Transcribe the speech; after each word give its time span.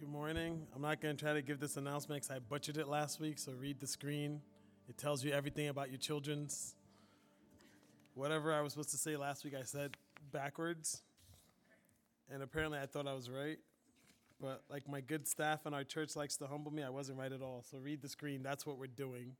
Good 0.00 0.10
morning. 0.10 0.64
I'm 0.76 0.80
not 0.80 1.00
going 1.00 1.16
to 1.16 1.20
try 1.20 1.32
to 1.32 1.42
give 1.42 1.58
this 1.58 1.76
announcement 1.76 2.22
because 2.22 2.36
I 2.36 2.38
butchered 2.38 2.76
it 2.76 2.86
last 2.86 3.18
week, 3.18 3.36
so 3.36 3.50
read 3.50 3.80
the 3.80 3.86
screen. 3.88 4.40
It 4.88 4.96
tells 4.96 5.24
you 5.24 5.32
everything 5.32 5.66
about 5.66 5.90
your 5.90 5.98
children's. 5.98 6.76
Whatever 8.14 8.54
I 8.54 8.60
was 8.60 8.74
supposed 8.74 8.90
to 8.90 8.96
say 8.96 9.16
last 9.16 9.44
week, 9.44 9.54
I 9.58 9.64
said 9.64 9.96
backwards. 10.30 11.02
And 12.30 12.44
apparently 12.44 12.78
I 12.78 12.86
thought 12.86 13.08
I 13.08 13.12
was 13.12 13.28
right. 13.28 13.58
But 14.40 14.62
like 14.70 14.88
my 14.88 15.00
good 15.00 15.26
staff 15.26 15.66
in 15.66 15.74
our 15.74 15.82
church 15.82 16.14
likes 16.14 16.36
to 16.36 16.46
humble 16.46 16.70
me, 16.70 16.84
I 16.84 16.90
wasn't 16.90 17.18
right 17.18 17.32
at 17.32 17.42
all. 17.42 17.64
So 17.68 17.78
read 17.78 18.00
the 18.00 18.08
screen. 18.08 18.40
That's 18.40 18.64
what 18.64 18.78
we're 18.78 18.86
doing. 18.86 19.32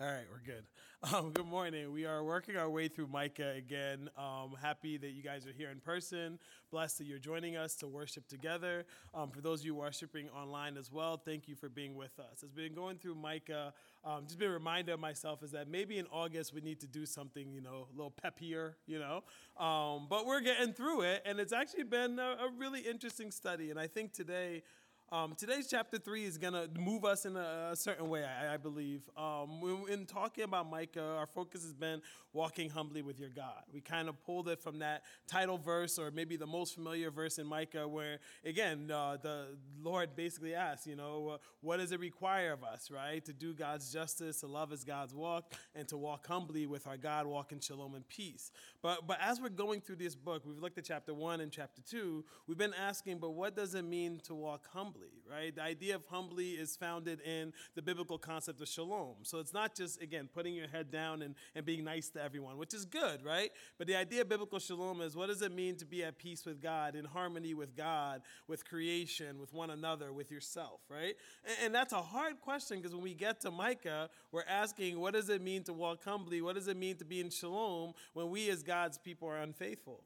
All 0.00 0.06
right, 0.06 0.26
we're 0.30 0.54
good. 0.54 0.64
Um, 1.14 1.30
good 1.30 1.46
morning. 1.46 1.92
We 1.92 2.06
are 2.06 2.24
working 2.24 2.56
our 2.56 2.68
way 2.68 2.88
through 2.88 3.06
Micah 3.06 3.52
again. 3.56 4.10
Um, 4.18 4.56
happy 4.60 4.96
that 4.96 5.10
you 5.10 5.22
guys 5.22 5.46
are 5.46 5.52
here 5.52 5.70
in 5.70 5.78
person. 5.78 6.40
Blessed 6.72 6.98
that 6.98 7.04
you're 7.04 7.20
joining 7.20 7.56
us 7.56 7.76
to 7.76 7.86
worship 7.86 8.26
together. 8.26 8.84
Um, 9.14 9.30
for 9.30 9.40
those 9.40 9.60
of 9.60 9.66
you 9.66 9.76
worshiping 9.76 10.28
online 10.30 10.76
as 10.76 10.90
well, 10.90 11.16
thank 11.16 11.46
you 11.46 11.54
for 11.54 11.68
being 11.68 11.94
with 11.94 12.18
us. 12.18 12.42
As 12.42 12.50
we've 12.56 12.68
been 12.68 12.74
going 12.74 12.98
through 12.98 13.14
Micah, 13.14 13.72
um, 14.04 14.24
just 14.26 14.40
been 14.40 14.48
a 14.48 14.52
reminder 14.52 14.94
of 14.94 14.98
myself 14.98 15.44
is 15.44 15.52
that 15.52 15.68
maybe 15.68 15.98
in 15.98 16.06
August 16.10 16.52
we 16.52 16.62
need 16.62 16.80
to 16.80 16.88
do 16.88 17.06
something, 17.06 17.52
you 17.52 17.60
know, 17.60 17.86
a 17.92 17.96
little 17.96 18.12
peppier, 18.12 18.72
you 18.88 18.98
know. 18.98 19.22
Um, 19.64 20.08
but 20.10 20.26
we're 20.26 20.40
getting 20.40 20.72
through 20.72 21.02
it, 21.02 21.22
and 21.24 21.38
it's 21.38 21.52
actually 21.52 21.84
been 21.84 22.18
a, 22.18 22.38
a 22.40 22.50
really 22.58 22.80
interesting 22.80 23.30
study. 23.30 23.70
And 23.70 23.78
I 23.78 23.86
think 23.86 24.14
today, 24.14 24.64
um, 25.10 25.34
today's 25.36 25.68
chapter 25.68 25.98
three 25.98 26.24
is 26.24 26.36
going 26.36 26.52
to 26.52 26.68
move 26.78 27.04
us 27.04 27.24
in 27.24 27.36
a, 27.36 27.70
a 27.72 27.76
certain 27.76 28.08
way, 28.08 28.24
I, 28.24 28.54
I 28.54 28.56
believe. 28.58 29.08
Um, 29.16 29.86
in 29.90 30.04
talking 30.04 30.44
about 30.44 30.70
Micah, 30.70 31.16
our 31.18 31.26
focus 31.26 31.62
has 31.62 31.72
been 31.72 32.02
walking 32.34 32.68
humbly 32.68 33.00
with 33.00 33.18
your 33.18 33.30
God. 33.30 33.62
We 33.72 33.80
kind 33.80 34.08
of 34.08 34.22
pulled 34.22 34.48
it 34.48 34.60
from 34.60 34.80
that 34.80 35.04
title 35.26 35.56
verse, 35.56 35.98
or 35.98 36.10
maybe 36.10 36.36
the 36.36 36.46
most 36.46 36.74
familiar 36.74 37.10
verse 37.10 37.38
in 37.38 37.46
Micah, 37.46 37.88
where, 37.88 38.18
again, 38.44 38.90
uh, 38.90 39.16
the 39.20 39.56
Lord 39.82 40.14
basically 40.14 40.54
asks, 40.54 40.86
you 40.86 40.94
know, 40.94 41.28
uh, 41.28 41.38
what 41.62 41.78
does 41.78 41.90
it 41.90 42.00
require 42.00 42.52
of 42.52 42.62
us, 42.62 42.90
right? 42.90 43.24
To 43.24 43.32
do 43.32 43.54
God's 43.54 43.90
justice, 43.90 44.40
to 44.40 44.46
love 44.46 44.72
as 44.72 44.84
God's 44.84 45.14
walk, 45.14 45.54
and 45.74 45.88
to 45.88 45.96
walk 45.96 46.26
humbly 46.26 46.66
with 46.66 46.86
our 46.86 46.98
God, 46.98 47.26
walk 47.26 47.52
in 47.52 47.60
shalom 47.60 47.94
and 47.94 48.06
peace. 48.08 48.50
But, 48.82 49.06
but 49.06 49.18
as 49.22 49.40
we're 49.40 49.48
going 49.48 49.80
through 49.80 49.96
this 49.96 50.14
book, 50.14 50.42
we've 50.44 50.58
looked 50.58 50.76
at 50.76 50.84
chapter 50.84 51.14
one 51.14 51.40
and 51.40 51.50
chapter 51.50 51.80
two, 51.80 52.26
we've 52.46 52.58
been 52.58 52.74
asking, 52.74 53.18
but 53.18 53.30
what 53.30 53.56
does 53.56 53.74
it 53.74 53.86
mean 53.86 54.20
to 54.24 54.34
walk 54.34 54.68
humbly? 54.70 54.97
Humbly, 54.98 55.22
right? 55.30 55.54
The 55.54 55.62
idea 55.62 55.94
of 55.94 56.04
humbly 56.06 56.50
is 56.50 56.76
founded 56.76 57.20
in 57.20 57.52
the 57.74 57.82
biblical 57.82 58.18
concept 58.18 58.60
of 58.60 58.68
shalom. 58.68 59.16
So 59.22 59.38
it's 59.38 59.52
not 59.52 59.74
just, 59.74 60.00
again, 60.02 60.28
putting 60.32 60.54
your 60.54 60.68
head 60.68 60.90
down 60.90 61.22
and, 61.22 61.34
and 61.54 61.64
being 61.64 61.84
nice 61.84 62.08
to 62.10 62.22
everyone, 62.22 62.58
which 62.58 62.74
is 62.74 62.84
good, 62.84 63.24
right? 63.24 63.50
But 63.78 63.86
the 63.86 63.96
idea 63.96 64.22
of 64.22 64.28
biblical 64.28 64.58
shalom 64.58 65.00
is 65.00 65.16
what 65.16 65.28
does 65.28 65.42
it 65.42 65.52
mean 65.52 65.76
to 65.76 65.86
be 65.86 66.04
at 66.04 66.18
peace 66.18 66.44
with 66.44 66.60
God, 66.60 66.94
in 66.94 67.04
harmony 67.04 67.54
with 67.54 67.76
God, 67.76 68.22
with 68.46 68.64
creation, 68.68 69.38
with 69.38 69.52
one 69.52 69.70
another, 69.70 70.12
with 70.12 70.30
yourself, 70.30 70.80
right? 70.88 71.14
And, 71.44 71.56
and 71.64 71.74
that's 71.74 71.92
a 71.92 72.02
hard 72.02 72.40
question 72.40 72.78
because 72.78 72.94
when 72.94 73.02
we 73.02 73.14
get 73.14 73.40
to 73.42 73.50
Micah, 73.50 74.10
we're 74.32 74.44
asking, 74.48 74.98
what 74.98 75.14
does 75.14 75.28
it 75.28 75.42
mean 75.42 75.64
to 75.64 75.72
walk 75.72 76.04
humbly? 76.04 76.40
What 76.42 76.54
does 76.54 76.68
it 76.68 76.76
mean 76.76 76.96
to 76.96 77.04
be 77.04 77.20
in 77.20 77.30
shalom 77.30 77.92
when 78.14 78.30
we 78.30 78.50
as 78.50 78.62
God's 78.62 78.98
people 78.98 79.28
are 79.28 79.38
unfaithful? 79.38 80.02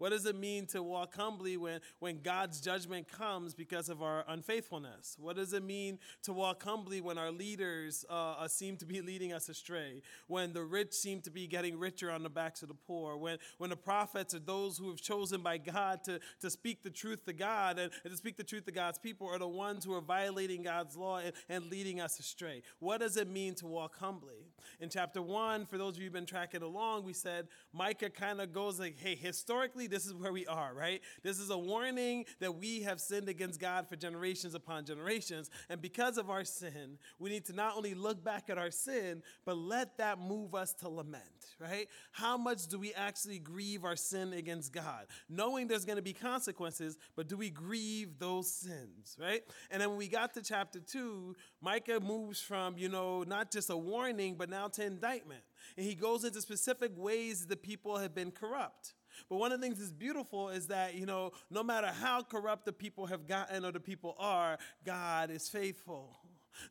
What 0.00 0.12
does 0.12 0.24
it 0.24 0.34
mean 0.34 0.64
to 0.68 0.82
walk 0.82 1.14
humbly 1.14 1.58
when, 1.58 1.80
when 1.98 2.22
God's 2.22 2.58
judgment 2.58 3.06
comes 3.06 3.52
because 3.52 3.90
of 3.90 4.02
our 4.02 4.24
unfaithfulness? 4.28 5.18
What 5.20 5.36
does 5.36 5.52
it 5.52 5.62
mean 5.62 5.98
to 6.22 6.32
walk 6.32 6.62
humbly 6.62 7.02
when 7.02 7.18
our 7.18 7.30
leaders 7.30 8.06
uh, 8.08 8.36
uh, 8.38 8.48
seem 8.48 8.78
to 8.78 8.86
be 8.86 9.02
leading 9.02 9.34
us 9.34 9.50
astray? 9.50 10.00
When 10.26 10.54
the 10.54 10.62
rich 10.64 10.94
seem 10.94 11.20
to 11.20 11.30
be 11.30 11.46
getting 11.46 11.78
richer 11.78 12.10
on 12.10 12.22
the 12.22 12.30
backs 12.30 12.62
of 12.62 12.68
the 12.68 12.74
poor? 12.74 13.18
When, 13.18 13.36
when 13.58 13.68
the 13.68 13.76
prophets 13.76 14.34
are 14.34 14.38
those 14.38 14.78
who 14.78 14.88
have 14.88 15.02
chosen 15.02 15.42
by 15.42 15.58
God 15.58 16.02
to, 16.04 16.18
to 16.40 16.48
speak 16.48 16.82
the 16.82 16.88
truth 16.88 17.26
to 17.26 17.34
God 17.34 17.78
and, 17.78 17.92
and 18.02 18.10
to 18.10 18.16
speak 18.16 18.38
the 18.38 18.42
truth 18.42 18.64
to 18.64 18.72
God's 18.72 18.98
people 18.98 19.28
are 19.28 19.38
the 19.38 19.46
ones 19.46 19.84
who 19.84 19.92
are 19.92 20.00
violating 20.00 20.62
God's 20.62 20.96
law 20.96 21.18
and, 21.18 21.34
and 21.50 21.66
leading 21.70 22.00
us 22.00 22.18
astray? 22.18 22.62
What 22.78 23.00
does 23.00 23.18
it 23.18 23.28
mean 23.28 23.54
to 23.56 23.66
walk 23.66 23.98
humbly? 23.98 24.49
In 24.80 24.88
chapter 24.88 25.22
one, 25.22 25.66
for 25.66 25.78
those 25.78 25.94
of 25.94 25.98
you 25.98 26.04
who've 26.04 26.12
been 26.12 26.26
tracking 26.26 26.62
along, 26.62 27.04
we 27.04 27.12
said 27.12 27.48
Micah 27.72 28.10
kind 28.10 28.40
of 28.40 28.52
goes 28.52 28.78
like, 28.78 28.98
hey, 28.98 29.14
historically, 29.14 29.86
this 29.86 30.06
is 30.06 30.14
where 30.14 30.32
we 30.32 30.46
are, 30.46 30.72
right? 30.74 31.00
This 31.22 31.38
is 31.38 31.50
a 31.50 31.58
warning 31.58 32.24
that 32.40 32.56
we 32.56 32.82
have 32.82 33.00
sinned 33.00 33.28
against 33.28 33.60
God 33.60 33.88
for 33.88 33.96
generations 33.96 34.54
upon 34.54 34.84
generations. 34.84 35.50
And 35.68 35.80
because 35.80 36.18
of 36.18 36.30
our 36.30 36.44
sin, 36.44 36.98
we 37.18 37.30
need 37.30 37.44
to 37.46 37.52
not 37.52 37.76
only 37.76 37.94
look 37.94 38.22
back 38.24 38.50
at 38.50 38.58
our 38.58 38.70
sin, 38.70 39.22
but 39.44 39.56
let 39.56 39.98
that 39.98 40.18
move 40.18 40.54
us 40.54 40.72
to 40.74 40.88
lament, 40.88 41.22
right? 41.58 41.88
How 42.12 42.36
much 42.36 42.66
do 42.66 42.78
we 42.78 42.92
actually 42.94 43.38
grieve 43.38 43.84
our 43.84 43.96
sin 43.96 44.32
against 44.32 44.72
God? 44.72 45.06
Knowing 45.28 45.66
there's 45.66 45.84
going 45.84 45.96
to 45.96 46.02
be 46.02 46.12
consequences, 46.12 46.98
but 47.16 47.28
do 47.28 47.36
we 47.36 47.50
grieve 47.50 48.18
those 48.18 48.50
sins, 48.50 49.16
right? 49.18 49.42
And 49.70 49.80
then 49.80 49.90
when 49.90 49.98
we 49.98 50.08
got 50.08 50.34
to 50.34 50.42
chapter 50.42 50.80
two, 50.80 51.36
Micah 51.62 52.00
moves 52.00 52.40
from, 52.40 52.78
you 52.78 52.88
know, 52.88 53.22
not 53.22 53.50
just 53.50 53.70
a 53.70 53.76
warning, 53.76 54.34
but 54.36 54.48
now 54.48 54.68
to 54.68 54.84
indictment. 54.84 55.42
And 55.76 55.84
he 55.84 55.94
goes 55.94 56.24
into 56.24 56.40
specific 56.40 56.92
ways 56.96 57.46
the 57.46 57.56
people 57.56 57.98
have 57.98 58.14
been 58.14 58.30
corrupt. 58.30 58.94
But 59.28 59.36
one 59.36 59.52
of 59.52 59.60
the 59.60 59.66
things 59.66 59.78
that's 59.78 59.90
beautiful 59.90 60.48
is 60.48 60.68
that, 60.68 60.94
you 60.94 61.06
know, 61.06 61.32
no 61.50 61.62
matter 61.62 61.88
how 61.88 62.22
corrupt 62.22 62.64
the 62.64 62.72
people 62.72 63.06
have 63.06 63.26
gotten 63.26 63.64
or 63.64 63.72
the 63.72 63.80
people 63.80 64.16
are, 64.18 64.58
God 64.84 65.30
is 65.30 65.48
faithful. 65.48 66.16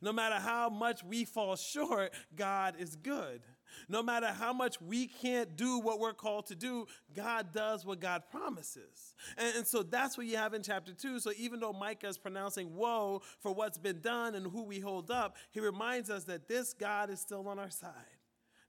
No 0.02 0.12
matter 0.12 0.36
how 0.36 0.68
much 0.68 1.02
we 1.04 1.24
fall 1.24 1.56
short, 1.56 2.12
God 2.34 2.74
is 2.78 2.96
good. 2.96 3.42
No 3.88 4.02
matter 4.02 4.26
how 4.26 4.52
much 4.52 4.80
we 4.80 5.06
can't 5.06 5.56
do 5.56 5.78
what 5.78 5.98
we're 5.98 6.12
called 6.12 6.46
to 6.46 6.54
do, 6.54 6.86
God 7.14 7.52
does 7.52 7.84
what 7.84 8.00
God 8.00 8.24
promises. 8.30 9.14
And, 9.36 9.56
and, 9.58 9.66
so 9.66 9.82
that's 9.82 10.16
what 10.16 10.26
you 10.26 10.36
have 10.36 10.54
in 10.54 10.62
chapter 10.62 10.92
two. 10.92 11.18
So 11.20 11.32
even 11.38 11.60
though 11.60 11.72
Micah 11.72 12.08
is 12.08 12.18
pronouncing 12.18 12.74
woe 12.74 13.22
for 13.40 13.52
what's 13.52 13.78
been 13.78 14.00
done 14.00 14.34
and 14.34 14.46
who 14.46 14.62
we 14.62 14.80
hold 14.80 15.10
up, 15.10 15.36
he 15.50 15.60
reminds 15.60 16.10
us 16.10 16.24
that 16.24 16.48
this 16.48 16.74
God 16.74 17.10
is 17.10 17.20
still 17.20 17.46
on 17.48 17.58
our 17.58 17.70
side. 17.70 17.92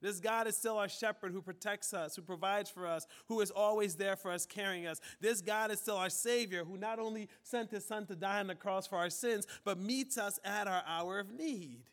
This 0.01 0.19
God 0.19 0.47
is 0.47 0.57
still 0.57 0.77
our 0.77 0.89
shepherd 0.89 1.31
who 1.31 1.41
protects 1.41 1.93
us, 1.93 2.15
who 2.15 2.23
provides 2.23 2.69
for 2.69 2.87
us, 2.87 3.05
who 3.27 3.39
is 3.41 3.51
always 3.51 3.95
there 3.95 4.15
for 4.15 4.31
us, 4.31 4.47
carrying 4.47 4.87
us. 4.87 4.99
This 5.19 5.41
God 5.41 5.69
is 5.69 5.79
still 5.79 5.97
our 5.97 6.09
Savior 6.09 6.65
who 6.65 6.75
not 6.75 6.97
only 6.97 7.29
sent 7.43 7.69
his 7.69 7.85
Son 7.85 8.07
to 8.07 8.15
die 8.15 8.39
on 8.39 8.47
the 8.47 8.55
cross 8.55 8.87
for 8.87 8.97
our 8.97 9.11
sins, 9.11 9.45
but 9.63 9.77
meets 9.77 10.17
us 10.17 10.39
at 10.43 10.67
our 10.67 10.83
hour 10.87 11.19
of 11.19 11.31
need. 11.31 11.83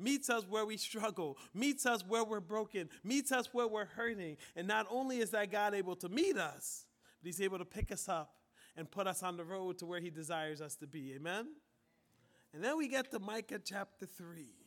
Meets 0.00 0.30
us 0.30 0.44
where 0.48 0.64
we 0.64 0.78
struggle, 0.78 1.36
meets 1.52 1.84
us 1.84 2.02
where 2.06 2.24
we're 2.24 2.40
broken, 2.40 2.88
meets 3.04 3.32
us 3.32 3.50
where 3.52 3.68
we're 3.68 3.84
hurting. 3.84 4.38
And 4.56 4.66
not 4.66 4.86
only 4.90 5.18
is 5.18 5.30
that 5.30 5.52
God 5.52 5.74
able 5.74 5.94
to 5.96 6.08
meet 6.08 6.38
us, 6.38 6.86
but 7.20 7.26
he's 7.26 7.40
able 7.40 7.58
to 7.58 7.66
pick 7.66 7.92
us 7.92 8.08
up 8.08 8.32
and 8.76 8.90
put 8.90 9.06
us 9.06 9.22
on 9.22 9.36
the 9.36 9.44
road 9.44 9.78
to 9.78 9.86
where 9.86 10.00
he 10.00 10.08
desires 10.08 10.62
us 10.62 10.74
to 10.76 10.86
be. 10.86 11.12
Amen? 11.14 11.48
And 12.54 12.64
then 12.64 12.78
we 12.78 12.88
get 12.88 13.10
to 13.10 13.18
Micah 13.18 13.60
chapter 13.62 14.06
3. 14.06 14.59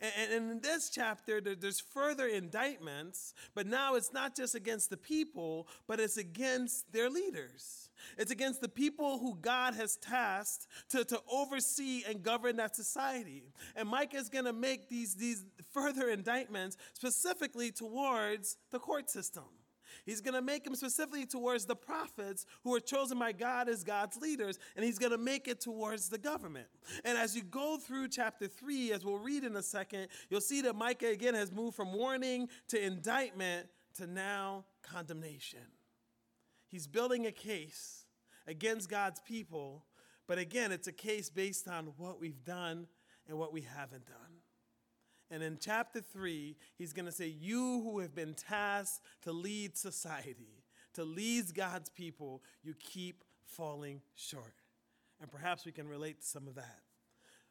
And, 0.00 0.32
in 0.32 0.60
this 0.60 0.90
chapter, 0.90 1.40
there's 1.40 1.80
further 1.80 2.26
indictments, 2.26 3.34
but 3.54 3.66
now 3.66 3.94
it's 3.94 4.12
not 4.12 4.36
just 4.36 4.54
against 4.54 4.90
the 4.90 4.96
people, 4.96 5.68
but 5.86 6.00
it's 6.00 6.16
against 6.16 6.92
their 6.92 7.10
leaders. 7.10 7.90
It's 8.18 8.30
against 8.30 8.60
the 8.60 8.68
people 8.68 9.18
who 9.18 9.36
God 9.40 9.74
has 9.74 9.96
tasked 9.96 10.66
to, 10.90 11.04
to 11.04 11.20
oversee 11.30 12.02
and 12.08 12.22
govern 12.22 12.56
that 12.56 12.76
society. 12.76 13.44
And 13.76 13.88
Micah 13.88 14.16
is 14.16 14.28
going 14.28 14.44
to 14.44 14.52
make 14.52 14.88
these, 14.88 15.14
these 15.14 15.44
further 15.72 16.10
indictments 16.10 16.76
specifically 16.92 17.70
towards 17.70 18.56
the 18.70 18.78
court 18.78 19.10
system. 19.10 19.44
He's 20.04 20.20
going 20.20 20.34
to 20.34 20.42
make 20.42 20.64
them 20.64 20.74
specifically 20.74 21.24
towards 21.24 21.64
the 21.64 21.76
prophets 21.76 22.44
who 22.62 22.74
are 22.74 22.80
chosen 22.80 23.18
by 23.18 23.32
God 23.32 23.68
as 23.68 23.82
God's 23.82 24.18
leaders, 24.18 24.58
and 24.76 24.84
he's 24.84 24.98
going 24.98 25.12
to 25.12 25.18
make 25.18 25.48
it 25.48 25.60
towards 25.60 26.08
the 26.08 26.18
government. 26.18 26.66
And 27.04 27.16
as 27.16 27.34
you 27.34 27.42
go 27.42 27.78
through 27.78 28.08
chapter 28.08 28.46
3, 28.46 28.92
as 28.92 29.04
we'll 29.04 29.18
read 29.18 29.44
in 29.44 29.56
a 29.56 29.62
second, 29.62 30.08
you'll 30.28 30.42
see 30.42 30.60
that 30.62 30.76
Micah 30.76 31.08
again 31.08 31.34
has 31.34 31.50
moved 31.50 31.76
from 31.76 31.92
warning 31.92 32.48
to 32.68 32.82
indictment 32.82 33.66
to 33.94 34.06
now 34.06 34.64
condemnation. 34.82 35.66
He's 36.68 36.86
building 36.86 37.26
a 37.26 37.32
case 37.32 38.04
against 38.46 38.90
God's 38.90 39.20
people, 39.20 39.84
but 40.26 40.38
again, 40.38 40.70
it's 40.72 40.88
a 40.88 40.92
case 40.92 41.30
based 41.30 41.66
on 41.66 41.92
what 41.96 42.20
we've 42.20 42.44
done 42.44 42.88
and 43.28 43.38
what 43.38 43.52
we 43.52 43.62
haven't 43.62 44.06
done. 44.06 44.43
And 45.34 45.42
in 45.42 45.58
chapter 45.60 46.00
three, 46.00 46.54
he's 46.78 46.92
going 46.92 47.06
to 47.06 47.12
say, 47.12 47.26
You 47.26 47.82
who 47.82 47.98
have 47.98 48.14
been 48.14 48.34
tasked 48.34 49.02
to 49.22 49.32
lead 49.32 49.76
society, 49.76 50.62
to 50.92 51.02
lead 51.02 51.52
God's 51.56 51.90
people, 51.90 52.40
you 52.62 52.72
keep 52.78 53.24
falling 53.44 54.00
short. 54.14 54.54
And 55.20 55.28
perhaps 55.32 55.66
we 55.66 55.72
can 55.72 55.88
relate 55.88 56.20
to 56.20 56.26
some 56.26 56.46
of 56.46 56.54
that. 56.54 56.78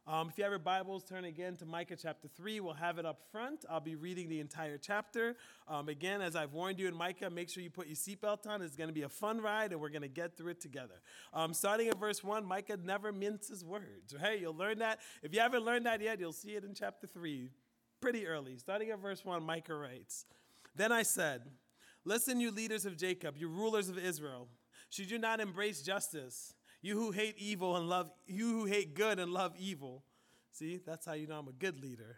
Um, 0.08 0.30
if 0.30 0.38
you 0.38 0.46
have 0.46 0.52
your 0.52 0.60
Bibles, 0.60 1.04
turn 1.04 1.26
again 1.26 1.58
to 1.58 1.66
Micah 1.66 1.98
chapter 2.02 2.30
3. 2.30 2.62
We'll 2.62 2.74
have 2.74 3.00
it 3.00 3.06
up 3.06 3.20
front. 3.34 3.66
I'll 3.70 3.82
be 3.82 3.96
reading 3.96 4.30
the 4.30 4.40
entire 4.40 4.78
chapter. 4.78 5.36
Um, 5.68 5.90
again, 5.90 6.22
as 6.22 6.38
I've 6.38 6.54
warned 6.54 6.80
you 6.80 6.88
in 6.88 6.96
Micah, 6.96 7.30
make 7.30 7.50
sure 7.50 7.64
you 7.64 7.70
put 7.70 7.88
your 7.88 7.98
seatbelt 7.98 8.48
on. 8.48 8.62
It's 8.62 8.78
going 8.78 8.90
to 8.90 8.94
be 8.94 9.02
a 9.02 9.10
fun 9.10 9.42
ride, 9.42 9.74
and 9.74 9.82
we're 9.82 9.90
going 9.90 10.04
to 10.04 10.08
get 10.08 10.38
through 10.38 10.52
it 10.52 10.62
together. 10.62 11.02
Um, 11.34 11.54
starting 11.54 11.90
at 11.90 12.00
verse 12.00 12.24
1, 12.24 12.46
Micah 12.46 12.78
never 12.82 13.12
minces 13.12 13.66
words. 13.66 14.16
Hey, 14.22 14.40
you'll 14.40 14.56
learn 14.56 14.80
that. 14.80 15.00
If 15.22 15.34
you 15.34 15.42
haven't 15.42 15.66
learned 15.66 15.86
that 15.86 16.00
yet, 16.00 16.22
you'll 16.22 16.32
see 16.32 16.52
it 16.52 16.64
in 16.64 16.74
chapter 16.74 17.08
3 17.08 17.50
pretty 18.04 18.28
early. 18.28 18.58
Starting 18.58 18.90
at 18.90 19.00
verse 19.00 19.24
1, 19.24 19.42
Micah 19.44 19.76
writes 19.76 20.26
Then 20.76 20.92
I 20.92 21.04
said, 21.04 21.44
Listen, 22.04 22.42
you 22.42 22.52
leaders 22.52 22.86
of 22.86 22.98
Jacob, 22.98 23.38
you 23.38 23.48
rulers 23.48 23.88
of 23.88 23.98
Israel. 23.98 24.50
Should 24.90 25.10
you 25.10 25.18
not 25.18 25.40
embrace 25.40 25.82
justice? 25.82 26.54
You 26.82 27.00
who 27.00 27.12
hate 27.12 27.36
evil 27.38 27.78
and 27.78 27.88
love, 27.88 28.12
you 28.28 28.50
who 28.50 28.66
hate 28.66 28.94
good 28.94 29.20
and 29.20 29.32
love 29.32 29.54
evil. 29.58 30.04
See, 30.52 30.82
that's 30.86 31.06
how 31.06 31.14
you 31.14 31.28
know 31.28 31.40
I'm 31.40 31.48
a 31.48 31.54
good 31.54 31.82
leader. 31.82 32.18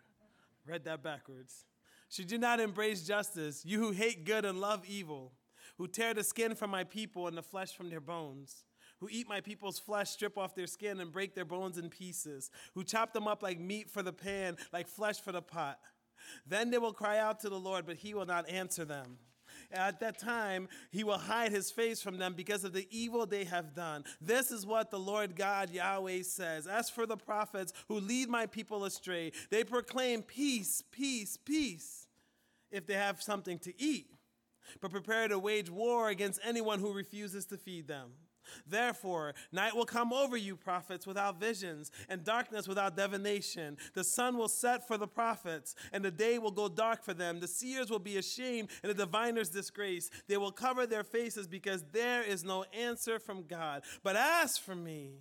Read 0.66 0.84
that 0.86 1.04
backwards. 1.04 1.66
Should 2.10 2.32
you 2.32 2.40
not 2.40 2.60
embrace 2.60 3.06
justice, 3.06 3.64
you 3.64 3.80
who 3.80 3.92
hate 3.92 4.26
good 4.26 4.44
and 4.44 4.60
love 4.60 4.84
evil, 4.88 5.34
who 5.78 5.88
tear 5.88 6.16
the 6.16 6.24
skin 6.24 6.56
from 6.56 6.72
my 6.72 6.84
people 6.84 7.28
and 7.28 7.38
the 7.38 7.44
flesh 7.44 7.74
from 7.78 7.92
their 7.92 8.02
bones? 8.02 8.65
Who 9.00 9.10
eat 9.10 9.28
my 9.28 9.42
people's 9.42 9.80
flesh, 9.80 10.10
strip 10.12 10.38
off 10.38 10.56
their 10.56 10.68
skin, 10.68 11.00
and 11.00 11.12
break 11.12 11.36
their 11.36 11.46
bones 11.46 11.78
in 11.78 11.90
pieces, 11.90 12.50
who 12.74 12.84
chop 12.84 13.14
them 13.14 13.28
up 13.28 13.44
like 13.44 13.60
meat 13.60 13.90
for 13.90 14.02
the 14.04 14.14
pan, 14.14 14.58
like 14.72 14.88
flesh 14.88 15.20
for 15.20 15.32
the 15.32 15.42
pot. 15.42 15.80
Then 16.48 16.72
they 16.72 16.78
will 16.78 16.94
cry 16.94 17.20
out 17.20 17.40
to 17.42 17.50
the 17.50 17.60
Lord, 17.60 17.86
but 17.86 17.98
he 17.98 18.14
will 18.14 18.26
not 18.26 18.50
answer 18.50 18.86
them. 18.86 19.18
At 19.72 20.00
that 20.00 20.20
time, 20.20 20.68
he 20.92 21.04
will 21.04 21.18
hide 21.18 21.52
his 21.52 21.72
face 21.72 22.02
from 22.02 22.18
them 22.18 22.34
because 22.34 22.64
of 22.64 22.74
the 22.74 22.88
evil 22.90 23.26
they 23.26 23.46
have 23.46 23.74
done. 23.74 24.04
This 24.22 24.52
is 24.52 24.66
what 24.66 24.92
the 24.92 25.00
Lord 25.00 25.36
God 25.36 25.70
Yahweh 25.70 26.24
says. 26.24 26.68
As 26.68 26.90
for 26.90 27.06
the 27.06 27.18
prophets 27.18 27.74
who 27.88 28.00
lead 28.00 28.30
my 28.30 28.46
people 28.46 28.86
astray, 28.86 29.32
they 29.50 29.64
proclaim 29.64 30.22
peace, 30.22 30.84
peace, 30.92 31.38
peace 31.38 32.08
if 32.72 32.86
they 32.86 32.94
have 32.94 33.22
something 33.22 33.60
to 33.60 33.82
eat, 33.82 34.08
but 34.82 34.92
prepare 34.92 35.28
to 35.28 35.40
wage 35.40 35.70
war 35.70 36.10
against 36.10 36.40
anyone 36.44 36.80
who 36.80 36.94
refuses 36.94 37.46
to 37.46 37.58
feed 37.58 37.88
them. 37.88 38.12
Therefore, 38.68 39.34
night 39.52 39.76
will 39.76 39.86
come 39.86 40.14
over 40.14 40.38
you, 40.38 40.56
prophets, 40.56 41.06
without 41.06 41.40
visions, 41.40 41.92
and 42.10 42.24
darkness 42.24 42.68
without 42.68 42.96
divination. 42.96 43.78
The 43.94 44.04
sun 44.04 44.38
will 44.38 44.48
set 44.48 44.88
for 44.88 44.98
the 44.98 45.08
prophets, 45.08 45.76
and 45.92 46.04
the 46.04 46.12
day 46.12 46.38
will 46.38 46.52
go 46.52 46.68
dark 46.68 47.04
for 47.04 47.14
them. 47.14 47.40
The 47.40 47.48
seers 47.48 47.90
will 47.90 48.00
be 48.00 48.18
ashamed, 48.18 48.70
and 48.84 48.90
the 48.90 49.06
diviners 49.06 49.50
disgraced. 49.50 50.12
They 50.28 50.38
will 50.38 50.52
cover 50.52 50.86
their 50.86 51.04
faces 51.04 51.48
because 51.48 51.84
there 51.92 52.24
is 52.24 52.44
no 52.44 52.66
answer 52.74 53.20
from 53.20 53.46
God. 53.48 53.84
But 54.04 54.16
as 54.16 54.58
for 54.58 54.76
me, 54.76 55.20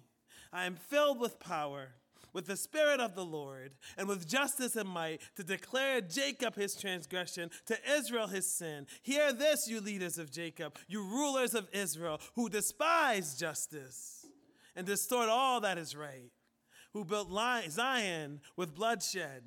I 0.53 0.67
am 0.67 0.77
filled 0.77 1.21
with 1.21 1.41
power 1.41 1.89
with 2.35 2.47
the 2.47 2.57
Spirit 2.57 3.01
of 3.01 3.15
the 3.15 3.25
Lord, 3.25 3.75
and 3.97 4.07
with 4.07 4.29
justice 4.29 4.77
and 4.77 4.89
might, 4.89 5.23
to 5.37 5.45
declare 5.45 6.03
Jacob 6.03 6.57
his 6.57 6.75
transgression, 6.75 7.51
to 7.67 7.79
Israel 7.97 8.27
his 8.27 8.47
sin. 8.47 8.87
Hear 9.03 9.33
this, 9.33 9.69
you 9.69 9.81
leaders 9.81 10.19
of 10.19 10.31
Jacob, 10.31 10.77
you 10.89 11.03
rulers 11.03 11.55
of 11.55 11.69
Israel, 11.73 12.21
who 12.35 12.51
despise 12.51 13.39
justice 13.39 14.27
and 14.77 14.87
distort 14.87 15.29
all 15.29 15.61
that 15.61 15.79
is 15.79 15.97
right, 15.97 16.31
who 16.93 17.05
built 17.05 17.31
Zion 17.71 18.41
with 18.57 18.75
bloodshed 18.75 19.45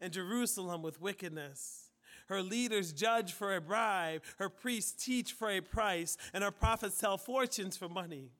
and 0.00 0.12
Jerusalem 0.12 0.82
with 0.82 1.00
wickedness. 1.00 1.90
Her 2.28 2.42
leaders 2.42 2.92
judge 2.92 3.32
for 3.32 3.56
a 3.56 3.60
bribe, 3.60 4.22
her 4.38 4.48
priests 4.48 5.04
teach 5.04 5.32
for 5.32 5.50
a 5.50 5.60
price, 5.60 6.16
and 6.32 6.44
her 6.44 6.50
prophets 6.50 6.98
tell 6.98 7.16
fortunes 7.16 7.76
for 7.76 7.88
money. 7.88 8.30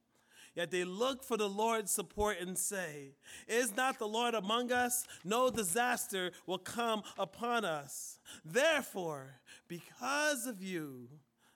Yet 0.58 0.72
they 0.72 0.82
look 0.82 1.22
for 1.22 1.36
the 1.36 1.48
Lord's 1.48 1.92
support 1.92 2.38
and 2.40 2.58
say, 2.58 3.14
Is 3.46 3.76
not 3.76 4.00
the 4.00 4.08
Lord 4.08 4.34
among 4.34 4.72
us? 4.72 5.04
No 5.22 5.50
disaster 5.50 6.32
will 6.48 6.58
come 6.58 7.04
upon 7.16 7.64
us. 7.64 8.18
Therefore, 8.44 9.36
because 9.68 10.46
of 10.46 10.60
you, 10.60 11.10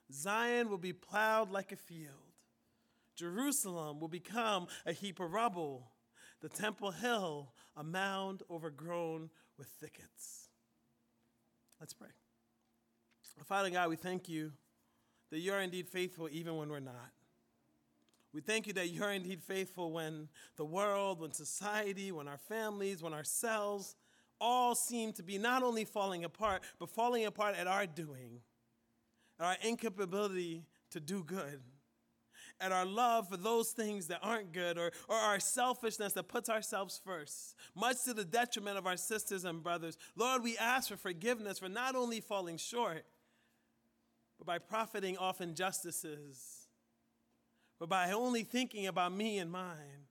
Zion 0.09 0.69
will 0.69 0.77
be 0.77 0.93
plowed 0.93 1.51
like 1.51 1.73
a 1.73 1.75
field. 1.75 2.13
Jerusalem 3.17 3.99
will 3.99 4.07
become 4.07 4.67
a 4.85 4.93
heap 4.93 5.19
of 5.19 5.33
rubble, 5.33 5.91
the 6.39 6.47
Temple 6.47 6.91
Hill 6.91 7.51
a 7.75 7.83
mound 7.83 8.41
overgrown 8.49 9.29
with 9.57 9.67
thickets. 9.67 10.47
Let's 11.77 11.93
pray. 11.93 12.07
Father 13.43 13.69
God, 13.69 13.89
we 13.89 13.97
thank 13.97 14.29
you 14.29 14.53
that 15.29 15.39
you 15.39 15.51
are 15.51 15.59
indeed 15.59 15.89
faithful 15.89 16.29
even 16.31 16.55
when 16.55 16.69
we're 16.69 16.79
not. 16.79 17.11
We 18.33 18.41
thank 18.41 18.65
you 18.65 18.73
that 18.73 18.89
you're 18.89 19.11
indeed 19.11 19.43
faithful 19.43 19.91
when 19.91 20.27
the 20.57 20.65
world, 20.65 21.19
when 21.21 21.31
society, 21.31 22.11
when 22.11 22.27
our 22.27 22.37
families, 22.37 23.03
when 23.03 23.13
ourselves 23.13 23.95
all 24.41 24.73
seem 24.73 25.13
to 25.13 25.23
be 25.23 25.37
not 25.37 25.61
only 25.61 25.85
falling 25.85 26.23
apart, 26.23 26.63
but 26.79 26.89
falling 26.89 27.25
apart 27.25 27.55
at 27.55 27.67
our 27.67 27.85
doing, 27.85 28.39
at 29.39 29.45
our 29.45 29.55
incapability 29.61 30.65
to 30.91 30.99
do 30.99 31.23
good, 31.23 31.61
at 32.59 32.71
our 32.71 32.85
love 32.85 33.29
for 33.29 33.37
those 33.37 33.69
things 33.69 34.07
that 34.07 34.19
aren't 34.23 34.51
good, 34.51 34.79
or, 34.79 34.91
or 35.07 35.15
our 35.15 35.39
selfishness 35.39 36.13
that 36.13 36.27
puts 36.27 36.49
ourselves 36.49 36.99
first, 37.05 37.55
much 37.75 38.03
to 38.05 38.15
the 38.15 38.25
detriment 38.25 38.79
of 38.79 38.87
our 38.87 38.97
sisters 38.97 39.45
and 39.45 39.61
brothers. 39.61 39.97
Lord, 40.15 40.43
we 40.43 40.57
ask 40.57 40.89
for 40.89 40.97
forgiveness 40.97 41.59
for 41.59 41.69
not 41.69 41.95
only 41.95 42.19
falling 42.19 42.57
short, 42.57 43.05
but 44.39 44.47
by 44.47 44.57
profiting 44.57 45.17
off 45.17 45.39
injustices 45.39 46.52
but 47.83 47.89
by 47.89 48.13
only 48.13 48.43
thinking 48.43 48.87
about 48.87 49.11
me 49.13 49.39
and 49.39 49.51
mine, 49.51 50.07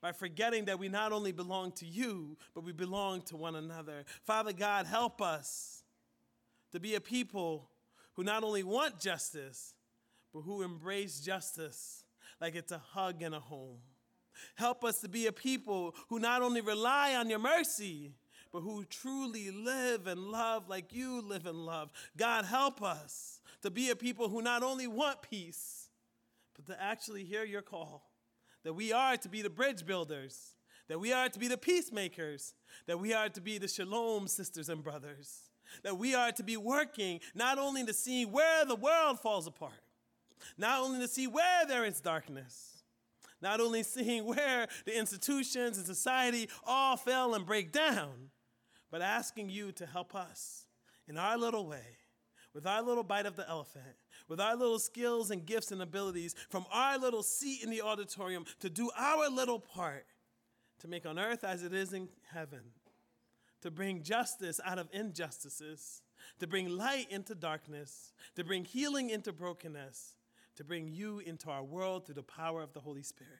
by 0.00 0.10
forgetting 0.10 0.64
that 0.64 0.80
we 0.80 0.88
not 0.88 1.12
only 1.12 1.30
belong 1.30 1.70
to 1.70 1.86
you, 1.86 2.36
but 2.56 2.64
we 2.64 2.72
belong 2.72 3.22
to 3.22 3.36
one 3.36 3.54
another. 3.54 4.04
Father 4.24 4.52
God, 4.52 4.84
help 4.84 5.22
us 5.22 5.84
to 6.72 6.80
be 6.80 6.96
a 6.96 7.00
people 7.00 7.70
who 8.14 8.24
not 8.24 8.42
only 8.42 8.64
want 8.64 8.98
justice, 8.98 9.74
but 10.32 10.40
who 10.40 10.62
embrace 10.62 11.20
justice 11.20 12.02
like 12.40 12.56
it's 12.56 12.72
a 12.72 12.78
hug 12.78 13.22
in 13.22 13.32
a 13.32 13.38
home. 13.38 13.78
Help 14.56 14.82
us 14.82 14.98
to 15.02 15.08
be 15.08 15.28
a 15.28 15.32
people 15.32 15.94
who 16.08 16.18
not 16.18 16.42
only 16.42 16.62
rely 16.62 17.14
on 17.14 17.30
your 17.30 17.38
mercy, 17.38 18.10
but 18.52 18.62
who 18.62 18.84
truly 18.86 19.52
live 19.52 20.08
and 20.08 20.18
love 20.20 20.68
like 20.68 20.92
you 20.92 21.22
live 21.22 21.46
and 21.46 21.64
love. 21.64 21.92
God, 22.16 22.44
help 22.44 22.82
us 22.82 23.38
to 23.62 23.70
be 23.70 23.90
a 23.90 23.94
people 23.94 24.28
who 24.28 24.42
not 24.42 24.64
only 24.64 24.88
want 24.88 25.22
peace, 25.22 25.83
but 26.54 26.66
to 26.66 26.82
actually 26.82 27.24
hear 27.24 27.44
your 27.44 27.62
call 27.62 28.10
that 28.64 28.72
we 28.72 28.92
are 28.92 29.16
to 29.18 29.28
be 29.28 29.42
the 29.42 29.50
bridge 29.50 29.84
builders, 29.84 30.54
that 30.88 30.98
we 30.98 31.12
are 31.12 31.28
to 31.28 31.38
be 31.38 31.48
the 31.48 31.56
peacemakers, 31.56 32.54
that 32.86 32.98
we 32.98 33.12
are 33.12 33.28
to 33.28 33.40
be 33.40 33.58
the 33.58 33.68
shalom 33.68 34.26
sisters 34.26 34.68
and 34.68 34.82
brothers, 34.82 35.50
that 35.82 35.98
we 35.98 36.14
are 36.14 36.32
to 36.32 36.42
be 36.42 36.56
working 36.56 37.20
not 37.34 37.58
only 37.58 37.84
to 37.84 37.92
see 37.92 38.24
where 38.24 38.64
the 38.64 38.76
world 38.76 39.20
falls 39.20 39.46
apart, 39.46 39.72
not 40.58 40.80
only 40.80 41.00
to 41.00 41.08
see 41.08 41.26
where 41.26 41.66
there 41.66 41.84
is 41.84 42.00
darkness, 42.00 42.82
not 43.40 43.60
only 43.60 43.82
seeing 43.82 44.24
where 44.24 44.66
the 44.86 44.98
institutions 44.98 45.76
and 45.76 45.86
society 45.86 46.48
all 46.66 46.96
fail 46.96 47.34
and 47.34 47.46
break 47.46 47.72
down, 47.72 48.30
but 48.90 49.02
asking 49.02 49.50
you 49.50 49.72
to 49.72 49.86
help 49.86 50.14
us 50.14 50.66
in 51.08 51.18
our 51.18 51.36
little 51.36 51.66
way, 51.66 51.98
with 52.54 52.66
our 52.66 52.82
little 52.82 53.02
bite 53.02 53.26
of 53.26 53.36
the 53.36 53.48
elephant, 53.48 53.96
with 54.28 54.40
our 54.40 54.56
little 54.56 54.78
skills 54.78 55.30
and 55.30 55.44
gifts 55.44 55.72
and 55.72 55.82
abilities 55.82 56.34
from 56.48 56.64
our 56.72 56.98
little 56.98 57.22
seat 57.22 57.62
in 57.62 57.70
the 57.70 57.82
auditorium 57.82 58.44
to 58.60 58.70
do 58.70 58.90
our 58.96 59.28
little 59.28 59.58
part 59.58 60.06
to 60.80 60.88
make 60.88 61.06
on 61.06 61.18
earth 61.18 61.44
as 61.44 61.62
it 61.62 61.72
is 61.72 61.92
in 61.92 62.08
heaven, 62.32 62.60
to 63.62 63.70
bring 63.70 64.02
justice 64.02 64.60
out 64.64 64.78
of 64.78 64.88
injustices, 64.92 66.02
to 66.38 66.46
bring 66.46 66.68
light 66.68 67.06
into 67.10 67.34
darkness, 67.34 68.12
to 68.36 68.44
bring 68.44 68.64
healing 68.64 69.10
into 69.10 69.32
brokenness, 69.32 70.16
to 70.56 70.64
bring 70.64 70.88
you 70.88 71.20
into 71.20 71.50
our 71.50 71.62
world 71.62 72.06
through 72.06 72.14
the 72.14 72.22
power 72.22 72.62
of 72.62 72.72
the 72.72 72.80
Holy 72.80 73.02
Spirit. 73.02 73.32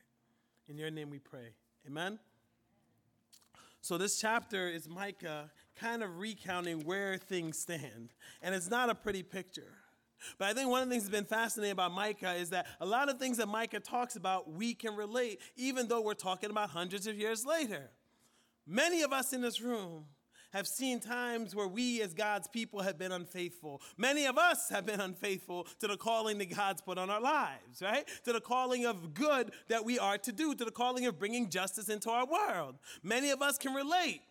In 0.68 0.78
your 0.78 0.90
name 0.90 1.10
we 1.10 1.18
pray. 1.18 1.54
Amen. 1.86 2.18
So, 3.82 3.98
this 3.98 4.18
chapter 4.18 4.66
is 4.66 4.88
Micah 4.88 5.50
kind 5.76 6.02
of 6.02 6.18
recounting 6.18 6.80
where 6.86 7.18
things 7.18 7.58
stand. 7.58 8.14
And 8.40 8.54
it's 8.54 8.70
not 8.70 8.88
a 8.88 8.94
pretty 8.94 9.22
picture. 9.22 9.74
But 10.38 10.48
I 10.48 10.54
think 10.54 10.70
one 10.70 10.82
of 10.82 10.88
the 10.88 10.94
things 10.94 11.04
that's 11.04 11.14
been 11.14 11.24
fascinating 11.24 11.72
about 11.72 11.92
Micah 11.92 12.34
is 12.34 12.50
that 12.50 12.66
a 12.80 12.86
lot 12.86 13.08
of 13.08 13.18
things 13.18 13.36
that 13.38 13.48
Micah 13.48 13.80
talks 13.80 14.16
about, 14.16 14.50
we 14.50 14.74
can 14.74 14.96
relate, 14.96 15.40
even 15.56 15.88
though 15.88 16.00
we're 16.00 16.14
talking 16.14 16.50
about 16.50 16.70
hundreds 16.70 17.06
of 17.06 17.16
years 17.18 17.44
later. 17.44 17.90
Many 18.66 19.02
of 19.02 19.12
us 19.12 19.32
in 19.32 19.40
this 19.40 19.60
room 19.60 20.06
have 20.54 20.68
seen 20.68 21.00
times 21.00 21.52
where 21.54 21.66
we 21.66 22.00
as 22.00 22.14
God's 22.14 22.46
people 22.46 22.80
have 22.80 22.96
been 22.96 23.10
unfaithful. 23.10 23.82
Many 23.96 24.26
of 24.26 24.38
us 24.38 24.68
have 24.70 24.86
been 24.86 25.00
unfaithful 25.00 25.66
to 25.80 25.88
the 25.88 25.96
calling 25.96 26.38
that 26.38 26.54
God's 26.54 26.80
put 26.80 26.96
on 26.96 27.10
our 27.10 27.20
lives, 27.20 27.82
right? 27.82 28.08
To 28.24 28.32
the 28.32 28.40
calling 28.40 28.86
of 28.86 29.14
good 29.14 29.50
that 29.68 29.84
we 29.84 29.98
are 29.98 30.16
to 30.18 30.30
do, 30.30 30.54
to 30.54 30.64
the 30.64 30.70
calling 30.70 31.06
of 31.06 31.18
bringing 31.18 31.50
justice 31.50 31.88
into 31.88 32.08
our 32.08 32.24
world. 32.24 32.76
Many 33.02 33.30
of 33.30 33.42
us 33.42 33.58
can 33.58 33.74
relate 33.74 34.22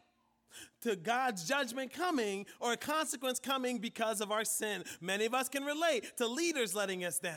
to 0.82 0.96
God's 0.96 1.46
judgment 1.46 1.94
coming 1.94 2.46
or 2.60 2.74
a 2.74 2.78
consequence 2.78 3.40
coming 3.40 3.80
because 3.80 4.22
of 4.22 4.32
our 4.32 4.46
sin. 4.46 4.84
Many 5.02 5.26
of 5.26 5.34
us 5.34 5.50
can 5.50 5.64
relate 5.64 6.18
to 6.18 6.28
leaders 6.28 6.76
letting 6.76 7.06
us 7.06 7.20
down, 7.20 7.34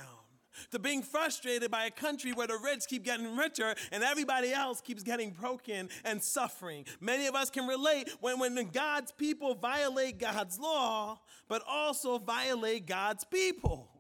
to 0.71 0.79
being 0.79 1.03
frustrated 1.03 1.71
by 1.71 1.87
a 1.87 1.91
country 1.91 2.33
where 2.33 2.47
the 2.47 2.59
rich 2.63 2.85
keep 2.89 3.05
getting 3.05 3.37
richer 3.37 3.75
and 3.93 4.03
everybody 4.03 4.53
else 4.53 4.81
keeps 4.81 5.03
getting 5.03 5.31
broken 5.31 5.89
and 6.05 6.23
suffering. 6.23 6.85
Many 7.01 7.27
of 7.27 7.35
us 7.35 7.51
can 7.51 7.67
relate 7.67 8.11
when, 8.21 8.39
when 8.39 8.55
God's 8.71 9.13
people 9.13 9.55
violate 9.55 10.19
God's 10.19 10.59
law, 10.59 11.21
but 11.49 11.63
also 11.69 12.19
violate 12.19 12.87
God's 12.87 13.25
people. 13.25 13.91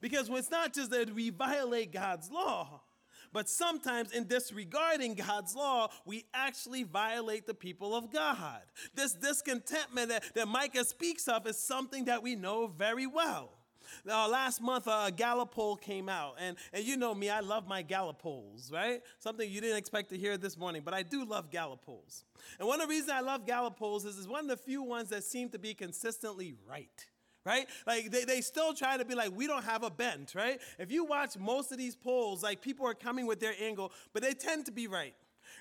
Because 0.00 0.28
it's 0.28 0.50
not 0.50 0.74
just 0.74 0.90
that 0.90 1.14
we 1.14 1.30
violate 1.30 1.92
God's 1.92 2.30
law, 2.30 2.82
but 3.36 3.50
sometimes, 3.50 4.12
in 4.12 4.24
disregarding 4.24 5.12
God's 5.12 5.54
law, 5.54 5.90
we 6.06 6.24
actually 6.32 6.84
violate 6.84 7.46
the 7.46 7.52
people 7.52 7.94
of 7.94 8.10
God. 8.10 8.62
This 8.94 9.12
discontentment 9.12 10.08
that, 10.08 10.24
that 10.34 10.48
Micah 10.48 10.86
speaks 10.86 11.28
of 11.28 11.46
is 11.46 11.58
something 11.58 12.06
that 12.06 12.22
we 12.22 12.34
know 12.34 12.66
very 12.66 13.06
well. 13.06 13.50
Uh, 14.10 14.26
last 14.26 14.62
month, 14.62 14.88
uh, 14.88 15.04
a 15.08 15.12
Gallup 15.12 15.50
poll 15.50 15.76
came 15.76 16.08
out, 16.08 16.36
and, 16.40 16.56
and 16.72 16.82
you 16.86 16.96
know 16.96 17.14
me, 17.14 17.28
I 17.28 17.40
love 17.40 17.68
my 17.68 17.82
Gallup 17.82 18.20
polls, 18.20 18.70
right? 18.72 19.02
Something 19.18 19.50
you 19.50 19.60
didn't 19.60 19.76
expect 19.76 20.08
to 20.12 20.16
hear 20.16 20.38
this 20.38 20.56
morning, 20.56 20.80
but 20.82 20.94
I 20.94 21.02
do 21.02 21.26
love 21.26 21.50
Gallup 21.50 21.82
polls. 21.82 22.24
And 22.58 22.66
one 22.66 22.80
of 22.80 22.88
the 22.88 22.90
reasons 22.90 23.10
I 23.10 23.20
love 23.20 23.44
Gallup 23.44 23.76
polls 23.76 24.06
is 24.06 24.16
it's 24.16 24.26
one 24.26 24.44
of 24.44 24.48
the 24.48 24.56
few 24.56 24.82
ones 24.82 25.10
that 25.10 25.24
seem 25.24 25.50
to 25.50 25.58
be 25.58 25.74
consistently 25.74 26.54
right 26.66 27.06
right? 27.46 27.66
Like 27.86 28.10
they, 28.10 28.24
they 28.24 28.40
still 28.40 28.74
try 28.74 28.96
to 28.96 29.04
be 29.04 29.14
like, 29.14 29.30
we 29.34 29.46
don't 29.46 29.64
have 29.64 29.82
a 29.82 29.90
bent, 29.90 30.34
right? 30.34 30.60
If 30.78 30.90
you 30.90 31.04
watch 31.04 31.38
most 31.38 31.72
of 31.72 31.78
these 31.78 31.94
polls, 31.96 32.42
like 32.42 32.60
people 32.60 32.86
are 32.86 32.94
coming 32.94 33.26
with 33.26 33.40
their 33.40 33.54
angle, 33.60 33.92
but 34.12 34.22
they 34.22 34.34
tend 34.34 34.66
to 34.66 34.72
be 34.72 34.88
right. 34.88 35.14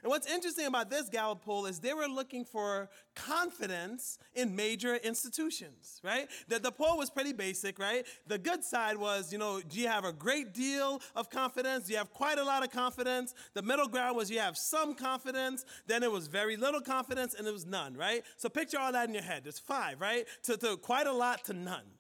And 0.06 0.12
what's 0.12 0.32
interesting 0.32 0.68
about 0.68 0.92
this 0.92 1.10
Gallup 1.10 1.42
poll 1.44 1.66
is 1.66 1.80
they 1.80 1.96
were 1.96 2.06
looking 2.06 2.46
for 2.46 2.90
confidence 3.16 4.20
in 4.36 4.56
major 4.56 4.98
institutions, 4.98 6.00
right? 6.04 6.28
The, 6.48 6.60
the 6.60 6.72
poll 6.72 7.00
was 7.00 7.10
pretty 7.10 7.34
basic, 7.34 7.80
right? 7.80 8.06
The 8.28 8.38
good 8.38 8.64
side 8.64 8.98
was, 8.98 9.34
you 9.34 9.40
know, 9.40 9.62
do 9.62 9.80
you 9.80 9.88
have 9.88 10.06
a 10.06 10.14
great 10.14 10.54
deal 10.54 11.02
of 11.16 11.32
confidence? 11.32 11.88
Do 11.88 11.94
you 11.94 11.98
have 11.98 12.14
quite 12.14 12.38
a 12.38 12.44
lot 12.44 12.64
of 12.64 12.70
confidence? 12.70 13.34
The 13.56 13.64
middle 13.64 13.88
ground 13.88 14.16
was 14.16 14.30
you 14.30 14.38
have 14.38 14.60
some 14.60 14.94
confidence, 14.94 15.66
then 15.88 16.04
it 16.04 16.12
was 16.12 16.28
very 16.28 16.56
little 16.56 16.82
confidence, 16.82 17.34
and 17.34 17.48
it 17.48 17.52
was 17.52 17.66
none, 17.66 17.98
right? 17.98 18.22
So 18.38 18.48
picture 18.48 18.78
all 18.78 18.92
that 18.92 19.08
in 19.08 19.16
your 19.16 19.24
head. 19.24 19.44
There's 19.44 19.58
five, 19.58 20.00
right? 20.00 20.28
To, 20.44 20.56
to 20.58 20.78
quite 20.78 21.08
a 21.08 21.14
lot 21.14 21.46
to 21.46 21.54
none. 21.54 21.96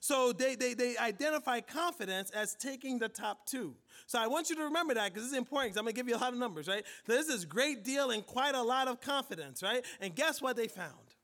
So 0.00 0.32
they, 0.32 0.54
they, 0.54 0.74
they 0.74 0.96
identify 0.98 1.60
confidence 1.60 2.30
as 2.30 2.54
taking 2.54 2.98
the 2.98 3.08
top 3.08 3.46
two. 3.46 3.74
So 4.10 4.18
I 4.18 4.26
want 4.26 4.50
you 4.50 4.56
to 4.56 4.64
remember 4.64 4.92
that 4.94 5.14
because 5.14 5.28
is 5.28 5.34
important 5.34 5.70
because 5.70 5.78
I'm 5.78 5.84
going 5.84 5.94
to 5.94 5.96
give 5.96 6.08
you 6.08 6.16
a 6.16 6.18
lot 6.18 6.32
of 6.32 6.38
numbers, 6.40 6.66
right? 6.66 6.84
So 7.06 7.12
this 7.12 7.28
is 7.28 7.44
great 7.44 7.84
deal 7.84 8.10
and 8.10 8.26
quite 8.26 8.56
a 8.56 8.62
lot 8.62 8.88
of 8.88 9.00
confidence, 9.00 9.62
right? 9.62 9.84
And 10.00 10.16
guess 10.16 10.42
what 10.42 10.56
they 10.56 10.66
found? 10.66 11.14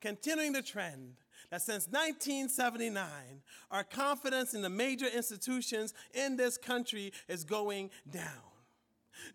Continuing 0.00 0.52
the 0.52 0.60
trend 0.60 1.14
that 1.52 1.62
since 1.62 1.86
1979, 1.86 3.04
our 3.70 3.84
confidence 3.84 4.52
in 4.52 4.62
the 4.62 4.68
major 4.68 5.06
institutions 5.06 5.94
in 6.12 6.36
this 6.36 6.58
country 6.58 7.12
is 7.28 7.44
going 7.44 7.88
down. 8.10 8.24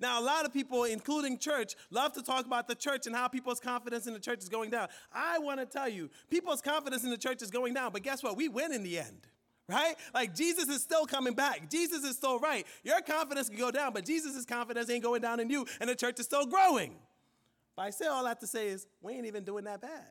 Now, 0.02 0.20
a 0.20 0.24
lot 0.24 0.46
of 0.46 0.52
people, 0.52 0.84
including 0.84 1.38
church, 1.38 1.76
love 1.90 2.12
to 2.16 2.22
talk 2.22 2.46
about 2.46 2.68
the 2.68 2.76
church 2.76 3.08
and 3.08 3.16
how 3.16 3.30
people's 3.30 3.62
confidence 3.62 4.08
in 4.08 4.14
the 4.14 4.20
church 4.20 4.40
is 4.40 4.50
going 4.50 4.72
down. 4.72 4.90
I 5.14 5.40
want 5.40 5.62
to 5.62 5.66
tell 5.66 5.88
you, 5.88 6.10
people's 6.30 6.62
confidence 6.62 7.06
in 7.06 7.12
the 7.12 7.18
church 7.18 7.42
is 7.42 7.50
going 7.50 7.76
down, 7.76 7.94
but 7.94 8.04
guess 8.04 8.22
what? 8.22 8.36
We 8.36 8.50
win 8.50 8.74
in 8.74 8.84
the 8.84 9.00
end. 9.00 9.26
Right? 9.74 9.96
Like 10.14 10.36
Jesus 10.36 10.70
is 10.70 10.82
still 10.82 11.06
coming 11.06 11.34
back. 11.34 11.70
Jesus 11.70 12.04
is 12.04 12.16
still 12.16 12.40
right. 12.40 12.66
Your 12.84 13.02
confidence 13.02 13.50
can 13.50 13.58
go 13.58 13.72
down, 13.72 13.94
but 13.94 14.06
Jesus' 14.06 14.46
confidence 14.46 14.90
ain't 14.90 15.04
going 15.04 15.22
down 15.22 15.40
in 15.40 15.50
you, 15.50 15.66
and 15.80 15.90
the 15.90 15.96
church 15.96 16.20
is 16.20 16.26
still 16.26 16.46
growing. 16.46 16.96
But 17.76 17.84
I 17.84 17.90
say 17.90 18.06
all 18.06 18.24
that 18.26 18.40
to 18.42 18.48
say 18.48 18.68
is 18.68 18.86
we 19.02 19.14
ain't 19.14 19.26
even 19.26 19.44
doing 19.44 19.64
that 19.66 19.82
bad. 19.82 20.06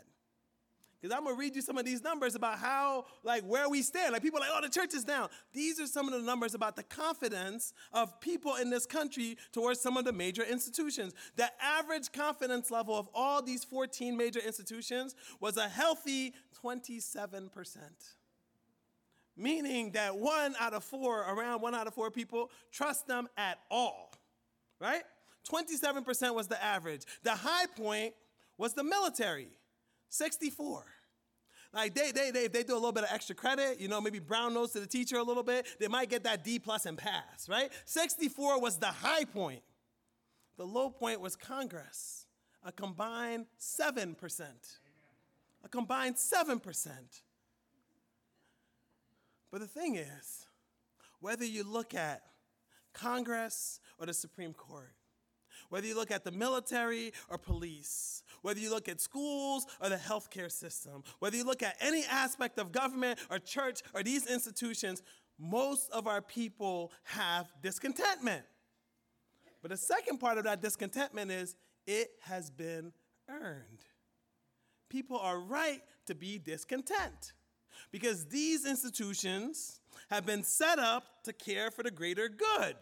Because 1.00 1.16
I'm 1.16 1.24
gonna 1.24 1.36
read 1.36 1.56
you 1.56 1.62
some 1.62 1.78
of 1.78 1.84
these 1.84 2.02
numbers 2.02 2.36
about 2.36 2.58
how, 2.58 3.06
like, 3.24 3.42
where 3.42 3.68
we 3.68 3.82
stand. 3.82 4.12
Like, 4.12 4.22
people 4.22 4.38
like, 4.38 4.50
oh, 4.52 4.60
the 4.62 4.68
church 4.68 4.94
is 4.94 5.02
down. 5.02 5.28
These 5.52 5.80
are 5.80 5.86
some 5.88 6.06
of 6.06 6.14
the 6.14 6.24
numbers 6.24 6.54
about 6.54 6.76
the 6.76 6.84
confidence 6.84 7.72
of 7.92 8.20
people 8.20 8.54
in 8.54 8.70
this 8.70 8.86
country 8.86 9.36
towards 9.50 9.80
some 9.80 9.96
of 9.96 10.04
the 10.04 10.12
major 10.12 10.44
institutions. 10.44 11.12
The 11.34 11.50
average 11.60 12.12
confidence 12.12 12.70
level 12.70 12.96
of 12.96 13.08
all 13.14 13.42
these 13.42 13.64
14 13.64 14.16
major 14.16 14.38
institutions 14.38 15.16
was 15.40 15.56
a 15.56 15.68
healthy 15.68 16.34
27%. 16.64 17.50
Meaning 19.36 19.92
that 19.92 20.16
one 20.16 20.54
out 20.60 20.74
of 20.74 20.84
four, 20.84 21.20
around 21.20 21.62
one 21.62 21.74
out 21.74 21.86
of 21.86 21.94
four 21.94 22.10
people, 22.10 22.50
trust 22.70 23.06
them 23.06 23.28
at 23.36 23.58
all, 23.70 24.12
right? 24.78 25.02
27% 25.50 26.34
was 26.34 26.48
the 26.48 26.62
average. 26.62 27.02
The 27.22 27.32
high 27.32 27.66
point 27.66 28.14
was 28.58 28.74
the 28.74 28.84
military. 28.84 29.48
64. 30.10 30.84
Like 31.72 31.94
they, 31.94 32.12
they, 32.12 32.30
they, 32.30 32.48
they 32.48 32.62
do 32.62 32.74
a 32.74 32.76
little 32.76 32.92
bit 32.92 33.04
of 33.04 33.10
extra 33.10 33.34
credit, 33.34 33.80
you 33.80 33.88
know, 33.88 34.00
maybe 34.00 34.18
brown 34.18 34.52
nose 34.52 34.72
to 34.72 34.80
the 34.80 34.86
teacher 34.86 35.16
a 35.16 35.22
little 35.22 35.42
bit, 35.42 35.66
they 35.80 35.88
might 35.88 36.10
get 36.10 36.24
that 36.24 36.44
D 36.44 36.58
plus 36.58 36.84
and 36.84 36.98
pass, 36.98 37.48
right? 37.48 37.70
64 37.86 38.60
was 38.60 38.78
the 38.78 38.86
high 38.86 39.24
point. 39.24 39.62
The 40.58 40.66
low 40.66 40.90
point 40.90 41.20
was 41.20 41.34
Congress, 41.34 42.26
a 42.62 42.70
combined 42.70 43.46
7%. 43.58 44.42
A 45.64 45.68
combined 45.68 46.16
7%. 46.16 46.88
But 49.52 49.60
the 49.60 49.66
thing 49.66 49.96
is, 49.96 50.46
whether 51.20 51.44
you 51.44 51.62
look 51.62 51.94
at 51.94 52.22
Congress 52.94 53.80
or 53.98 54.06
the 54.06 54.14
Supreme 54.14 54.54
Court, 54.54 54.94
whether 55.68 55.86
you 55.86 55.94
look 55.94 56.10
at 56.10 56.24
the 56.24 56.30
military 56.30 57.12
or 57.28 57.36
police, 57.36 58.22
whether 58.40 58.58
you 58.58 58.70
look 58.70 58.88
at 58.88 59.00
schools 59.00 59.66
or 59.80 59.90
the 59.90 59.96
healthcare 59.96 60.50
system, 60.50 61.04
whether 61.18 61.36
you 61.36 61.44
look 61.44 61.62
at 61.62 61.76
any 61.80 62.02
aspect 62.10 62.58
of 62.58 62.72
government 62.72 63.18
or 63.30 63.38
church 63.38 63.82
or 63.94 64.02
these 64.02 64.26
institutions, 64.26 65.02
most 65.38 65.90
of 65.90 66.06
our 66.06 66.22
people 66.22 66.90
have 67.04 67.52
discontentment. 67.62 68.44
But 69.60 69.70
the 69.70 69.76
second 69.76 70.18
part 70.18 70.38
of 70.38 70.44
that 70.44 70.62
discontentment 70.62 71.30
is 71.30 71.56
it 71.86 72.10
has 72.22 72.50
been 72.50 72.92
earned. 73.28 73.84
People 74.88 75.18
are 75.18 75.38
right 75.38 75.82
to 76.06 76.14
be 76.14 76.38
discontent 76.38 77.32
because 77.92 78.24
these 78.26 78.66
institutions 78.66 79.80
have 80.10 80.26
been 80.26 80.42
set 80.42 80.78
up 80.78 81.04
to 81.24 81.32
care 81.32 81.70
for 81.70 81.82
the 81.82 81.90
greater 81.90 82.28
good. 82.28 82.76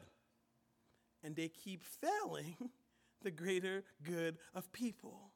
And 1.22 1.36
they 1.36 1.48
keep 1.48 1.82
failing 1.82 2.56
the 3.22 3.30
greater 3.30 3.84
good 4.02 4.38
of 4.54 4.72
people. 4.72 5.32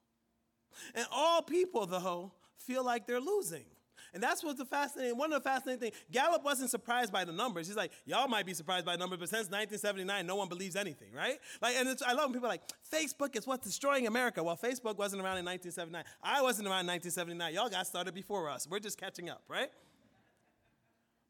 And 0.94 1.06
all 1.12 1.42
people, 1.42 1.86
though, 1.86 2.32
feel 2.56 2.84
like 2.84 3.06
they're 3.06 3.20
losing. 3.20 3.66
And 4.12 4.22
that's 4.22 4.44
what's 4.44 4.58
the 4.58 4.64
fascinating, 4.64 5.16
one 5.16 5.32
of 5.32 5.42
the 5.42 5.48
fascinating 5.48 5.80
things. 5.80 5.96
Gallup 6.10 6.44
wasn't 6.44 6.70
surprised 6.70 7.12
by 7.12 7.24
the 7.24 7.32
numbers. 7.32 7.66
He's 7.66 7.76
like, 7.76 7.92
y'all 8.06 8.28
might 8.28 8.46
be 8.46 8.54
surprised 8.54 8.86
by 8.86 8.92
the 8.92 8.98
numbers, 8.98 9.18
but 9.18 9.28
since 9.28 9.50
1979, 9.50 10.26
no 10.26 10.36
one 10.36 10.48
believes 10.48 10.76
anything, 10.76 11.12
right? 11.12 11.38
Like, 11.60 11.76
and 11.76 11.88
I 12.06 12.12
love 12.12 12.26
when 12.26 12.34
people 12.34 12.46
are 12.46 12.52
like, 12.52 12.62
Facebook 12.92 13.36
is 13.36 13.46
what's 13.46 13.64
destroying 13.64 14.06
America. 14.06 14.42
Well, 14.42 14.56
Facebook 14.56 14.98
wasn't 14.98 15.22
around 15.22 15.38
in 15.38 15.44
1979. 15.44 16.04
I 16.22 16.42
wasn't 16.42 16.68
around 16.68 16.80
in 16.80 16.86
1979. 16.86 17.54
Y'all 17.54 17.68
got 17.68 17.86
started 17.86 18.14
before 18.14 18.48
us. 18.48 18.68
We're 18.70 18.78
just 18.78 18.98
catching 18.98 19.28
up, 19.28 19.42
right? 19.48 19.68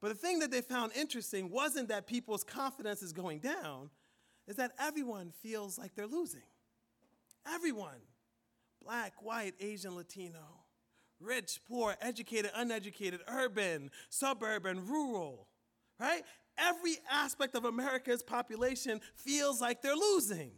But 0.01 0.09
the 0.09 0.15
thing 0.17 0.41
that 0.41 0.51
they 0.51 0.61
found 0.61 0.93
interesting 0.95 1.51
wasn't 1.51 1.89
that 1.89 2.07
people's 2.07 2.45
confidence 2.45 3.03
is 3.03 3.13
going 3.13 3.39
down, 3.39 3.91
is 4.47 4.57
that 4.57 4.73
everyone 4.79 5.33
feels 5.43 5.79
like 5.79 5.95
they're 5.95 6.07
losing. 6.07 6.43
Everyone 7.47 8.01
black, 8.83 9.15
white, 9.23 9.55
Asian, 9.61 9.97
Latino, 9.97 10.64
rich, 11.25 11.61
poor, 11.69 11.97
educated, 12.01 12.51
uneducated, 12.55 13.21
urban, 13.29 13.91
suburban, 14.09 14.87
rural, 14.87 15.49
right? 15.99 16.23
Every 16.57 16.97
aspect 17.11 17.55
of 17.55 17.65
America's 17.65 18.23
population 18.23 19.01
feels 19.17 19.61
like 19.61 19.83
they're 19.83 19.97
losing. 19.97 20.53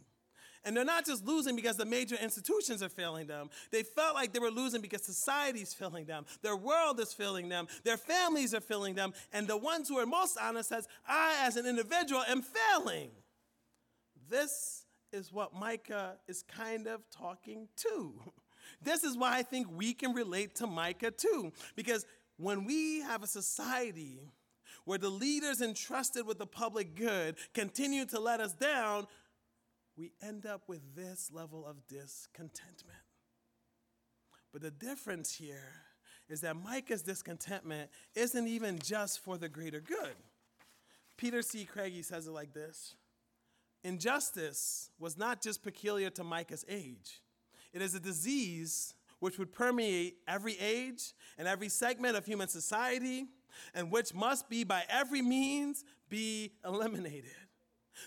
And 0.63 0.75
they're 0.75 0.83
not 0.83 1.05
just 1.05 1.25
losing 1.25 1.55
because 1.55 1.77
the 1.77 1.85
major 1.85 2.17
institutions 2.21 2.83
are 2.83 2.89
failing 2.89 3.25
them. 3.25 3.49
They 3.71 3.83
felt 3.83 4.15
like 4.15 4.33
they 4.33 4.39
were 4.39 4.51
losing 4.51 4.81
because 4.81 5.01
society's 5.03 5.73
failing 5.73 6.05
them. 6.05 6.25
Their 6.41 6.57
world 6.57 6.99
is 6.99 7.13
failing 7.13 7.47
them. 7.47 7.67
Their 7.85 7.95
families 7.95 8.53
are 8.53 8.59
failing 8.59 8.93
them. 8.93 9.13
And 9.31 9.47
the 9.47 9.55
ones 9.55 9.87
who 9.87 9.97
are 9.97 10.05
most 10.05 10.37
honest 10.37 10.67
says, 10.67 10.87
I 11.07 11.37
as 11.43 11.55
an 11.55 11.65
individual 11.65 12.21
am 12.27 12.41
failing. 12.41 13.11
This 14.29 14.85
is 15.13 15.31
what 15.31 15.55
Micah 15.55 16.17
is 16.27 16.43
kind 16.43 16.87
of 16.87 17.01
talking 17.11 17.69
to. 17.77 18.13
This 18.81 19.03
is 19.03 19.17
why 19.17 19.37
I 19.37 19.43
think 19.43 19.67
we 19.75 19.93
can 19.93 20.13
relate 20.13 20.55
to 20.55 20.67
Micah 20.67 21.11
too. 21.11 21.51
Because 21.75 22.05
when 22.37 22.65
we 22.65 23.01
have 23.01 23.23
a 23.23 23.27
society 23.27 24.19
where 24.85 24.97
the 24.97 25.09
leaders 25.09 25.61
entrusted 25.61 26.25
with 26.25 26.37
the 26.37 26.45
public 26.45 26.95
good 26.95 27.35
continue 27.53 28.05
to 28.05 28.19
let 28.19 28.39
us 28.39 28.53
down, 28.53 29.07
we 29.97 30.11
end 30.21 30.45
up 30.45 30.61
with 30.67 30.95
this 30.95 31.29
level 31.33 31.65
of 31.65 31.87
discontentment. 31.87 32.99
But 34.53 34.61
the 34.61 34.71
difference 34.71 35.33
here 35.33 35.73
is 36.29 36.41
that 36.41 36.55
Micah's 36.55 37.01
discontentment 37.01 37.89
isn't 38.15 38.47
even 38.47 38.79
just 38.79 39.23
for 39.23 39.37
the 39.37 39.49
greater 39.49 39.79
good. 39.79 40.15
Peter 41.17 41.41
C. 41.41 41.65
Craigie 41.65 42.03
says 42.03 42.27
it 42.27 42.31
like 42.31 42.53
this 42.53 42.95
Injustice 43.83 44.89
was 44.99 45.17
not 45.17 45.41
just 45.41 45.63
peculiar 45.63 46.09
to 46.11 46.23
Micah's 46.23 46.65
age, 46.67 47.21
it 47.73 47.81
is 47.81 47.95
a 47.95 47.99
disease 47.99 48.93
which 49.19 49.39
would 49.39 49.51
permeate 49.51 50.17
every 50.27 50.57
age 50.59 51.13
and 51.37 51.47
every 51.47 51.69
segment 51.69 52.15
of 52.15 52.25
human 52.25 52.47
society, 52.47 53.25
and 53.73 53.91
which 53.91 54.13
must 54.13 54.49
be 54.49 54.63
by 54.63 54.83
every 54.89 55.21
means 55.21 55.83
be 56.09 56.53
eliminated. 56.63 57.31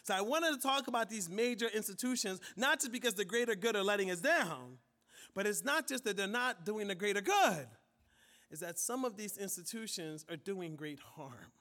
So 0.05 0.14
I 0.14 0.21
wanted 0.21 0.52
to 0.52 0.61
talk 0.61 0.87
about 0.87 1.11
these 1.11 1.29
major 1.29 1.67
institutions, 1.75 2.40
not 2.57 2.79
just 2.79 2.93
because 2.93 3.14
the 3.14 3.25
greater 3.25 3.57
good 3.57 3.75
are 3.75 3.83
letting 3.83 4.11
us 4.11 4.21
down, 4.21 4.79
but 5.35 5.47
it's 5.47 5.64
not 5.64 5.88
just 5.88 6.05
that 6.05 6.17
they're 6.17 6.29
not 6.29 6.64
doing 6.64 6.87
the 6.87 6.95
greater 6.95 7.21
good, 7.21 7.67
is 8.50 8.61
that 8.61 8.79
some 8.79 9.05
of 9.05 9.17
these 9.17 9.37
institutions 9.37 10.25
are 10.31 10.37
doing 10.37 10.76
great 10.76 11.00
harm 11.00 11.52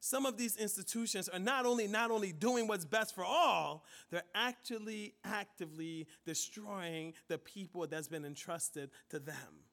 some 0.00 0.26
of 0.26 0.36
these 0.36 0.56
institutions 0.56 1.28
are 1.28 1.38
not 1.38 1.66
only 1.66 1.86
not 1.86 2.10
only 2.10 2.32
doing 2.32 2.66
what's 2.66 2.84
best 2.84 3.14
for 3.14 3.24
all, 3.24 3.84
they're 4.10 4.22
actually 4.34 5.14
actively 5.24 6.06
destroying 6.24 7.14
the 7.28 7.38
people 7.38 7.86
that's 7.86 8.08
been 8.08 8.24
entrusted 8.24 8.90
to 9.10 9.18
them. 9.18 9.64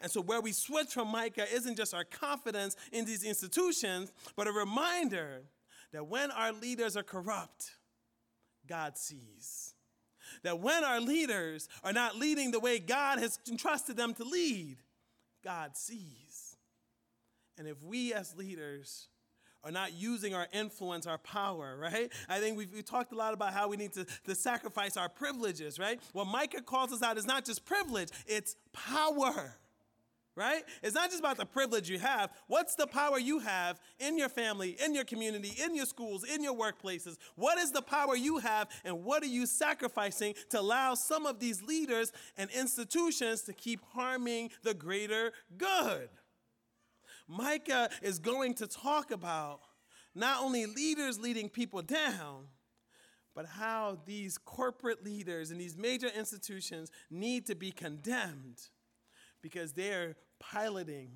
And 0.00 0.10
so, 0.10 0.20
where 0.20 0.40
we 0.40 0.52
switch 0.52 0.88
from 0.94 1.08
Micah 1.08 1.46
isn't 1.52 1.76
just 1.76 1.94
our 1.94 2.04
confidence 2.04 2.76
in 2.92 3.04
these 3.04 3.24
institutions, 3.24 4.12
but 4.36 4.46
a 4.46 4.52
reminder 4.52 5.42
that 5.92 6.06
when 6.06 6.30
our 6.30 6.52
leaders 6.52 6.96
are 6.96 7.02
corrupt, 7.02 7.72
God 8.66 8.96
sees. 8.96 9.74
That 10.44 10.60
when 10.60 10.84
our 10.84 11.00
leaders 11.00 11.68
are 11.82 11.92
not 11.92 12.16
leading 12.16 12.52
the 12.52 12.60
way 12.60 12.78
God 12.78 13.18
has 13.18 13.38
entrusted 13.50 13.96
them 13.96 14.14
to 14.14 14.24
lead, 14.24 14.78
God 15.44 15.76
sees. 15.76 16.56
And 17.58 17.68
if 17.68 17.82
we 17.82 18.14
as 18.14 18.34
leaders 18.36 19.08
are 19.64 19.70
not 19.70 19.92
using 19.94 20.34
our 20.34 20.46
influence, 20.52 21.06
our 21.06 21.18
power, 21.18 21.76
right? 21.78 22.10
I 22.28 22.38
think 22.38 22.56
we've, 22.56 22.72
we 22.72 22.82
talked 22.82 23.12
a 23.12 23.16
lot 23.16 23.34
about 23.34 23.52
how 23.52 23.68
we 23.68 23.76
need 23.76 23.92
to, 23.92 24.06
to 24.26 24.34
sacrifice 24.34 24.96
our 24.96 25.08
privileges, 25.08 25.78
right? 25.78 26.00
What 26.12 26.26
Micah 26.26 26.62
calls 26.62 26.92
us 26.92 27.02
out 27.02 27.18
is 27.18 27.26
not 27.26 27.44
just 27.44 27.64
privilege, 27.64 28.08
it's 28.26 28.56
power 28.72 29.56
right? 30.34 30.62
It's 30.82 30.94
not 30.94 31.10
just 31.10 31.20
about 31.20 31.36
the 31.36 31.44
privilege 31.44 31.90
you 31.90 31.98
have. 31.98 32.30
What's 32.46 32.74
the 32.74 32.86
power 32.86 33.18
you 33.18 33.38
have 33.40 33.78
in 33.98 34.16
your 34.16 34.28
family, 34.28 34.76
in 34.82 34.94
your 34.94 35.04
community, 35.04 35.52
in 35.62 35.74
your 35.74 35.86
schools, 35.86 36.24
in 36.24 36.42
your 36.42 36.54
workplaces? 36.54 37.16
What 37.36 37.58
is 37.58 37.72
the 37.72 37.82
power 37.82 38.16
you 38.16 38.38
have, 38.38 38.68
and 38.84 39.04
what 39.04 39.22
are 39.22 39.26
you 39.26 39.46
sacrificing 39.46 40.34
to 40.50 40.60
allow 40.60 40.94
some 40.94 41.26
of 41.26 41.38
these 41.38 41.62
leaders 41.62 42.12
and 42.36 42.50
institutions 42.50 43.42
to 43.42 43.52
keep 43.52 43.80
harming 43.92 44.50
the 44.62 44.74
greater 44.74 45.32
good? 45.58 46.08
Micah 47.32 47.88
is 48.02 48.18
going 48.18 48.54
to 48.54 48.66
talk 48.66 49.10
about 49.10 49.60
not 50.14 50.42
only 50.42 50.66
leaders 50.66 51.18
leading 51.18 51.48
people 51.48 51.82
down, 51.82 52.46
but 53.34 53.46
how 53.46 53.98
these 54.04 54.36
corporate 54.36 55.02
leaders 55.02 55.50
and 55.50 55.60
these 55.60 55.76
major 55.76 56.08
institutions 56.08 56.90
need 57.10 57.46
to 57.46 57.54
be 57.54 57.70
condemned 57.70 58.60
because 59.42 59.72
they're 59.72 60.16
piloting 60.38 61.10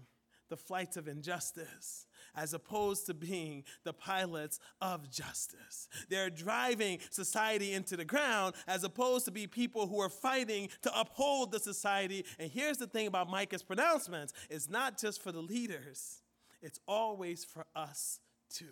the 0.48 0.56
flights 0.56 0.96
of 0.96 1.08
injustice 1.08 2.06
as 2.36 2.54
opposed 2.54 3.06
to 3.06 3.14
being 3.14 3.64
the 3.84 3.92
pilots 3.92 4.60
of 4.80 5.10
justice. 5.10 5.88
They're 6.08 6.30
driving 6.30 6.98
society 7.10 7.72
into 7.72 7.96
the 7.96 8.04
ground 8.04 8.54
as 8.66 8.84
opposed 8.84 9.24
to 9.24 9.30
be 9.30 9.46
people 9.46 9.86
who 9.86 10.00
are 10.00 10.08
fighting 10.08 10.68
to 10.82 10.98
uphold 10.98 11.52
the 11.52 11.60
society. 11.60 12.24
And 12.38 12.50
here's 12.50 12.78
the 12.78 12.86
thing 12.86 13.06
about 13.06 13.30
Micah's 13.30 13.62
pronouncements 13.62 14.32
it's 14.50 14.68
not 14.68 14.98
just 14.98 15.22
for 15.22 15.32
the 15.32 15.40
leaders, 15.40 16.22
it's 16.62 16.78
always 16.86 17.44
for 17.44 17.66
us 17.74 18.20
too. 18.50 18.66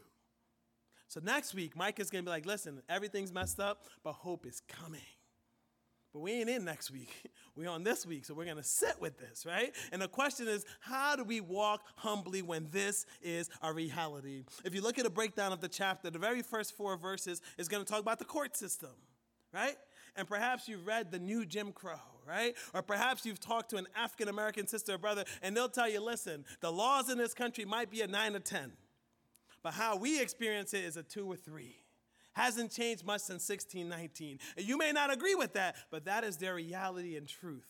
So 1.08 1.20
next 1.22 1.54
week, 1.54 1.76
Micah's 1.76 2.10
gonna 2.10 2.24
be 2.24 2.30
like, 2.30 2.46
listen, 2.46 2.82
everything's 2.88 3.32
messed 3.32 3.60
up, 3.60 3.86
but 4.02 4.12
hope 4.12 4.46
is 4.46 4.60
coming. 4.68 5.00
But 6.14 6.20
we 6.20 6.32
ain't 6.32 6.48
in 6.48 6.64
next 6.64 6.92
week. 6.92 7.10
We're 7.56 7.68
on 7.68 7.82
this 7.82 8.06
week, 8.06 8.24
so 8.24 8.34
we're 8.34 8.46
going 8.46 8.56
to 8.56 8.64
sit 8.64 9.00
with 9.00 9.16
this, 9.16 9.46
right? 9.46 9.72
And 9.92 10.02
the 10.02 10.08
question 10.08 10.48
is, 10.48 10.64
how 10.80 11.14
do 11.14 11.22
we 11.22 11.40
walk 11.40 11.82
humbly 11.94 12.42
when 12.42 12.66
this 12.72 13.06
is 13.22 13.48
our 13.62 13.72
reality? 13.72 14.42
If 14.64 14.74
you 14.74 14.82
look 14.82 14.98
at 14.98 15.06
a 15.06 15.10
breakdown 15.10 15.52
of 15.52 15.60
the 15.60 15.68
chapter, 15.68 16.10
the 16.10 16.18
very 16.18 16.42
first 16.42 16.76
four 16.76 16.96
verses 16.96 17.40
is 17.56 17.68
going 17.68 17.84
to 17.84 17.88
talk 17.88 18.00
about 18.00 18.18
the 18.18 18.24
court 18.24 18.56
system, 18.56 18.90
right? 19.52 19.76
And 20.16 20.26
perhaps 20.26 20.68
you've 20.68 20.84
read 20.84 21.12
the 21.12 21.20
new 21.20 21.46
Jim 21.46 21.70
Crow, 21.70 22.00
right? 22.26 22.56
Or 22.72 22.82
perhaps 22.82 23.24
you've 23.24 23.38
talked 23.38 23.70
to 23.70 23.76
an 23.76 23.86
African 23.96 24.28
American 24.28 24.66
sister 24.66 24.94
or 24.94 24.98
brother, 24.98 25.24
and 25.42 25.56
they'll 25.56 25.68
tell 25.68 25.88
you, 25.88 26.00
listen, 26.00 26.44
the 26.60 26.72
laws 26.72 27.08
in 27.08 27.18
this 27.18 27.34
country 27.34 27.64
might 27.64 27.88
be 27.88 28.00
a 28.00 28.08
nine 28.08 28.34
or 28.34 28.40
10, 28.40 28.72
but 29.62 29.74
how 29.74 29.94
we 29.96 30.20
experience 30.20 30.74
it 30.74 30.82
is 30.82 30.96
a 30.96 31.04
two 31.04 31.30
or 31.30 31.36
three 31.36 31.83
hasn't 32.34 32.70
changed 32.70 33.04
much 33.04 33.22
since 33.22 33.48
1619. 33.48 34.38
And 34.56 34.68
you 34.68 34.76
may 34.76 34.92
not 34.92 35.12
agree 35.12 35.34
with 35.34 35.54
that, 35.54 35.76
but 35.90 36.04
that 36.04 36.22
is 36.24 36.36
their 36.36 36.54
reality 36.54 37.16
and 37.16 37.26
truth. 37.26 37.68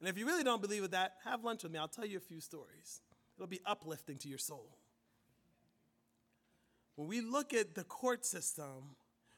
And 0.00 0.08
if 0.08 0.18
you 0.18 0.26
really 0.26 0.44
don't 0.44 0.62
believe 0.62 0.82
with 0.82 0.92
that, 0.92 1.14
have 1.24 1.44
lunch 1.44 1.62
with 1.62 1.72
me. 1.72 1.78
I'll 1.78 1.88
tell 1.88 2.06
you 2.06 2.16
a 2.16 2.20
few 2.20 2.40
stories. 2.40 3.00
It'll 3.36 3.46
be 3.46 3.60
uplifting 3.64 4.18
to 4.18 4.28
your 4.28 4.38
soul. 4.38 4.76
When 6.96 7.06
we 7.06 7.20
look 7.20 7.54
at 7.54 7.74
the 7.74 7.84
court 7.84 8.24
system, 8.24 8.96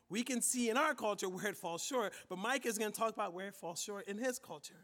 we 0.09 0.23
can 0.23 0.41
see 0.41 0.71
in 0.71 0.77
our 0.77 0.95
culture 0.95 1.29
where 1.29 1.47
it 1.47 1.57
falls 1.57 1.85
short, 1.85 2.13
but 2.29 2.39
Mike 2.39 2.67
is 2.67 2.79
going 2.79 2.91
to 2.91 2.99
talk 2.99 3.13
about 3.13 3.35
where 3.35 3.49
it 3.49 3.55
falls 3.55 3.83
short 3.83 4.09
in 4.09 4.19
his 4.19 4.39
culture. 4.39 4.75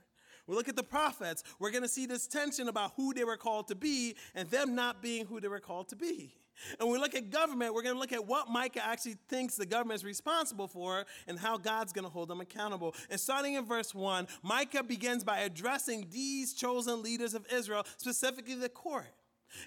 We 0.46 0.54
look 0.54 0.68
at 0.68 0.76
the 0.76 0.84
prophets, 0.84 1.42
we're 1.58 1.70
going 1.70 1.82
to 1.82 1.88
see 1.88 2.06
this 2.06 2.26
tension 2.26 2.68
about 2.68 2.92
who 2.96 3.12
they 3.12 3.24
were 3.24 3.36
called 3.36 3.68
to 3.68 3.74
be 3.74 4.14
and 4.34 4.48
them 4.48 4.74
not 4.74 5.02
being 5.02 5.26
who 5.26 5.40
they 5.40 5.48
were 5.48 5.58
called 5.58 5.88
to 5.88 5.96
be. 5.96 6.34
And 6.78 6.88
when 6.88 6.92
we 6.92 6.98
look 6.98 7.14
at 7.14 7.30
government, 7.30 7.74
we're 7.74 7.82
going 7.82 7.94
to 7.94 8.00
look 8.00 8.12
at 8.12 8.26
what 8.26 8.48
Micah 8.48 8.84
actually 8.84 9.16
thinks 9.28 9.56
the 9.56 9.66
government 9.66 9.98
is 9.98 10.04
responsible 10.04 10.68
for 10.68 11.04
and 11.26 11.38
how 11.38 11.58
God's 11.58 11.92
going 11.92 12.04
to 12.04 12.10
hold 12.10 12.28
them 12.28 12.40
accountable. 12.40 12.94
And 13.10 13.20
starting 13.20 13.54
in 13.54 13.64
verse 13.64 13.94
1, 13.94 14.26
Micah 14.42 14.82
begins 14.82 15.24
by 15.24 15.40
addressing 15.40 16.08
these 16.10 16.54
chosen 16.54 17.02
leaders 17.02 17.34
of 17.34 17.46
Israel, 17.52 17.84
specifically 17.98 18.54
the 18.54 18.68
court. 18.68 19.04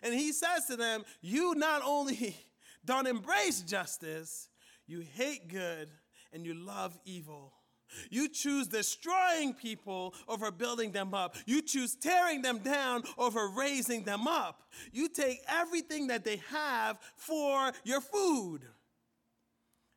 And 0.04 0.14
he 0.14 0.32
says 0.32 0.66
to 0.66 0.76
them, 0.76 1.04
You 1.22 1.56
not 1.56 1.82
only 1.86 2.36
don't 2.86 3.08
embrace 3.08 3.62
justice, 3.62 4.50
you 4.88 5.02
hate 5.02 5.48
good 5.48 5.90
and 6.34 6.46
you 6.46 6.54
love 6.54 6.98
evil. 7.06 7.54
You 8.10 8.30
choose 8.30 8.68
destroying 8.68 9.54
people 9.54 10.14
over 10.28 10.52
building 10.52 10.92
them 10.92 11.14
up. 11.14 11.36
You 11.46 11.62
choose 11.62 11.96
tearing 11.96 12.42
them 12.42 12.60
down 12.60 13.04
over 13.18 13.48
raising 13.48 14.04
them 14.04 14.28
up. 14.28 14.64
You 14.92 15.10
take 15.10 15.40
everything 15.48 16.08
that 16.08 16.24
they 16.24 16.42
have 16.50 17.00
for 17.16 17.72
your 17.84 18.02
food. 18.02 18.62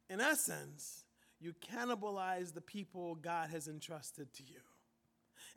In 0.09 0.21
essence, 0.21 1.05
you 1.41 1.55
cannibalize 1.75 2.55
the 2.55 2.61
people 2.61 3.15
God 3.17 3.51
has 3.51 3.69
entrusted 3.69 4.33
to 4.35 4.43
you. 4.43 4.61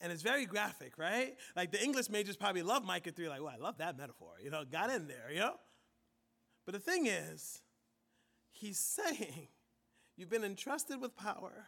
And 0.02 0.12
it's 0.12 0.22
very 0.22 0.46
graphic, 0.46 0.98
right? 0.98 1.36
Like 1.56 1.72
the 1.72 1.82
English 1.82 2.10
majors 2.10 2.36
probably 2.36 2.64
love 2.64 2.84
Micah 2.84 3.12
3, 3.12 3.30
like, 3.30 3.42
well, 3.42 3.54
I 3.56 3.62
love 3.62 3.78
that 3.78 3.98
metaphor, 3.98 4.34
you 4.44 4.50
know, 4.50 4.64
got 4.66 4.90
in 4.90 5.08
there, 5.08 5.30
you 5.32 5.40
know? 5.40 5.56
But 6.66 6.74
the 6.74 6.80
thing 6.80 7.06
is, 7.06 7.62
he's 8.52 8.80
saying, 9.08 9.48
you've 10.18 10.30
been 10.30 10.44
entrusted 10.44 11.00
with 11.00 11.16
power 11.16 11.68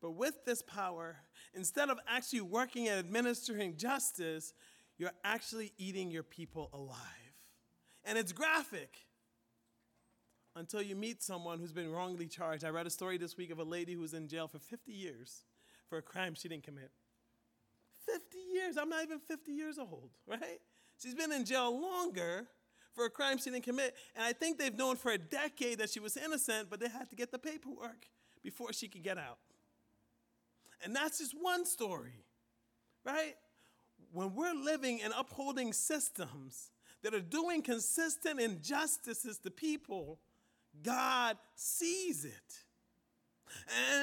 but 0.00 0.12
with 0.12 0.44
this 0.44 0.62
power, 0.62 1.16
instead 1.54 1.90
of 1.90 1.98
actually 2.08 2.42
working 2.42 2.88
and 2.88 2.98
administering 2.98 3.76
justice, 3.76 4.52
you're 4.98 5.12
actually 5.24 5.72
eating 5.78 6.10
your 6.10 6.22
people 6.22 6.70
alive. 6.72 6.96
And 8.04 8.16
it's 8.16 8.32
graphic 8.32 8.96
until 10.54 10.80
you 10.80 10.96
meet 10.96 11.22
someone 11.22 11.58
who's 11.58 11.72
been 11.72 11.90
wrongly 11.90 12.26
charged. 12.26 12.64
I 12.64 12.70
read 12.70 12.86
a 12.86 12.90
story 12.90 13.18
this 13.18 13.36
week 13.36 13.50
of 13.50 13.58
a 13.58 13.64
lady 13.64 13.94
who 13.94 14.00
was 14.00 14.14
in 14.14 14.28
jail 14.28 14.48
for 14.48 14.58
50 14.58 14.92
years 14.92 15.44
for 15.88 15.98
a 15.98 16.02
crime 16.02 16.34
she 16.34 16.48
didn't 16.48 16.64
commit. 16.64 16.90
50 18.06 18.38
years. 18.52 18.76
I'm 18.76 18.88
not 18.88 19.02
even 19.02 19.18
50 19.18 19.52
years 19.52 19.78
old, 19.78 20.10
right? 20.26 20.60
She's 21.02 21.14
been 21.14 21.32
in 21.32 21.44
jail 21.44 21.78
longer 21.78 22.46
for 22.94 23.04
a 23.04 23.10
crime 23.10 23.38
she 23.38 23.50
didn't 23.50 23.64
commit. 23.64 23.94
And 24.14 24.24
I 24.24 24.32
think 24.32 24.58
they've 24.58 24.76
known 24.76 24.96
for 24.96 25.12
a 25.12 25.18
decade 25.18 25.78
that 25.78 25.90
she 25.90 26.00
was 26.00 26.16
innocent, 26.16 26.70
but 26.70 26.80
they 26.80 26.88
had 26.88 27.10
to 27.10 27.16
get 27.16 27.30
the 27.30 27.38
paperwork 27.38 28.08
before 28.42 28.72
she 28.72 28.88
could 28.88 29.02
get 29.02 29.18
out. 29.18 29.38
And 30.84 30.94
that's 30.94 31.18
just 31.18 31.34
one 31.40 31.64
story, 31.64 32.24
right? 33.04 33.34
When 34.12 34.34
we're 34.34 34.54
living 34.54 35.00
and 35.02 35.12
upholding 35.16 35.72
systems 35.72 36.70
that 37.02 37.14
are 37.14 37.20
doing 37.20 37.62
consistent 37.62 38.40
injustices 38.40 39.38
to 39.38 39.50
people, 39.50 40.18
God 40.82 41.36
sees 41.54 42.24
it. 42.24 42.32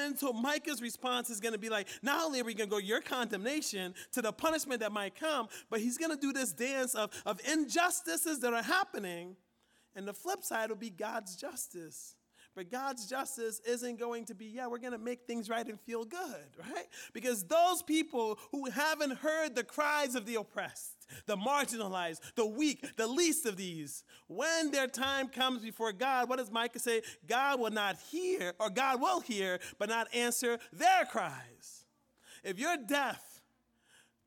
And 0.02 0.18
so 0.18 0.32
Micah's 0.34 0.82
response 0.82 1.30
is 1.30 1.40
going 1.40 1.54
to 1.54 1.60
be 1.60 1.70
like, 1.70 1.88
not 2.02 2.24
only 2.24 2.40
are 2.42 2.44
we 2.44 2.54
going 2.54 2.70
to 2.70 2.72
go 2.72 2.80
your 2.80 3.02
condemnation 3.02 3.94
to 4.14 4.22
the 4.22 4.32
punishment 4.32 4.80
that 4.80 4.92
might 4.92 5.16
come, 5.16 5.48
but 5.70 5.80
he's 5.80 5.98
going 5.98 6.12
to 6.12 6.18
do 6.18 6.32
this 6.32 6.54
dance 6.54 6.96
of, 6.96 7.12
of 7.26 7.40
injustices 7.52 8.40
that 8.40 8.54
are 8.54 8.64
happening. 8.64 9.36
And 9.96 10.08
the 10.08 10.14
flip 10.14 10.44
side 10.44 10.70
will 10.70 10.78
be 10.78 10.90
God's 10.90 11.36
justice. 11.36 12.16
But 12.56 12.70
God's 12.70 13.08
justice 13.08 13.60
isn't 13.68 14.00
going 14.00 14.26
to 14.26 14.36
be, 14.36 14.46
yeah, 14.46 14.68
we're 14.68 14.78
going 14.78 14.94
to 14.94 15.00
make 15.00 15.26
things 15.26 15.50
right 15.50 15.66
and 15.66 15.80
feel 15.82 16.06
good, 16.06 16.46
right? 16.60 16.86
Because 17.14 17.44
those 17.46 17.82
people 17.82 18.38
who 18.52 18.70
haven't 18.70 19.18
heard 19.18 19.56
the 19.56 19.64
cries 19.64 20.16
of 20.16 20.26
the 20.26 20.36
oppressed, 20.36 21.08
the 21.26 21.36
marginalized, 21.36 22.20
the 22.36 22.46
weak, 22.46 22.96
the 22.96 23.08
least 23.08 23.46
of 23.46 23.58
these, 23.58 24.04
when 24.28 24.72
their 24.72 24.88
time 24.88 25.28
comes 25.28 25.64
before 25.64 25.92
God, 25.92 26.30
what 26.30 26.38
does 26.38 26.52
Micah 26.52 26.80
say? 26.80 27.02
God 27.28 27.60
will 27.60 27.72
not 27.72 27.98
hear, 28.12 28.54
or 28.60 28.70
God 28.70 29.02
will 29.02 29.20
hear, 29.20 29.60
but 29.80 29.90
not 29.90 30.08
answer 30.14 30.60
their 30.72 31.06
cries. 31.06 31.86
If 32.44 32.60
you're 32.60 32.78
deaf, 32.78 33.33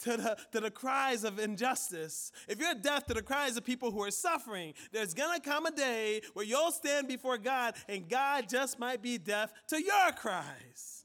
to 0.00 0.16
the, 0.16 0.36
to 0.52 0.60
the 0.60 0.70
cries 0.70 1.24
of 1.24 1.38
injustice, 1.38 2.32
if 2.48 2.58
you're 2.58 2.74
deaf 2.74 3.06
to 3.06 3.14
the 3.14 3.22
cries 3.22 3.56
of 3.56 3.64
people 3.64 3.90
who 3.90 4.02
are 4.02 4.10
suffering, 4.10 4.74
there's 4.92 5.14
gonna 5.14 5.40
come 5.40 5.66
a 5.66 5.70
day 5.70 6.20
where 6.34 6.44
you'll 6.44 6.72
stand 6.72 7.08
before 7.08 7.38
God 7.38 7.74
and 7.88 8.08
God 8.08 8.48
just 8.48 8.78
might 8.78 9.02
be 9.02 9.18
deaf 9.18 9.52
to 9.68 9.82
your 9.82 10.12
cries. 10.12 11.04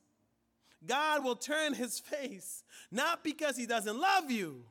God 0.86 1.24
will 1.24 1.36
turn 1.36 1.74
his 1.74 2.00
face, 2.00 2.64
not 2.92 3.24
because 3.24 3.56
he 3.56 3.66
doesn't 3.66 4.00
love 4.00 4.32
you, 4.32 4.66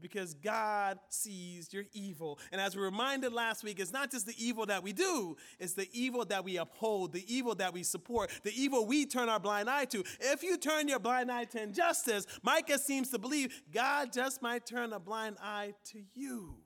because 0.00 0.34
God 0.34 0.98
sees 1.08 1.72
your 1.72 1.84
evil. 1.92 2.38
And 2.52 2.60
as 2.60 2.76
we 2.76 2.82
reminded 2.82 3.32
last 3.32 3.64
week, 3.64 3.80
it's 3.80 3.92
not 3.92 4.10
just 4.10 4.26
the 4.26 4.34
evil 4.38 4.66
that 4.66 4.82
we 4.82 4.92
do, 4.92 5.36
it's 5.58 5.74
the 5.74 5.88
evil 5.92 6.24
that 6.26 6.44
we 6.44 6.56
uphold, 6.56 7.12
the 7.12 7.24
evil 7.32 7.54
that 7.56 7.72
we 7.72 7.82
support, 7.82 8.30
the 8.42 8.52
evil 8.54 8.86
we 8.86 9.06
turn 9.06 9.28
our 9.28 9.40
blind 9.40 9.68
eye 9.68 9.84
to. 9.86 10.04
If 10.20 10.42
you 10.42 10.56
turn 10.56 10.88
your 10.88 10.98
blind 10.98 11.30
eye 11.30 11.44
to 11.44 11.62
injustice, 11.62 12.26
Micah 12.42 12.78
seems 12.78 13.10
to 13.10 13.18
believe 13.18 13.62
God 13.72 14.12
just 14.12 14.42
might 14.42 14.66
turn 14.66 14.92
a 14.92 15.00
blind 15.00 15.36
eye 15.42 15.74
to 15.92 16.02
you. 16.14 16.56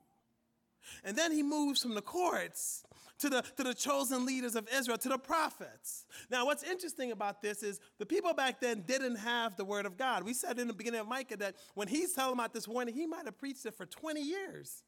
And 1.02 1.16
then 1.16 1.32
he 1.32 1.42
moves 1.42 1.82
from 1.82 1.94
the 1.94 2.02
courts 2.02 2.84
to 3.18 3.30
the, 3.30 3.42
to 3.56 3.62
the 3.62 3.74
chosen 3.74 4.26
leaders 4.26 4.56
of 4.56 4.68
Israel, 4.74 4.98
to 4.98 5.08
the 5.08 5.18
prophets. 5.18 6.06
Now, 6.30 6.46
what's 6.46 6.62
interesting 6.62 7.12
about 7.12 7.42
this 7.42 7.62
is 7.62 7.80
the 7.98 8.06
people 8.06 8.34
back 8.34 8.60
then 8.60 8.82
didn't 8.86 9.16
have 9.16 9.56
the 9.56 9.64
word 9.64 9.86
of 9.86 9.96
God. 9.96 10.24
We 10.24 10.34
said 10.34 10.58
in 10.58 10.66
the 10.66 10.74
beginning 10.74 11.00
of 11.00 11.08
Micah 11.08 11.36
that 11.38 11.56
when 11.74 11.88
he's 11.88 12.12
telling 12.12 12.34
about 12.34 12.52
this 12.52 12.66
warning, 12.66 12.94
he 12.94 13.06
might 13.06 13.24
have 13.24 13.38
preached 13.38 13.66
it 13.66 13.74
for 13.74 13.86
20 13.86 14.20
years. 14.20 14.82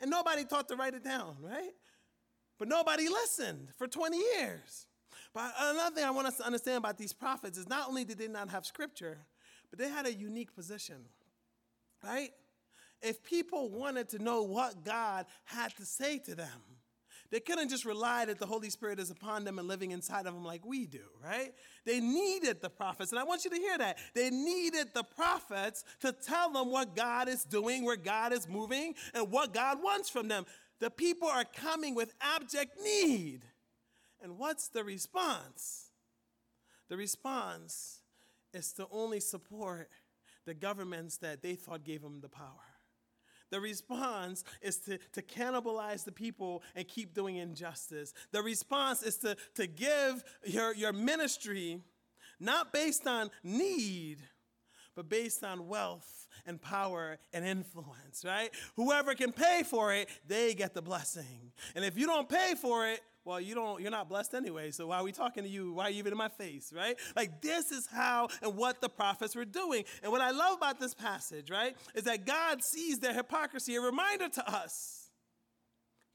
And 0.00 0.10
nobody 0.10 0.44
thought 0.44 0.68
to 0.68 0.76
write 0.76 0.94
it 0.94 1.04
down, 1.04 1.36
right? 1.40 1.72
But 2.58 2.68
nobody 2.68 3.08
listened 3.08 3.68
for 3.76 3.86
20 3.86 4.16
years. 4.16 4.86
But 5.34 5.52
another 5.58 5.94
thing 5.94 6.04
I 6.04 6.10
want 6.10 6.28
us 6.28 6.36
to 6.38 6.46
understand 6.46 6.78
about 6.78 6.98
these 6.98 7.12
prophets 7.12 7.58
is 7.58 7.68
not 7.68 7.88
only 7.88 8.04
did 8.04 8.18
they 8.18 8.28
not 8.28 8.50
have 8.50 8.66
scripture, 8.66 9.18
but 9.70 9.78
they 9.78 9.88
had 9.88 10.06
a 10.06 10.12
unique 10.12 10.54
position, 10.54 10.96
right? 12.04 12.30
If 13.00 13.22
people 13.24 13.70
wanted 13.70 14.08
to 14.10 14.18
know 14.18 14.42
what 14.42 14.84
God 14.84 15.26
had 15.44 15.74
to 15.76 15.84
say 15.84 16.18
to 16.18 16.34
them, 16.34 16.71
they 17.32 17.40
couldn't 17.40 17.70
just 17.70 17.86
rely 17.86 18.26
that 18.26 18.38
the 18.38 18.44
Holy 18.44 18.68
Spirit 18.68 19.00
is 19.00 19.10
upon 19.10 19.44
them 19.44 19.58
and 19.58 19.66
living 19.66 19.90
inside 19.90 20.26
of 20.26 20.34
them 20.34 20.44
like 20.44 20.66
we 20.66 20.84
do, 20.84 21.00
right? 21.24 21.54
They 21.86 21.98
needed 21.98 22.60
the 22.60 22.68
prophets. 22.68 23.10
And 23.10 23.18
I 23.18 23.24
want 23.24 23.44
you 23.44 23.50
to 23.50 23.56
hear 23.56 23.78
that. 23.78 23.96
They 24.14 24.28
needed 24.28 24.88
the 24.92 25.02
prophets 25.02 25.82
to 26.00 26.12
tell 26.12 26.52
them 26.52 26.70
what 26.70 26.94
God 26.94 27.30
is 27.30 27.44
doing, 27.44 27.84
where 27.84 27.96
God 27.96 28.34
is 28.34 28.46
moving, 28.46 28.94
and 29.14 29.30
what 29.30 29.54
God 29.54 29.82
wants 29.82 30.10
from 30.10 30.28
them. 30.28 30.44
The 30.78 30.90
people 30.90 31.26
are 31.26 31.44
coming 31.44 31.94
with 31.94 32.12
abject 32.20 32.76
need. 32.84 33.40
And 34.22 34.36
what's 34.36 34.68
the 34.68 34.84
response? 34.84 35.86
The 36.90 36.98
response 36.98 38.02
is 38.52 38.74
to 38.74 38.86
only 38.90 39.20
support 39.20 39.88
the 40.44 40.52
governments 40.52 41.16
that 41.18 41.40
they 41.40 41.54
thought 41.54 41.82
gave 41.82 42.02
them 42.02 42.20
the 42.20 42.28
power. 42.28 42.71
The 43.52 43.60
response 43.60 44.44
is 44.62 44.78
to, 44.78 44.98
to 45.12 45.20
cannibalize 45.20 46.04
the 46.04 46.10
people 46.10 46.62
and 46.74 46.88
keep 46.88 47.12
doing 47.12 47.36
injustice. 47.36 48.14
The 48.32 48.42
response 48.42 49.02
is 49.02 49.18
to, 49.18 49.36
to 49.56 49.66
give 49.66 50.24
your, 50.42 50.74
your 50.74 50.94
ministry 50.94 51.78
not 52.40 52.72
based 52.72 53.06
on 53.06 53.30
need, 53.44 54.20
but 54.96 55.10
based 55.10 55.44
on 55.44 55.68
wealth 55.68 56.26
and 56.46 56.60
power 56.62 57.18
and 57.34 57.44
influence, 57.44 58.24
right? 58.24 58.50
Whoever 58.76 59.14
can 59.14 59.32
pay 59.32 59.64
for 59.64 59.92
it, 59.92 60.08
they 60.26 60.54
get 60.54 60.72
the 60.72 60.82
blessing. 60.82 61.52
And 61.76 61.84
if 61.84 61.98
you 61.98 62.06
don't 62.06 62.30
pay 62.30 62.54
for 62.54 62.88
it, 62.88 63.00
well, 63.24 63.40
you 63.40 63.54
don't, 63.54 63.80
you're 63.80 63.90
not 63.90 64.08
blessed 64.08 64.34
anyway. 64.34 64.70
So 64.72 64.88
why 64.88 64.98
are 64.98 65.04
we 65.04 65.12
talking 65.12 65.44
to 65.44 65.48
you? 65.48 65.72
Why 65.74 65.84
are 65.84 65.90
you 65.90 65.98
even 65.98 66.12
in 66.12 66.18
my 66.18 66.28
face, 66.28 66.72
right? 66.76 66.96
Like 67.14 67.40
this 67.40 67.70
is 67.70 67.86
how 67.86 68.28
and 68.42 68.56
what 68.56 68.80
the 68.80 68.88
prophets 68.88 69.36
were 69.36 69.44
doing. 69.44 69.84
And 70.02 70.10
what 70.10 70.20
I 70.20 70.30
love 70.30 70.56
about 70.56 70.80
this 70.80 70.94
passage, 70.94 71.50
right, 71.50 71.76
is 71.94 72.04
that 72.04 72.26
God 72.26 72.62
sees 72.64 72.98
their 72.98 73.14
hypocrisy. 73.14 73.76
A 73.76 73.80
reminder 73.80 74.28
to 74.28 74.50
us 74.50 75.10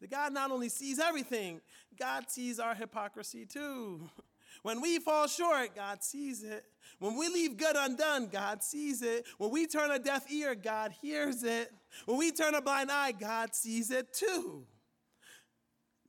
that 0.01 0.11
God 0.11 0.33
not 0.33 0.51
only 0.51 0.69
sees 0.69 0.99
everything, 0.99 1.61
God 1.97 2.29
sees 2.29 2.59
our 2.59 2.75
hypocrisy 2.75 3.45
too. 3.45 4.09
When 4.63 4.81
we 4.81 4.97
fall 4.99 5.27
short, 5.27 5.75
God 5.75 6.03
sees 6.03 6.43
it. 6.43 6.65
When 6.99 7.15
we 7.15 7.29
leave 7.29 7.57
good 7.57 7.75
undone, 7.75 8.27
God 8.27 8.63
sees 8.63 9.01
it. 9.01 9.25
When 9.37 9.51
we 9.51 9.67
turn 9.67 9.91
a 9.91 9.99
deaf 9.99 10.29
ear, 10.31 10.55
God 10.55 10.93
hears 10.99 11.43
it. 11.43 11.71
When 12.05 12.17
we 12.17 12.31
turn 12.31 12.55
a 12.55 12.61
blind 12.61 12.91
eye, 12.91 13.11
God 13.11 13.53
sees 13.53 13.91
it 13.91 14.13
too. 14.13 14.65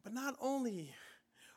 But 0.08 0.14
not 0.14 0.36
only 0.40 0.94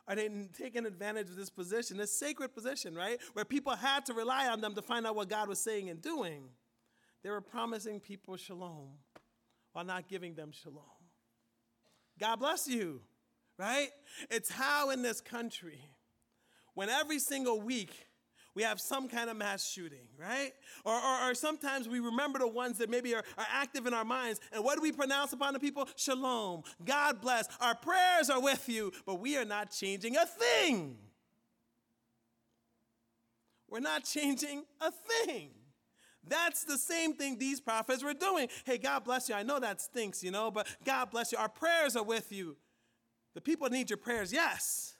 are 0.06 0.14
they 0.14 0.28
taking 0.52 0.84
advantage 0.84 1.30
of 1.30 1.36
this 1.36 1.48
position, 1.48 1.96
this 1.96 2.14
sacred 2.14 2.54
position, 2.54 2.94
right? 2.94 3.18
Where 3.32 3.46
people 3.46 3.74
had 3.74 4.04
to 4.04 4.12
rely 4.12 4.46
on 4.46 4.60
them 4.60 4.74
to 4.74 4.82
find 4.82 5.06
out 5.06 5.16
what 5.16 5.30
God 5.30 5.48
was 5.48 5.58
saying 5.58 5.88
and 5.88 6.02
doing. 6.02 6.50
They 7.22 7.30
were 7.30 7.40
promising 7.40 7.98
people 7.98 8.36
shalom 8.36 8.90
while 9.72 9.86
not 9.86 10.06
giving 10.06 10.34
them 10.34 10.52
shalom. 10.52 10.84
God 12.20 12.40
bless 12.40 12.68
you, 12.68 13.00
right? 13.58 13.88
It's 14.30 14.52
how 14.52 14.90
in 14.90 15.00
this 15.00 15.22
country, 15.22 15.80
when 16.74 16.90
every 16.90 17.20
single 17.20 17.58
week 17.58 18.06
we 18.54 18.62
have 18.62 18.80
some 18.80 19.08
kind 19.08 19.30
of 19.30 19.36
mass 19.36 19.66
shooting, 19.66 20.08
right? 20.18 20.52
Or, 20.84 20.94
or, 20.94 21.30
or, 21.30 21.34
sometimes 21.34 21.88
we 21.88 22.00
remember 22.00 22.38
the 22.38 22.48
ones 22.48 22.78
that 22.78 22.90
maybe 22.90 23.14
are, 23.14 23.24
are 23.38 23.46
active 23.50 23.86
in 23.86 23.94
our 23.94 24.04
minds. 24.04 24.40
And 24.52 24.62
what 24.62 24.76
do 24.76 24.82
we 24.82 24.92
pronounce 24.92 25.32
upon 25.32 25.54
the 25.54 25.60
people? 25.60 25.88
Shalom. 25.96 26.62
God 26.84 27.20
bless. 27.20 27.48
Our 27.60 27.74
prayers 27.74 28.28
are 28.28 28.40
with 28.40 28.68
you, 28.68 28.92
but 29.06 29.20
we 29.20 29.38
are 29.38 29.44
not 29.44 29.70
changing 29.70 30.16
a 30.16 30.26
thing. 30.26 30.98
We're 33.70 33.80
not 33.80 34.04
changing 34.04 34.64
a 34.82 34.90
thing. 34.90 35.50
That's 36.28 36.64
the 36.64 36.78
same 36.78 37.14
thing 37.14 37.38
these 37.38 37.60
prophets 37.60 38.04
were 38.04 38.14
doing. 38.14 38.48
Hey, 38.64 38.78
God 38.78 39.02
bless 39.02 39.28
you. 39.28 39.34
I 39.34 39.42
know 39.42 39.58
that 39.58 39.80
stinks, 39.80 40.22
you 40.22 40.30
know, 40.30 40.50
but 40.50 40.68
God 40.84 41.10
bless 41.10 41.32
you. 41.32 41.38
Our 41.38 41.48
prayers 41.48 41.96
are 41.96 42.04
with 42.04 42.30
you. 42.30 42.56
The 43.34 43.40
people 43.40 43.68
need 43.70 43.90
your 43.90 43.96
prayers, 43.96 44.32
yes. 44.32 44.91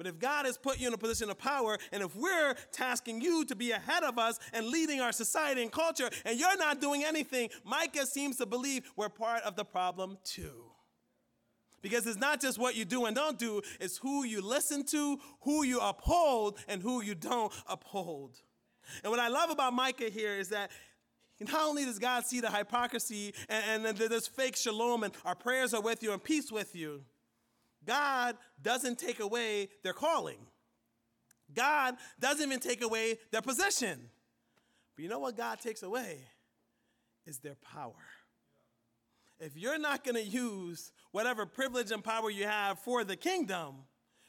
But 0.00 0.06
if 0.06 0.18
God 0.18 0.46
has 0.46 0.56
put 0.56 0.80
you 0.80 0.88
in 0.88 0.94
a 0.94 0.96
position 0.96 1.28
of 1.28 1.36
power, 1.36 1.76
and 1.92 2.02
if 2.02 2.16
we're 2.16 2.54
tasking 2.72 3.20
you 3.20 3.44
to 3.44 3.54
be 3.54 3.72
ahead 3.72 4.02
of 4.02 4.18
us 4.18 4.40
and 4.54 4.66
leading 4.66 5.02
our 5.02 5.12
society 5.12 5.60
and 5.60 5.70
culture, 5.70 6.08
and 6.24 6.40
you're 6.40 6.56
not 6.56 6.80
doing 6.80 7.04
anything, 7.04 7.50
Micah 7.64 8.06
seems 8.06 8.38
to 8.38 8.46
believe 8.46 8.90
we're 8.96 9.10
part 9.10 9.42
of 9.42 9.56
the 9.56 9.64
problem 9.66 10.16
too. 10.24 10.64
Because 11.82 12.06
it's 12.06 12.18
not 12.18 12.40
just 12.40 12.58
what 12.58 12.76
you 12.76 12.86
do 12.86 13.04
and 13.04 13.14
don't 13.14 13.38
do, 13.38 13.60
it's 13.78 13.98
who 13.98 14.24
you 14.24 14.40
listen 14.40 14.86
to, 14.86 15.18
who 15.42 15.64
you 15.64 15.80
uphold, 15.80 16.56
and 16.66 16.80
who 16.80 17.02
you 17.02 17.14
don't 17.14 17.52
uphold. 17.68 18.40
And 19.04 19.10
what 19.10 19.20
I 19.20 19.28
love 19.28 19.50
about 19.50 19.74
Micah 19.74 20.08
here 20.08 20.32
is 20.32 20.48
that 20.48 20.70
not 21.38 21.60
only 21.60 21.84
does 21.84 21.98
God 21.98 22.24
see 22.24 22.40
the 22.40 22.50
hypocrisy 22.50 23.34
and, 23.50 23.84
and 23.84 23.98
this 23.98 24.26
fake 24.26 24.56
shalom 24.56 25.02
and 25.02 25.12
our 25.26 25.34
prayers 25.34 25.74
are 25.74 25.82
with 25.82 26.02
you 26.02 26.14
and 26.14 26.24
peace 26.24 26.50
with 26.50 26.74
you, 26.74 27.02
God 27.84 28.36
doesn't 28.62 28.98
take 28.98 29.20
away 29.20 29.68
their 29.82 29.92
calling. 29.92 30.38
God 31.54 31.96
doesn't 32.18 32.46
even 32.46 32.60
take 32.60 32.82
away 32.82 33.18
their 33.30 33.42
position. 33.42 33.98
But 34.94 35.02
you 35.02 35.08
know 35.08 35.18
what 35.18 35.36
God 35.36 35.60
takes 35.60 35.82
away? 35.82 36.18
Is 37.26 37.38
their 37.38 37.56
power. 37.56 37.94
If 39.38 39.56
you're 39.56 39.78
not 39.78 40.04
going 40.04 40.16
to 40.16 40.22
use 40.22 40.92
whatever 41.12 41.46
privilege 41.46 41.90
and 41.90 42.04
power 42.04 42.30
you 42.30 42.44
have 42.44 42.78
for 42.78 43.04
the 43.04 43.16
kingdom, 43.16 43.76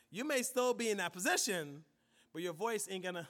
you 0.10 0.26
may 0.26 0.42
still 0.42 0.74
be 0.74 0.90
in 0.90 0.98
that 0.98 1.14
position, 1.14 1.84
but 2.32 2.42
your 2.42 2.54
voice 2.54 2.88
ain't 2.90 3.04
going 3.04 3.16
to 3.16 3.28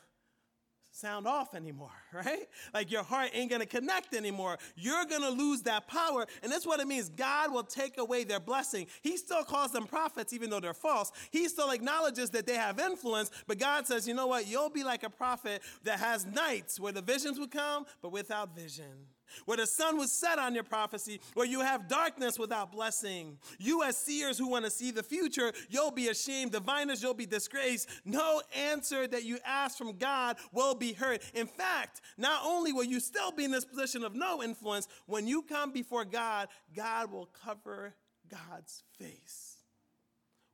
sound 1.01 1.27
off 1.27 1.55
anymore, 1.55 1.91
right? 2.13 2.47
Like 2.73 2.91
your 2.91 3.03
heart 3.03 3.31
ain't 3.33 3.49
gonna 3.49 3.65
connect 3.65 4.13
anymore. 4.13 4.57
You're 4.75 5.05
gonna 5.05 5.29
lose 5.29 5.63
that 5.63 5.87
power. 5.87 6.27
And 6.43 6.51
that's 6.51 6.65
what 6.65 6.79
it 6.79 6.87
means. 6.87 7.09
God 7.09 7.51
will 7.51 7.63
take 7.63 7.97
away 7.97 8.23
their 8.23 8.39
blessing. 8.39 8.87
He 9.01 9.17
still 9.17 9.43
calls 9.43 9.71
them 9.71 9.87
prophets, 9.87 10.31
even 10.31 10.49
though 10.49 10.59
they're 10.59 10.73
false. 10.73 11.11
He 11.31 11.47
still 11.47 11.71
acknowledges 11.71 12.29
that 12.31 12.45
they 12.45 12.55
have 12.55 12.79
influence, 12.79 13.31
but 13.47 13.57
God 13.57 13.87
says, 13.87 14.07
you 14.07 14.13
know 14.13 14.27
what? 14.27 14.47
You'll 14.47 14.69
be 14.69 14.83
like 14.83 15.03
a 15.03 15.09
prophet 15.09 15.61
that 15.83 15.99
has 15.99 16.25
nights 16.25 16.79
where 16.79 16.93
the 16.93 17.01
visions 17.01 17.39
would 17.39 17.51
come, 17.51 17.85
but 18.01 18.11
without 18.11 18.55
vision 18.55 19.07
where 19.45 19.57
the 19.57 19.67
sun 19.67 19.97
was 19.97 20.11
set 20.11 20.39
on 20.39 20.53
your 20.53 20.63
prophecy, 20.63 21.19
where 21.33 21.45
you 21.45 21.61
have 21.61 21.87
darkness 21.87 22.39
without 22.39 22.71
blessing. 22.71 23.37
You, 23.59 23.83
as 23.83 23.97
seers 23.97 24.37
who 24.37 24.47
want 24.47 24.65
to 24.65 24.71
see 24.71 24.91
the 24.91 25.03
future, 25.03 25.51
you'll 25.69 25.91
be 25.91 26.09
ashamed. 26.09 26.51
Diviners, 26.51 27.01
you'll 27.01 27.13
be 27.13 27.25
disgraced. 27.25 27.89
No 28.05 28.41
answer 28.55 29.07
that 29.07 29.23
you 29.23 29.39
ask 29.45 29.77
from 29.77 29.97
God 29.97 30.37
will 30.51 30.75
be 30.75 30.93
heard. 30.93 31.21
In 31.33 31.47
fact, 31.47 32.01
not 32.17 32.41
only 32.45 32.73
will 32.73 32.83
you 32.83 32.99
still 32.99 33.31
be 33.31 33.45
in 33.45 33.51
this 33.51 33.65
position 33.65 34.03
of 34.03 34.15
no 34.15 34.41
influence, 34.43 34.87
when 35.05 35.27
you 35.27 35.41
come 35.43 35.71
before 35.71 36.05
God, 36.05 36.47
God 36.75 37.11
will 37.11 37.29
cover 37.43 37.95
God's 38.29 38.83
face. 38.97 39.57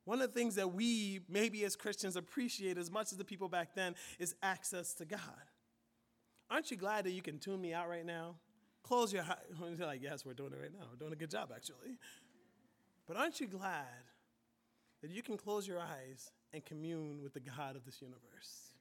One 0.06 0.22
of 0.22 0.34
the 0.34 0.40
things 0.40 0.56
that 0.56 0.74
we, 0.74 1.20
maybe 1.28 1.66
as 1.66 1.76
Christians, 1.76 2.16
appreciate 2.16 2.78
as 2.78 2.90
much 2.90 3.12
as 3.12 3.18
the 3.18 3.26
people 3.26 3.50
back 3.50 3.76
then 3.76 3.94
is 4.20 4.36
access 4.42 4.94
to 4.96 5.06
God. 5.06 5.20
Aren't 6.50 6.72
you 6.72 6.78
glad 6.78 7.04
that 7.04 7.12
you 7.12 7.22
can 7.22 7.40
tune 7.40 7.60
me 7.60 7.74
out 7.74 7.90
right 7.90 8.06
now? 8.06 8.36
Close 8.84 9.12
your 9.12 9.24
eyes. 9.24 9.38
You're 9.78 9.88
like, 9.88 10.02
yes, 10.02 10.26
we're 10.26 10.34
doing 10.34 10.54
it 10.54 10.60
right 10.62 10.74
now. 10.74 10.86
We're 10.92 10.98
doing 10.98 11.14
a 11.14 11.18
good 11.18 11.32
job, 11.32 11.52
actually. 11.56 11.98
But 13.08 13.18
aren't 13.18 13.40
you 13.40 13.48
glad 13.48 13.86
that 15.02 15.12
you 15.12 15.22
can 15.22 15.38
close 15.38 15.68
your 15.68 15.80
eyes 15.80 16.32
and 16.54 16.64
commune 16.66 17.22
with 17.22 17.34
the 17.34 17.40
God 17.40 17.76
of 17.76 17.86
this 17.86 18.02
universe? 18.02 18.74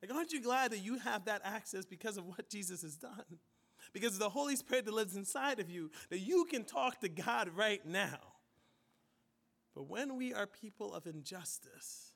Like, 0.00 0.14
aren't 0.14 0.32
you 0.32 0.42
glad 0.42 0.72
that 0.72 0.78
you 0.78 0.98
have 0.98 1.26
that 1.26 1.42
access 1.44 1.84
because 1.84 2.16
of 2.16 2.26
what 2.26 2.48
Jesus 2.48 2.82
has 2.82 2.96
done? 2.96 3.38
Because 3.92 4.14
of 4.14 4.18
the 4.20 4.28
Holy 4.28 4.56
Spirit 4.56 4.84
that 4.86 4.94
lives 4.94 5.16
inside 5.16 5.60
of 5.60 5.70
you, 5.70 5.90
that 6.10 6.18
you 6.18 6.44
can 6.44 6.64
talk 6.64 7.00
to 7.00 7.08
God 7.08 7.50
right 7.54 7.84
now. 7.86 8.18
But 9.74 9.88
when 9.88 10.16
we 10.16 10.34
are 10.34 10.46
people 10.46 10.92
of 10.92 11.06
injustice, 11.06 12.12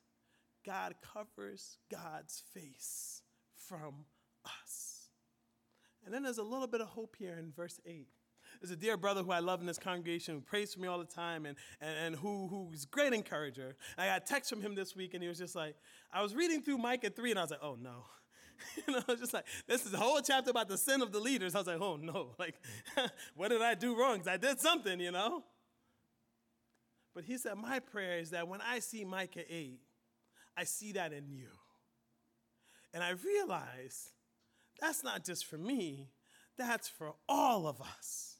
God 0.65 0.95
covers 1.13 1.77
God's 1.89 2.43
face 2.53 3.21
from 3.55 4.05
us. 4.45 4.86
And 6.07 6.13
then 6.13 6.23
there's 6.23 6.37
a 6.37 6.43
little 6.43 6.67
bit 6.67 6.79
of 6.79 6.87
hope 6.87 7.17
here 7.19 7.35
in 7.37 7.51
verse 7.51 7.81
8. 7.85 8.07
there's 8.61 8.71
a 8.71 8.77
dear 8.77 8.95
brother 8.95 9.23
who 9.23 9.31
I 9.31 9.39
love 9.39 9.59
in 9.59 9.67
this 9.67 9.77
congregation 9.77 10.35
who 10.35 10.39
prays 10.39 10.73
for 10.73 10.79
me 10.79 10.87
all 10.87 10.99
the 10.99 11.03
time 11.03 11.45
and, 11.45 11.57
and, 11.81 11.97
and 11.99 12.15
who, 12.15 12.47
who's 12.47 12.85
a 12.85 12.87
great 12.87 13.11
encourager. 13.11 13.75
I 13.97 14.05
got 14.05 14.23
a 14.23 14.25
text 14.25 14.49
from 14.49 14.61
him 14.61 14.73
this 14.73 14.95
week 14.95 15.15
and 15.15 15.21
he 15.21 15.27
was 15.27 15.37
just 15.37 15.53
like, 15.53 15.75
I 16.09 16.23
was 16.23 16.33
reading 16.33 16.61
through 16.61 16.77
Micah 16.77 17.09
3 17.09 17.31
and 17.31 17.39
I 17.39 17.41
was 17.41 17.51
like, 17.51 17.59
oh 17.61 17.77
no. 17.77 18.05
you 18.87 18.93
know, 18.93 19.01
I 19.05 19.11
was 19.11 19.19
just 19.19 19.33
like, 19.33 19.43
this 19.67 19.85
is 19.85 19.93
a 19.93 19.97
whole 19.97 20.21
chapter 20.21 20.49
about 20.49 20.69
the 20.69 20.77
sin 20.77 21.01
of 21.01 21.11
the 21.11 21.19
leaders. 21.19 21.55
I 21.55 21.57
was 21.57 21.67
like, 21.67 21.81
oh 21.81 21.97
no, 21.97 22.29
like, 22.39 22.55
what 23.35 23.49
did 23.49 23.61
I 23.61 23.75
do 23.75 23.99
wrong? 23.99 24.13
Because 24.13 24.29
I 24.29 24.37
did 24.37 24.61
something, 24.61 25.01
you 25.01 25.11
know? 25.11 25.43
But 27.13 27.25
he 27.25 27.37
said, 27.37 27.57
my 27.57 27.79
prayer 27.79 28.17
is 28.19 28.29
that 28.29 28.47
when 28.47 28.61
I 28.61 28.79
see 28.79 29.03
Micah 29.03 29.43
8, 29.45 29.77
I 30.55 30.63
see 30.63 30.93
that 30.93 31.11
in 31.11 31.27
you. 31.27 31.49
And 32.93 33.03
I 33.03 33.09
realize 33.09 34.13
that's 34.79 35.03
not 35.03 35.25
just 35.25 35.45
for 35.45 35.57
me, 35.57 36.09
that's 36.57 36.87
for 36.87 37.13
all 37.27 37.67
of 37.67 37.81
us. 37.81 38.37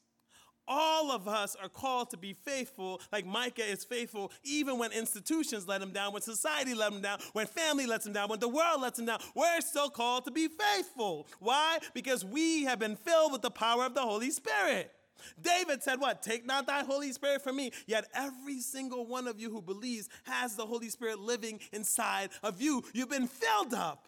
All 0.70 1.10
of 1.10 1.26
us 1.26 1.56
are 1.56 1.68
called 1.70 2.10
to 2.10 2.18
be 2.18 2.34
faithful, 2.34 3.00
like 3.10 3.24
Micah 3.24 3.64
is 3.64 3.84
faithful, 3.84 4.30
even 4.44 4.78
when 4.78 4.92
institutions 4.92 5.66
let 5.66 5.80
him 5.80 5.92
down, 5.92 6.12
when 6.12 6.20
society 6.20 6.74
let 6.74 6.92
him 6.92 7.00
down, 7.00 7.20
when 7.32 7.46
family 7.46 7.86
lets 7.86 8.06
him 8.06 8.12
down, 8.12 8.28
when 8.28 8.38
the 8.38 8.48
world 8.48 8.82
lets 8.82 8.98
him 8.98 9.06
down. 9.06 9.18
We're 9.34 9.62
still 9.62 9.88
called 9.88 10.26
to 10.26 10.30
be 10.30 10.46
faithful. 10.46 11.26
Why? 11.40 11.78
Because 11.94 12.22
we 12.22 12.64
have 12.64 12.78
been 12.78 12.96
filled 12.96 13.32
with 13.32 13.40
the 13.40 13.50
power 13.50 13.86
of 13.86 13.94
the 13.94 14.02
Holy 14.02 14.30
Spirit. 14.30 14.92
David 15.40 15.82
said, 15.82 16.00
What? 16.00 16.22
Take 16.22 16.46
not 16.46 16.66
thy 16.66 16.84
Holy 16.84 17.12
Spirit 17.12 17.42
from 17.42 17.56
me. 17.56 17.72
Yet 17.86 18.06
every 18.14 18.60
single 18.60 19.06
one 19.06 19.26
of 19.26 19.40
you 19.40 19.50
who 19.50 19.62
believes 19.62 20.08
has 20.24 20.54
the 20.54 20.66
Holy 20.66 20.90
Spirit 20.90 21.18
living 21.18 21.60
inside 21.72 22.30
of 22.42 22.60
you. 22.60 22.84
You've 22.92 23.10
been 23.10 23.26
filled 23.26 23.74
up. 23.74 24.06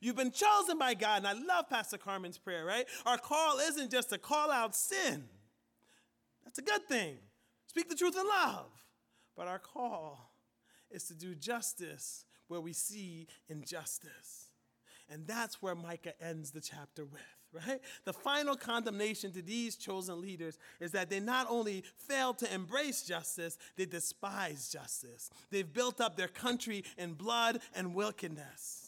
You've 0.00 0.16
been 0.16 0.32
chosen 0.32 0.78
by 0.78 0.94
God. 0.94 1.18
And 1.18 1.26
I 1.26 1.32
love 1.32 1.68
Pastor 1.68 1.98
Carmen's 1.98 2.38
prayer, 2.38 2.64
right? 2.64 2.86
Our 3.04 3.18
call 3.18 3.58
isn't 3.58 3.90
just 3.90 4.10
to 4.10 4.18
call 4.18 4.50
out 4.50 4.74
sin, 4.74 5.24
that's 6.44 6.58
a 6.58 6.62
good 6.62 6.86
thing. 6.88 7.16
Speak 7.66 7.88
the 7.88 7.96
truth 7.96 8.16
in 8.16 8.26
love. 8.26 8.70
But 9.36 9.48
our 9.48 9.58
call 9.58 10.32
is 10.90 11.04
to 11.08 11.14
do 11.14 11.34
justice 11.34 12.24
where 12.48 12.60
we 12.60 12.72
see 12.72 13.26
injustice. 13.48 14.52
And 15.10 15.26
that's 15.26 15.60
where 15.60 15.74
Micah 15.74 16.20
ends 16.20 16.50
the 16.50 16.60
chapter 16.60 17.04
with, 17.04 17.66
right? 17.66 17.80
The 18.04 18.12
final 18.12 18.56
condemnation 18.56 19.32
to 19.32 19.42
these 19.42 19.76
chosen 19.76 20.20
leaders 20.20 20.58
is 20.80 20.92
that 20.92 21.10
they 21.10 21.20
not 21.20 21.46
only 21.50 21.84
failed 21.96 22.38
to 22.38 22.52
embrace 22.52 23.02
justice, 23.02 23.58
they 23.76 23.86
despise 23.86 24.68
justice. 24.68 25.30
They've 25.50 25.70
built 25.70 26.00
up 26.00 26.16
their 26.16 26.28
country 26.28 26.84
in 26.96 27.14
blood 27.14 27.60
and 27.74 27.94
wickedness. 27.94 28.85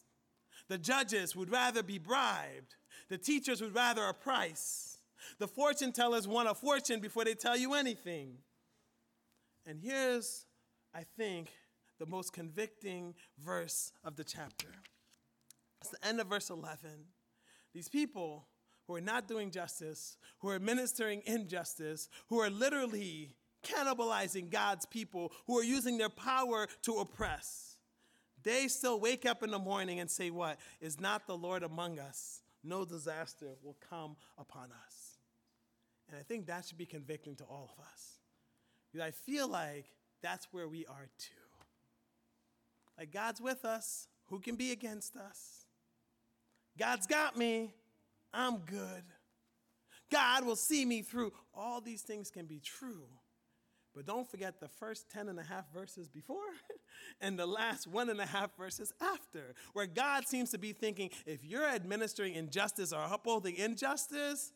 The 0.68 0.78
judges 0.78 1.34
would 1.34 1.50
rather 1.50 1.82
be 1.82 1.98
bribed. 1.98 2.76
The 3.08 3.18
teachers 3.18 3.60
would 3.60 3.74
rather 3.74 4.04
a 4.04 4.14
price. 4.14 4.98
The 5.38 5.48
fortune 5.48 5.92
tellers 5.92 6.28
want 6.28 6.48
a 6.48 6.54
fortune 6.54 7.00
before 7.00 7.24
they 7.24 7.34
tell 7.34 7.56
you 7.56 7.74
anything. 7.74 8.38
And 9.66 9.80
here's, 9.80 10.46
I 10.94 11.04
think, 11.16 11.50
the 11.98 12.06
most 12.06 12.32
convicting 12.32 13.14
verse 13.38 13.92
of 14.04 14.16
the 14.16 14.24
chapter. 14.24 14.68
It's 15.80 15.90
the 15.90 16.06
end 16.06 16.20
of 16.20 16.28
verse 16.28 16.50
11. 16.50 16.78
These 17.74 17.88
people 17.88 18.46
who 18.86 18.94
are 18.94 19.00
not 19.00 19.28
doing 19.28 19.50
justice, 19.50 20.16
who 20.38 20.48
are 20.48 20.54
administering 20.54 21.22
injustice, 21.26 22.08
who 22.28 22.40
are 22.40 22.50
literally 22.50 23.36
cannibalizing 23.62 24.50
God's 24.50 24.86
people, 24.86 25.32
who 25.46 25.58
are 25.58 25.64
using 25.64 25.98
their 25.98 26.08
power 26.08 26.66
to 26.82 26.94
oppress 26.94 27.67
they 28.42 28.68
still 28.68 29.00
wake 29.00 29.26
up 29.26 29.42
in 29.42 29.50
the 29.50 29.58
morning 29.58 30.00
and 30.00 30.10
say, 30.10 30.30
What? 30.30 30.58
Is 30.80 31.00
not 31.00 31.26
the 31.26 31.36
Lord 31.36 31.62
among 31.62 31.98
us? 31.98 32.42
No 32.64 32.84
disaster 32.84 33.56
will 33.62 33.76
come 33.88 34.16
upon 34.36 34.70
us. 34.86 35.18
And 36.08 36.18
I 36.18 36.22
think 36.22 36.46
that 36.46 36.64
should 36.64 36.78
be 36.78 36.86
convicting 36.86 37.36
to 37.36 37.44
all 37.44 37.70
of 37.76 37.84
us. 37.84 38.18
Because 38.90 39.06
I 39.06 39.10
feel 39.10 39.48
like 39.48 39.86
that's 40.22 40.48
where 40.50 40.68
we 40.68 40.86
are 40.86 41.08
too. 41.18 41.34
Like 42.98 43.12
God's 43.12 43.40
with 43.40 43.64
us. 43.64 44.08
Who 44.26 44.40
can 44.40 44.56
be 44.56 44.72
against 44.72 45.16
us? 45.16 45.66
God's 46.78 47.06
got 47.06 47.36
me. 47.36 47.72
I'm 48.32 48.58
good. 48.58 49.04
God 50.10 50.44
will 50.44 50.56
see 50.56 50.84
me 50.84 51.02
through. 51.02 51.32
All 51.54 51.80
these 51.80 52.02
things 52.02 52.30
can 52.30 52.46
be 52.46 52.60
true. 52.60 53.08
But 53.94 54.06
don't 54.06 54.30
forget 54.30 54.60
the 54.60 54.68
first 54.68 55.10
10 55.10 55.28
and 55.28 55.38
a 55.38 55.42
half 55.42 55.72
verses 55.72 56.08
before 56.08 56.36
and 57.20 57.38
the 57.38 57.46
last 57.46 57.86
one 57.86 58.10
and 58.10 58.20
a 58.20 58.26
half 58.26 58.56
verses 58.56 58.92
after, 59.00 59.54
where 59.72 59.86
God 59.86 60.26
seems 60.26 60.50
to 60.50 60.58
be 60.58 60.72
thinking 60.72 61.10
if 61.26 61.44
you're 61.44 61.66
administering 61.66 62.34
injustice 62.34 62.92
or 62.92 63.00
upholding 63.00 63.56
injustice, 63.56 64.52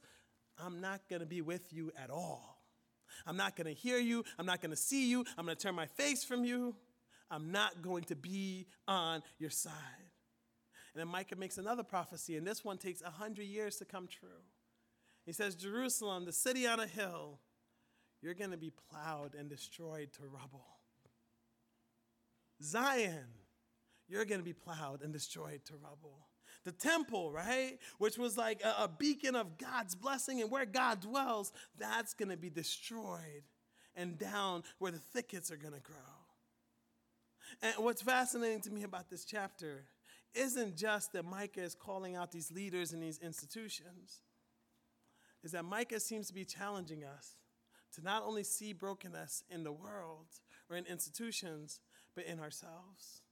I'm 0.59 0.81
not 0.81 1.09
going 1.09 1.21
to 1.21 1.27
be 1.27 1.41
with 1.41 1.73
you 1.73 1.93
at 2.01 2.11
all. 2.11 2.63
I'm 3.27 3.37
not 3.37 3.57
going 3.57 3.67
to 3.67 3.75
hear 3.75 3.99
you. 3.99 4.25
I'm 4.39 4.47
not 4.47 4.61
going 4.61 4.71
to 4.71 4.77
see 4.77 5.09
you. 5.09 5.25
I'm 5.37 5.47
going 5.47 5.57
to 5.57 5.63
turn 5.63 5.75
my 5.75 5.87
face 5.87 6.25
from 6.25 6.45
you. 6.45 6.75
I'm 7.31 7.51
not 7.51 7.83
going 7.83 8.05
to 8.05 8.17
be 8.17 8.67
on 8.87 9.23
your 9.39 9.51
side. 9.51 9.73
And 10.95 11.01
then 11.01 11.09
Micah 11.09 11.37
makes 11.37 11.57
another 11.57 11.83
prophecy, 11.83 12.37
and 12.37 12.47
this 12.47 12.65
one 12.65 12.77
takes 12.77 13.03
100 13.03 13.43
years 13.43 13.77
to 13.77 13.87
come 13.87 14.07
true. 14.07 14.29
He 15.25 15.33
says, 15.33 15.55
Jerusalem, 15.55 16.27
the 16.27 16.33
city 16.33 16.67
on 16.67 16.81
a 16.81 16.87
hill, 16.87 17.39
you're 18.23 18.35
going 18.35 18.53
to 18.53 18.57
be 18.57 18.73
plowed 18.89 19.35
and 19.35 19.51
destroyed 19.51 20.13
to 20.15 20.23
rubble. 20.27 20.67
Zion, 22.63 23.27
you're 24.09 24.25
going 24.25 24.41
to 24.41 24.45
be 24.45 24.53
plowed 24.53 25.03
and 25.03 25.13
destroyed 25.13 25.61
to 25.67 25.75
rubble. 25.75 26.29
The 26.65 26.73
temple, 26.73 27.33
right, 27.33 27.79
which 27.99 28.17
was 28.17 28.39
like 28.39 28.63
a, 28.63 28.85
a 28.85 28.89
beacon 28.89 29.35
of 29.35 29.59
God's 29.59 29.97
blessing 29.97 30.41
and 30.41 30.51
where 30.51 30.65
God 30.65 31.01
dwells, 31.01 31.53
that's 31.77 32.15
going 32.15 32.29
to 32.29 32.37
be 32.37 32.51
destroyed 32.51 33.43
and 33.97 34.17
down 34.17 34.63
where 34.79 34.93
the 34.93 34.99
thickets 34.99 35.51
are 35.51 35.57
going 35.57 35.75
to 35.75 35.81
grow. 35.81 35.97
And 37.61 37.85
what's 37.85 38.03
fascinating 38.03 38.61
to 38.63 38.71
me 38.71 38.85
about 38.85 39.11
this 39.11 39.25
chapter 39.25 39.85
isn't 40.35 40.77
just 40.77 41.13
that 41.13 41.25
Micah 41.25 41.63
is 41.63 41.75
calling 41.75 42.15
out 42.15 42.31
these 42.31 42.53
leaders 42.53 42.93
and 42.93 43.03
these 43.03 43.19
institutions, 43.19 44.23
is 45.43 45.53
that 45.53 45.65
Micah 45.65 46.01
seems 46.01 46.29
to 46.29 46.35
be 46.35 46.45
challenging 46.45 47.03
us 47.05 47.35
to 47.95 48.03
not 48.03 48.23
only 48.25 48.43
see 48.43 48.73
brokenness 48.73 49.45
in 49.51 49.65
the 49.65 49.73
world 49.73 50.27
or 50.71 50.77
in 50.77 50.87
institutions, 50.87 51.81
but 52.15 52.25
in 52.27 52.41
ourselves. 52.41 53.23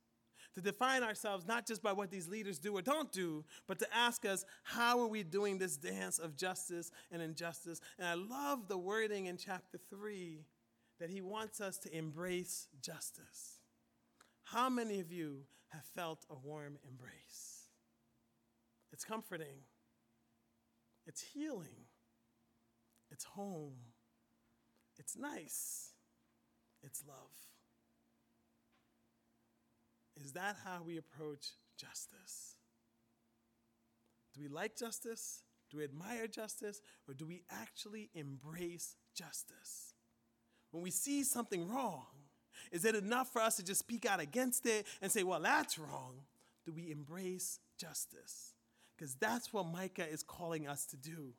To 0.55 0.61
define 0.61 1.05
ourselves 1.05 1.47
not 1.47 1.67
just 1.67 1.83
by 1.83 1.93
what 1.93 2.11
these 2.11 2.29
leaders 2.29 2.59
do 2.59 2.77
or 2.77 2.83
don't 2.83 3.13
do, 3.13 3.45
but 3.69 3.79
to 3.79 3.95
ask 3.95 4.25
us, 4.25 4.45
how 4.65 4.99
are 5.01 5.07
we 5.07 5.23
doing 5.23 5.59
this 5.59 5.77
dance 5.77 6.19
of 6.19 6.37
justice 6.37 6.91
and 7.13 7.23
injustice? 7.23 7.81
And 7.99 8.09
I 8.09 8.15
love 8.15 8.67
the 8.67 8.79
wording 8.79 9.27
in 9.27 9.37
chapter 9.37 9.79
3 9.91 10.45
that 10.99 11.09
he 11.09 11.21
wants 11.21 11.61
us 11.61 11.79
to 11.79 11.97
embrace 11.97 12.67
justice. 12.83 13.61
How 14.43 14.69
many 14.69 14.99
of 14.99 15.13
you 15.13 15.45
have 15.69 15.85
felt 15.95 16.27
a 16.29 16.35
warm 16.35 16.79
embrace? 16.89 17.69
It's 18.93 19.05
comforting, 19.05 19.63
it's 21.07 21.23
healing, 21.23 21.87
it's 23.13 23.25
home. 23.25 23.77
It's 25.01 25.17
nice. 25.17 25.95
It's 26.83 27.03
love. 27.09 27.33
Is 30.23 30.33
that 30.33 30.57
how 30.63 30.83
we 30.85 30.99
approach 30.99 31.47
justice? 31.79 32.57
Do 34.35 34.43
we 34.43 34.49
like 34.49 34.77
justice? 34.77 35.43
Do 35.71 35.79
we 35.79 35.85
admire 35.85 36.27
justice? 36.27 36.83
Or 37.09 37.15
do 37.15 37.27
we 37.27 37.45
actually 37.51 38.11
embrace 38.15 38.97
justice? 39.17 39.95
When 40.71 40.83
we 40.83 40.91
see 40.91 41.25
something 41.25 41.67
wrong, 41.67 42.07
is 42.71 42.85
it 42.85 42.95
enough 42.95 43.33
for 43.33 43.41
us 43.41 43.57
to 43.57 43.65
just 43.65 43.81
speak 43.81 44.05
out 44.05 44.21
against 44.21 44.67
it 44.67 44.87
and 45.01 45.11
say, 45.11 45.23
well, 45.23 45.41
that's 45.41 45.79
wrong? 45.79 46.21
Do 46.67 46.73
we 46.73 46.91
embrace 46.91 47.59
justice? 47.79 48.53
Because 48.97 49.15
that's 49.15 49.51
what 49.51 49.67
Micah 49.67 50.07
is 50.07 50.23
calling 50.23 50.69
us 50.69 50.85
to 50.87 50.97
do 50.99 51.33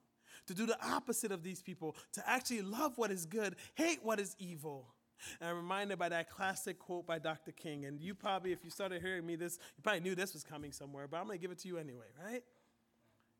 to 0.47 0.53
do 0.53 0.65
the 0.65 0.77
opposite 0.85 1.31
of 1.31 1.43
these 1.43 1.61
people, 1.61 1.95
to 2.13 2.29
actually 2.29 2.61
love 2.61 2.97
what 2.97 3.11
is 3.11 3.25
good, 3.25 3.55
hate 3.75 3.99
what 4.03 4.19
is 4.19 4.35
evil. 4.39 4.93
And 5.39 5.49
I'm 5.49 5.55
reminded 5.55 5.99
by 5.99 6.09
that 6.09 6.29
classic 6.29 6.79
quote 6.79 7.05
by 7.05 7.19
Dr. 7.19 7.51
King. 7.51 7.85
And 7.85 7.99
you 7.99 8.15
probably, 8.15 8.51
if 8.51 8.63
you 8.63 8.71
started 8.71 9.01
hearing 9.01 9.25
me 9.25 9.35
this, 9.35 9.59
you 9.77 9.83
probably 9.83 10.01
knew 10.01 10.15
this 10.15 10.33
was 10.33 10.43
coming 10.43 10.71
somewhere, 10.71 11.07
but 11.07 11.17
I'm 11.17 11.27
going 11.27 11.37
to 11.37 11.41
give 11.41 11.51
it 11.51 11.59
to 11.59 11.67
you 11.67 11.77
anyway, 11.77 12.07
right? 12.23 12.43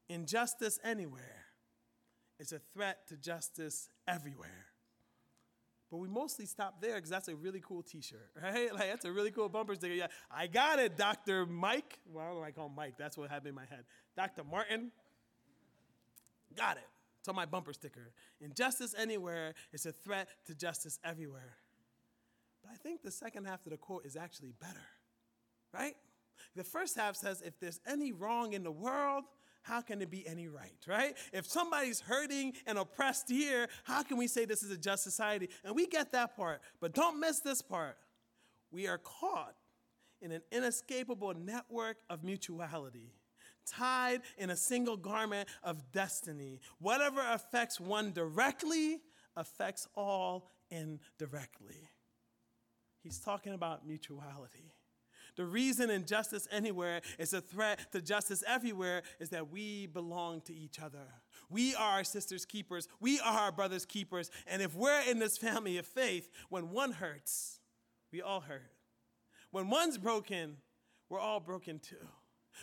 Injustice 0.09 0.79
anywhere 0.83 1.45
is 2.39 2.51
a 2.51 2.59
threat 2.73 3.07
to 3.07 3.17
justice 3.17 3.89
everywhere. 4.07 4.65
But 5.89 5.97
we 5.97 6.07
mostly 6.07 6.45
stop 6.45 6.81
there 6.81 6.95
because 6.95 7.09
that's 7.09 7.27
a 7.27 7.35
really 7.35 7.59
cool 7.59 7.83
T-shirt, 7.83 8.31
right? 8.41 8.73
Like 8.73 8.89
that's 8.89 9.05
a 9.05 9.11
really 9.11 9.31
cool 9.31 9.49
bumper 9.49 9.75
sticker. 9.75 9.93
Yeah, 9.93 10.07
I 10.29 10.47
got 10.47 10.79
it, 10.79 10.97
Dr. 10.97 11.45
Mike. 11.45 11.99
Well, 12.11 12.25
I 12.25 12.29
don't 12.29 12.39
like 12.39 12.55
call 12.55 12.69
Mike. 12.69 12.95
That's 12.97 13.17
what 13.17 13.29
happened 13.29 13.49
in 13.49 13.55
my 13.55 13.65
head. 13.65 13.83
Dr. 14.15 14.43
Martin. 14.43 14.91
Got 16.55 16.77
it. 16.77 16.87
It's 17.21 17.29
on 17.29 17.35
my 17.35 17.45
bumper 17.45 17.71
sticker. 17.71 18.13
Injustice 18.39 18.95
anywhere 18.97 19.53
is 19.71 19.85
a 19.85 19.91
threat 19.91 20.27
to 20.47 20.55
justice 20.55 20.99
everywhere. 21.03 21.57
But 22.63 22.71
I 22.71 22.75
think 22.75 23.03
the 23.03 23.11
second 23.11 23.45
half 23.45 23.63
of 23.63 23.71
the 23.71 23.77
quote 23.77 24.07
is 24.07 24.15
actually 24.15 24.53
better, 24.59 24.87
right? 25.71 25.93
The 26.55 26.63
first 26.63 26.97
half 26.97 27.15
says, 27.15 27.43
if 27.43 27.59
there's 27.59 27.79
any 27.87 28.11
wrong 28.11 28.53
in 28.53 28.63
the 28.63 28.71
world, 28.71 29.25
how 29.61 29.81
can 29.81 30.01
it 30.01 30.09
be 30.09 30.27
any 30.27 30.47
right, 30.47 30.79
right? 30.87 31.15
If 31.31 31.45
somebody's 31.45 31.99
hurting 31.99 32.53
and 32.65 32.79
oppressed 32.79 33.29
here, 33.29 33.67
how 33.83 34.01
can 34.01 34.17
we 34.17 34.25
say 34.25 34.45
this 34.45 34.63
is 34.63 34.71
a 34.71 34.77
just 34.77 35.03
society? 35.03 35.49
And 35.63 35.75
we 35.75 35.85
get 35.85 36.11
that 36.13 36.35
part, 36.35 36.61
but 36.79 36.93
don't 36.93 37.19
miss 37.19 37.39
this 37.41 37.61
part. 37.61 37.97
We 38.71 38.87
are 38.87 38.97
caught 38.97 39.53
in 40.23 40.31
an 40.31 40.41
inescapable 40.51 41.35
network 41.35 41.97
of 42.09 42.23
mutuality, 42.23 43.13
tied 43.65 44.21
in 44.37 44.49
a 44.49 44.55
single 44.55 44.97
garment 44.97 45.47
of 45.63 45.91
destiny. 45.91 46.59
Whatever 46.79 47.21
affects 47.21 47.79
one 47.79 48.11
directly 48.11 48.99
affects 49.35 49.87
all 49.95 50.49
indirectly. 50.69 51.89
He's 53.01 53.19
talking 53.19 53.53
about 53.53 53.87
mutuality. 53.87 54.73
The 55.37 55.45
reason 55.45 55.89
injustice 55.89 56.47
anywhere 56.51 57.01
is 57.17 57.33
a 57.33 57.41
threat 57.41 57.91
to 57.93 58.01
justice 58.01 58.43
everywhere 58.45 59.03
is 59.19 59.29
that 59.29 59.49
we 59.49 59.87
belong 59.87 60.41
to 60.41 60.53
each 60.53 60.79
other. 60.79 61.07
We 61.49 61.73
are 61.75 61.97
our 61.97 62.03
sister's 62.03 62.45
keepers. 62.45 62.87
We 62.99 63.19
are 63.21 63.39
our 63.39 63.51
brother's 63.51 63.85
keepers. 63.85 64.29
And 64.45 64.61
if 64.61 64.75
we're 64.75 65.01
in 65.09 65.19
this 65.19 65.37
family 65.37 65.77
of 65.77 65.85
faith, 65.85 66.29
when 66.49 66.71
one 66.71 66.91
hurts, 66.91 67.59
we 68.11 68.21
all 68.21 68.41
hurt. 68.41 68.73
When 69.51 69.69
one's 69.69 69.97
broken, 69.97 70.57
we're 71.09 71.19
all 71.19 71.39
broken 71.39 71.79
too. 71.79 72.07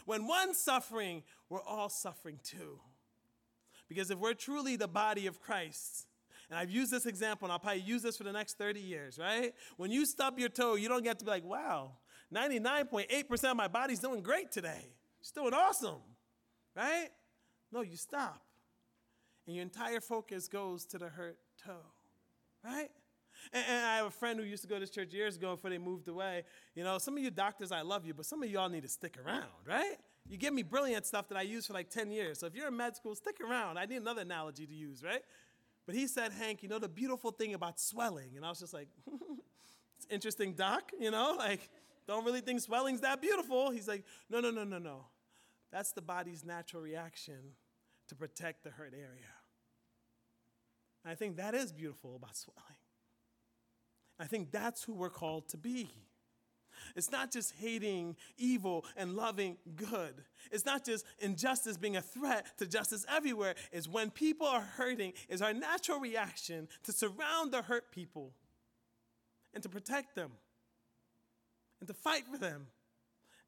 When 0.04 0.26
one's 0.26 0.58
suffering, 0.58 1.22
we're 1.48 1.62
all 1.62 1.88
suffering 1.88 2.38
too. 2.42 2.80
Because 3.88 4.10
if 4.10 4.18
we're 4.18 4.34
truly 4.34 4.76
the 4.76 4.88
body 4.88 5.26
of 5.26 5.40
Christ, 5.40 6.06
and 6.50 6.58
I've 6.58 6.70
used 6.70 6.90
this 6.90 7.06
example, 7.06 7.46
and 7.46 7.52
I'll 7.52 7.58
probably 7.58 7.82
use 7.82 8.02
this 8.02 8.16
for 8.16 8.24
the 8.24 8.32
next 8.32 8.58
30 8.58 8.80
years, 8.80 9.18
right? 9.18 9.52
When 9.76 9.90
you 9.90 10.06
stub 10.06 10.38
your 10.38 10.48
toe, 10.48 10.76
you 10.76 10.88
don't 10.88 11.04
get 11.04 11.18
to 11.18 11.24
be 11.24 11.30
like, 11.30 11.44
wow, 11.44 11.92
99.8% 12.34 13.50
of 13.50 13.56
my 13.56 13.68
body's 13.68 14.00
doing 14.00 14.22
great 14.22 14.50
today. 14.50 14.92
It's 15.20 15.30
doing 15.30 15.52
awesome, 15.52 16.00
right? 16.76 17.08
No, 17.72 17.82
you 17.82 17.96
stop. 17.96 18.42
And 19.46 19.56
your 19.56 19.62
entire 19.62 20.00
focus 20.00 20.48
goes 20.48 20.84
to 20.86 20.98
the 20.98 21.08
hurt 21.08 21.38
toe, 21.64 21.84
right? 22.64 22.90
And, 23.52 23.64
I 23.86 23.96
have 23.96 24.06
a 24.06 24.10
friend 24.10 24.38
who 24.38 24.44
used 24.44 24.62
to 24.62 24.68
go 24.68 24.76
to 24.76 24.80
this 24.80 24.90
church 24.90 25.12
years 25.12 25.36
ago 25.36 25.54
before 25.54 25.70
they 25.70 25.78
moved 25.78 26.08
away. 26.08 26.44
You 26.74 26.84
know, 26.84 26.98
some 26.98 27.16
of 27.16 27.22
you 27.22 27.30
doctors, 27.30 27.72
I 27.72 27.82
love 27.82 28.06
you, 28.06 28.14
but 28.14 28.26
some 28.26 28.42
of 28.42 28.50
y'all 28.50 28.68
need 28.68 28.82
to 28.82 28.88
stick 28.88 29.16
around, 29.24 29.46
right? 29.66 29.96
You 30.28 30.36
give 30.36 30.52
me 30.52 30.62
brilliant 30.62 31.06
stuff 31.06 31.28
that 31.28 31.38
I 31.38 31.42
use 31.42 31.66
for 31.66 31.72
like 31.72 31.88
10 31.90 32.10
years. 32.10 32.40
So 32.40 32.46
if 32.46 32.54
you're 32.54 32.68
in 32.68 32.76
med 32.76 32.96
school, 32.96 33.14
stick 33.14 33.38
around. 33.40 33.78
I 33.78 33.86
need 33.86 33.96
another 33.96 34.22
analogy 34.22 34.66
to 34.66 34.74
use, 34.74 35.02
right? 35.02 35.22
But 35.86 35.94
he 35.94 36.06
said, 36.06 36.32
Hank, 36.32 36.62
you 36.62 36.68
know 36.68 36.78
the 36.78 36.88
beautiful 36.88 37.30
thing 37.30 37.54
about 37.54 37.80
swelling? 37.80 38.32
And 38.36 38.44
I 38.44 38.50
was 38.50 38.60
just 38.60 38.74
like, 38.74 38.88
it's 39.96 40.06
interesting, 40.10 40.52
doc, 40.52 40.92
you 41.00 41.10
know, 41.10 41.34
like, 41.38 41.70
don't 42.06 42.24
really 42.24 42.40
think 42.40 42.60
swelling's 42.60 43.00
that 43.00 43.20
beautiful. 43.20 43.70
He's 43.70 43.88
like, 43.88 44.04
no, 44.28 44.40
no, 44.40 44.50
no, 44.50 44.64
no, 44.64 44.78
no. 44.78 45.06
That's 45.70 45.92
the 45.92 46.02
body's 46.02 46.44
natural 46.44 46.82
reaction 46.82 47.54
to 48.08 48.14
protect 48.14 48.64
the 48.64 48.70
hurt 48.70 48.94
area. 48.94 49.32
And 51.04 51.12
I 51.12 51.14
think 51.14 51.36
that 51.36 51.54
is 51.54 51.72
beautiful 51.72 52.16
about 52.16 52.36
swelling. 52.36 52.77
I 54.18 54.26
think 54.26 54.50
that's 54.50 54.82
who 54.82 54.94
we're 54.94 55.10
called 55.10 55.48
to 55.50 55.56
be. 55.56 55.90
It's 56.96 57.10
not 57.10 57.32
just 57.32 57.54
hating 57.60 58.16
evil 58.36 58.84
and 58.96 59.14
loving 59.14 59.56
good. 59.76 60.14
It's 60.50 60.64
not 60.64 60.84
just 60.84 61.04
injustice 61.18 61.76
being 61.76 61.96
a 61.96 62.00
threat 62.00 62.46
to 62.58 62.66
justice 62.66 63.04
everywhere. 63.08 63.54
It's 63.72 63.88
when 63.88 64.10
people 64.10 64.46
are 64.46 64.60
hurting, 64.60 65.12
is 65.28 65.42
our 65.42 65.52
natural 65.52 66.00
reaction 66.00 66.68
to 66.84 66.92
surround 66.92 67.52
the 67.52 67.62
hurt 67.62 67.90
people 67.90 68.32
and 69.54 69.62
to 69.62 69.68
protect 69.68 70.14
them 70.14 70.30
and 71.80 71.88
to 71.88 71.94
fight 71.94 72.26
for 72.30 72.38
them. 72.38 72.66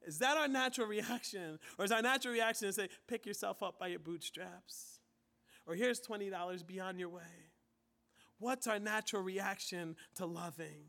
Is 0.05 0.19
that 0.19 0.37
our 0.37 0.47
natural 0.47 0.87
reaction? 0.87 1.59
Or 1.77 1.85
is 1.85 1.91
our 1.91 2.01
natural 2.01 2.33
reaction 2.33 2.67
to 2.67 2.73
say, 2.73 2.89
pick 3.07 3.25
yourself 3.25 3.61
up 3.61 3.79
by 3.79 3.87
your 3.87 3.99
bootstraps? 3.99 4.99
Or 5.67 5.75
here's 5.75 6.01
$20 6.01 6.65
beyond 6.65 6.99
your 6.99 7.09
way? 7.09 7.50
What's 8.41 8.65
our 8.65 8.79
natural 8.79 9.21
reaction 9.21 9.95
to 10.15 10.25
loving? 10.25 10.87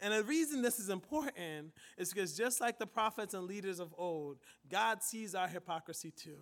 And 0.00 0.14
the 0.14 0.22
reason 0.22 0.62
this 0.62 0.78
is 0.78 0.88
important 0.88 1.72
is 1.98 2.12
because 2.12 2.36
just 2.36 2.60
like 2.60 2.78
the 2.78 2.86
prophets 2.86 3.34
and 3.34 3.44
leaders 3.44 3.80
of 3.80 3.92
old, 3.98 4.38
God 4.70 5.02
sees 5.02 5.34
our 5.34 5.48
hypocrisy 5.48 6.12
too. 6.12 6.38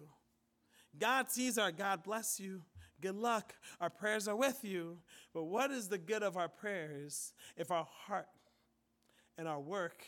God 0.99 1.31
sees 1.31 1.57
our 1.57 1.73
God 1.73 2.03
bless 2.05 2.39
you. 2.39 2.61
Good 3.01 3.17
luck. 3.17 3.55
Our 3.81 3.89
prayers 3.89 4.29
are 4.29 4.37
with 4.37 4.63
you. 4.63 4.99
But 5.33 5.45
what 5.45 5.71
is 5.71 5.89
the 5.89 5.99
good 5.99 6.23
of 6.23 6.37
our 6.37 6.49
prayers 6.49 7.33
if 7.57 7.71
our 7.71 7.89
heart 8.07 8.29
and 9.39 9.49
our 9.49 9.61
work 9.61 10.05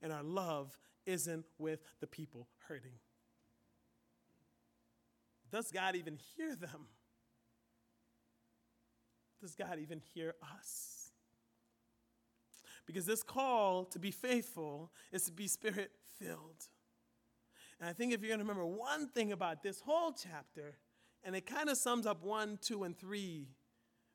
and 0.00 0.12
our 0.12 0.22
love 0.22 0.78
isn't 1.06 1.44
with 1.58 1.80
the 2.00 2.06
people 2.06 2.46
hurting? 2.68 2.98
Does 5.50 5.72
God 5.72 5.96
even 5.96 6.18
hear 6.36 6.54
them? 6.54 6.86
Does 9.42 9.56
God 9.56 9.80
even 9.80 10.00
hear 10.14 10.34
us? 10.56 11.10
Because 12.86 13.04
this 13.06 13.24
call 13.24 13.84
to 13.86 13.98
be 13.98 14.12
faithful 14.12 14.92
is 15.10 15.24
to 15.24 15.32
be 15.32 15.48
spirit 15.48 15.90
filled. 16.16 16.68
And 17.80 17.90
I 17.90 17.92
think 17.92 18.12
if 18.12 18.20
you're 18.20 18.28
going 18.28 18.38
to 18.38 18.44
remember 18.44 18.64
one 18.64 19.08
thing 19.08 19.32
about 19.32 19.64
this 19.64 19.80
whole 19.80 20.12
chapter, 20.12 20.76
and 21.24 21.34
it 21.34 21.44
kind 21.44 21.68
of 21.68 21.76
sums 21.76 22.06
up 22.06 22.22
one, 22.22 22.56
two, 22.62 22.84
and 22.84 22.96
three 22.96 23.48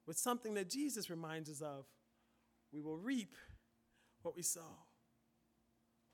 with 0.06 0.18
something 0.18 0.54
that 0.54 0.70
Jesus 0.70 1.10
reminds 1.10 1.50
us 1.50 1.60
of 1.60 1.86
we 2.72 2.80
will 2.80 2.98
reap 2.98 3.36
what 4.22 4.34
we 4.34 4.44
sow. 4.44 4.78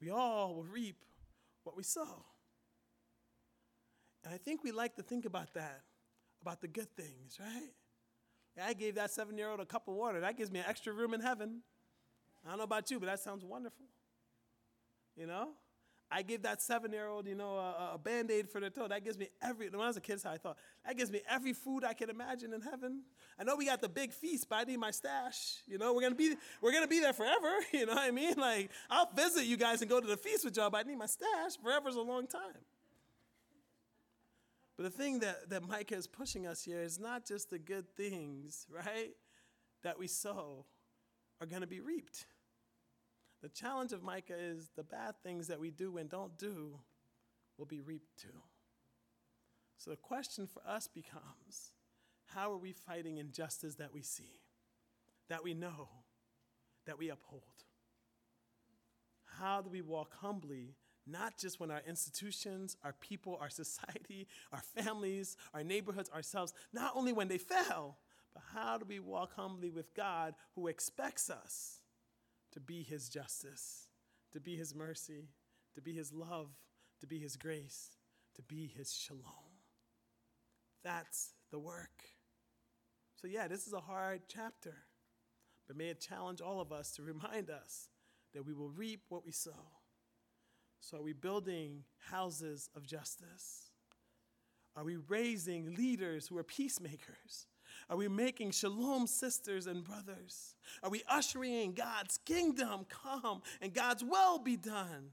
We 0.02 0.10
all 0.10 0.56
will 0.56 0.63
reap 0.63 1.06
what 1.63 1.78
we 1.78 1.84
sow. 1.84 2.26
And 4.23 4.34
I 4.34 4.38
think 4.38 4.63
we 4.63 4.71
like 4.71 4.95
to 4.95 5.04
think 5.04 5.26
about 5.26 5.54
that, 5.54 5.82
about 6.41 6.62
the 6.62 6.67
good 6.67 6.95
things, 6.95 7.38
right? 7.39 7.73
I 8.61 8.73
gave 8.73 8.95
that 8.95 9.11
seven 9.11 9.37
year 9.37 9.49
old 9.49 9.59
a 9.59 9.65
cup 9.65 9.87
of 9.87 9.95
water. 9.95 10.19
That 10.19 10.37
gives 10.37 10.51
me 10.51 10.59
an 10.59 10.65
extra 10.67 10.93
room 10.93 11.13
in 11.13 11.21
heaven. 11.21 11.61
I 12.45 12.49
don't 12.49 12.57
know 12.57 12.65
about 12.65 12.91
you, 12.91 12.99
but 12.99 13.07
that 13.07 13.19
sounds 13.19 13.43
wonderful. 13.43 13.85
You 15.15 15.27
know? 15.27 15.49
I 16.15 16.21
give 16.21 16.43
that 16.43 16.61
seven 16.61 16.91
year 16.91 17.07
old, 17.07 17.27
you 17.27 17.33
know, 17.33 17.55
a, 17.57 17.93
a 17.95 17.97
band 17.97 18.29
aid 18.29 18.47
for 18.47 18.61
their 18.61 18.69
toe. 18.69 18.87
That 18.87 19.03
gives 19.03 19.17
me 19.17 19.29
every, 19.41 19.69
when 19.69 19.81
I 19.81 19.87
was 19.87 19.97
a 19.97 20.01
kid, 20.01 20.21
how 20.23 20.31
I 20.31 20.37
thought. 20.37 20.57
That 20.85 20.95
gives 20.95 21.09
me 21.09 21.21
every 21.27 21.53
food 21.53 21.83
I 21.83 21.93
can 21.93 22.11
imagine 22.11 22.53
in 22.53 22.61
heaven. 22.61 23.01
I 23.39 23.43
know 23.43 23.55
we 23.55 23.65
got 23.65 23.81
the 23.81 23.89
big 23.89 24.13
feast, 24.13 24.47
but 24.47 24.57
I 24.57 24.63
need 24.65 24.77
my 24.77 24.91
stash. 24.91 25.55
You 25.65 25.79
know, 25.79 25.93
we're 25.93 26.01
gonna 26.01 26.13
be, 26.13 26.35
we're 26.61 26.71
gonna 26.71 26.87
be 26.87 26.99
there 26.99 27.13
forever. 27.13 27.49
You 27.73 27.87
know 27.87 27.95
what 27.95 28.03
I 28.03 28.11
mean? 28.11 28.35
Like, 28.37 28.69
I'll 28.89 29.09
visit 29.15 29.45
you 29.45 29.57
guys 29.57 29.81
and 29.81 29.89
go 29.89 29.99
to 29.99 30.05
the 30.05 30.15
feast 30.15 30.45
with 30.45 30.55
y'all, 30.55 30.69
but 30.69 30.85
I 30.85 30.89
need 30.89 30.97
my 30.97 31.07
stash. 31.07 31.57
Forever's 31.61 31.95
a 31.95 32.01
long 32.01 32.27
time. 32.27 32.41
But 34.75 34.83
the 34.83 34.89
thing 34.89 35.19
that, 35.19 35.49
that 35.49 35.67
Micah 35.67 35.95
is 35.95 36.07
pushing 36.07 36.47
us 36.47 36.63
here 36.63 36.81
is 36.81 36.99
not 36.99 37.25
just 37.25 37.49
the 37.49 37.59
good 37.59 37.88
things, 37.95 38.65
right, 38.69 39.12
that 39.83 39.99
we 39.99 40.07
sow 40.07 40.65
are 41.39 41.47
going 41.47 41.62
to 41.62 41.67
be 41.67 41.79
reaped. 41.79 42.25
The 43.41 43.49
challenge 43.49 43.91
of 43.91 44.01
Micah 44.01 44.38
is 44.38 44.69
the 44.75 44.83
bad 44.83 45.15
things 45.21 45.47
that 45.47 45.59
we 45.59 45.69
do 45.69 45.97
and 45.97 46.09
don't 46.09 46.38
do 46.38 46.79
will 47.57 47.65
be 47.65 47.81
reaped 47.81 48.17
too. 48.17 48.41
So 49.77 49.91
the 49.91 49.97
question 49.97 50.47
for 50.47 50.63
us 50.65 50.88
becomes 50.88 51.73
how 52.27 52.51
are 52.51 52.57
we 52.57 52.71
fighting 52.71 53.17
injustice 53.17 53.75
that 53.75 53.93
we 53.93 54.01
see, 54.01 54.41
that 55.29 55.43
we 55.43 55.53
know, 55.53 55.89
that 56.86 56.97
we 56.97 57.09
uphold? 57.09 57.43
How 59.39 59.62
do 59.62 59.69
we 59.69 59.81
walk 59.81 60.15
humbly 60.19 60.75
not 61.05 61.37
just 61.37 61.59
when 61.59 61.71
our 61.71 61.81
institutions, 61.87 62.77
our 62.83 62.93
people, 62.93 63.37
our 63.41 63.49
society, 63.63 64.27
our 64.51 64.61
families, 64.75 65.37
our 65.53 65.63
neighborhoods, 65.63 66.09
ourselves, 66.09 66.53
not 66.71 66.93
only 66.95 67.13
when 67.13 67.27
they 67.27 67.37
fail, 67.37 67.97
but 68.33 68.43
how 68.53 68.77
do 68.77 68.85
we 68.87 68.99
walk 68.99 69.35
humbly 69.35 69.69
with 69.69 69.93
God 69.93 70.33
who 70.55 70.67
expects 70.67 71.29
us 71.29 71.81
to 72.51 72.59
be 72.59 72.83
his 72.83 73.09
justice, 73.09 73.87
to 74.31 74.39
be 74.39 74.55
his 74.55 74.73
mercy, 74.73 75.29
to 75.75 75.81
be 75.81 75.93
his 75.93 76.13
love, 76.13 76.49
to 77.01 77.07
be 77.07 77.19
his 77.19 77.35
grace, 77.35 77.97
to 78.35 78.41
be 78.41 78.71
his 78.75 78.93
shalom? 78.93 79.21
That's 80.83 81.31
the 81.51 81.59
work. 81.59 82.03
So, 83.15 83.27
yeah, 83.27 83.47
this 83.47 83.67
is 83.67 83.73
a 83.73 83.79
hard 83.79 84.23
chapter, 84.27 84.75
but 85.67 85.77
may 85.77 85.89
it 85.89 86.01
challenge 86.01 86.41
all 86.41 86.59
of 86.59 86.71
us 86.71 86.91
to 86.93 87.03
remind 87.03 87.49
us 87.49 87.87
that 88.33 88.45
we 88.45 88.53
will 88.53 88.69
reap 88.69 89.03
what 89.09 89.25
we 89.25 89.31
sow. 89.31 89.51
So, 90.84 90.98
are 90.98 91.02
we 91.02 91.13
building 91.13 91.86
houses 92.12 92.69
of 92.76 92.86
justice? 92.86 93.69
Are 94.76 94.84
we 94.84 94.98
raising 95.08 95.76
leaders 95.76 96.28
who 96.28 96.38
are 96.38 96.43
peacemakers? 96.43 97.48
Are 97.89 97.96
we 97.96 98.10
making 98.10 98.52
shalom 98.52 99.08
sisters 99.08 99.65
and 99.65 99.86
brothers? 99.86 100.56
Are 100.84 100.90
we 100.90 101.02
ushering 101.08 101.54
in 101.54 101.73
God's 101.73 102.17
kingdom 102.25 102.86
come 102.90 103.44
and 103.62 103.73
God's 103.73 104.04
will 104.04 104.40
be 104.40 104.58
done? 104.58 105.12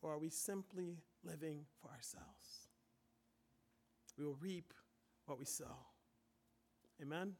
Or 0.00 0.14
are 0.14 0.18
we 0.18 0.30
simply 0.30 0.96
living 1.22 1.66
for 1.82 1.90
ourselves? 1.90 2.68
We 4.16 4.24
will 4.24 4.38
reap 4.40 4.72
what 5.26 5.38
we 5.38 5.44
sow. 5.44 5.76
Amen? 7.02 7.34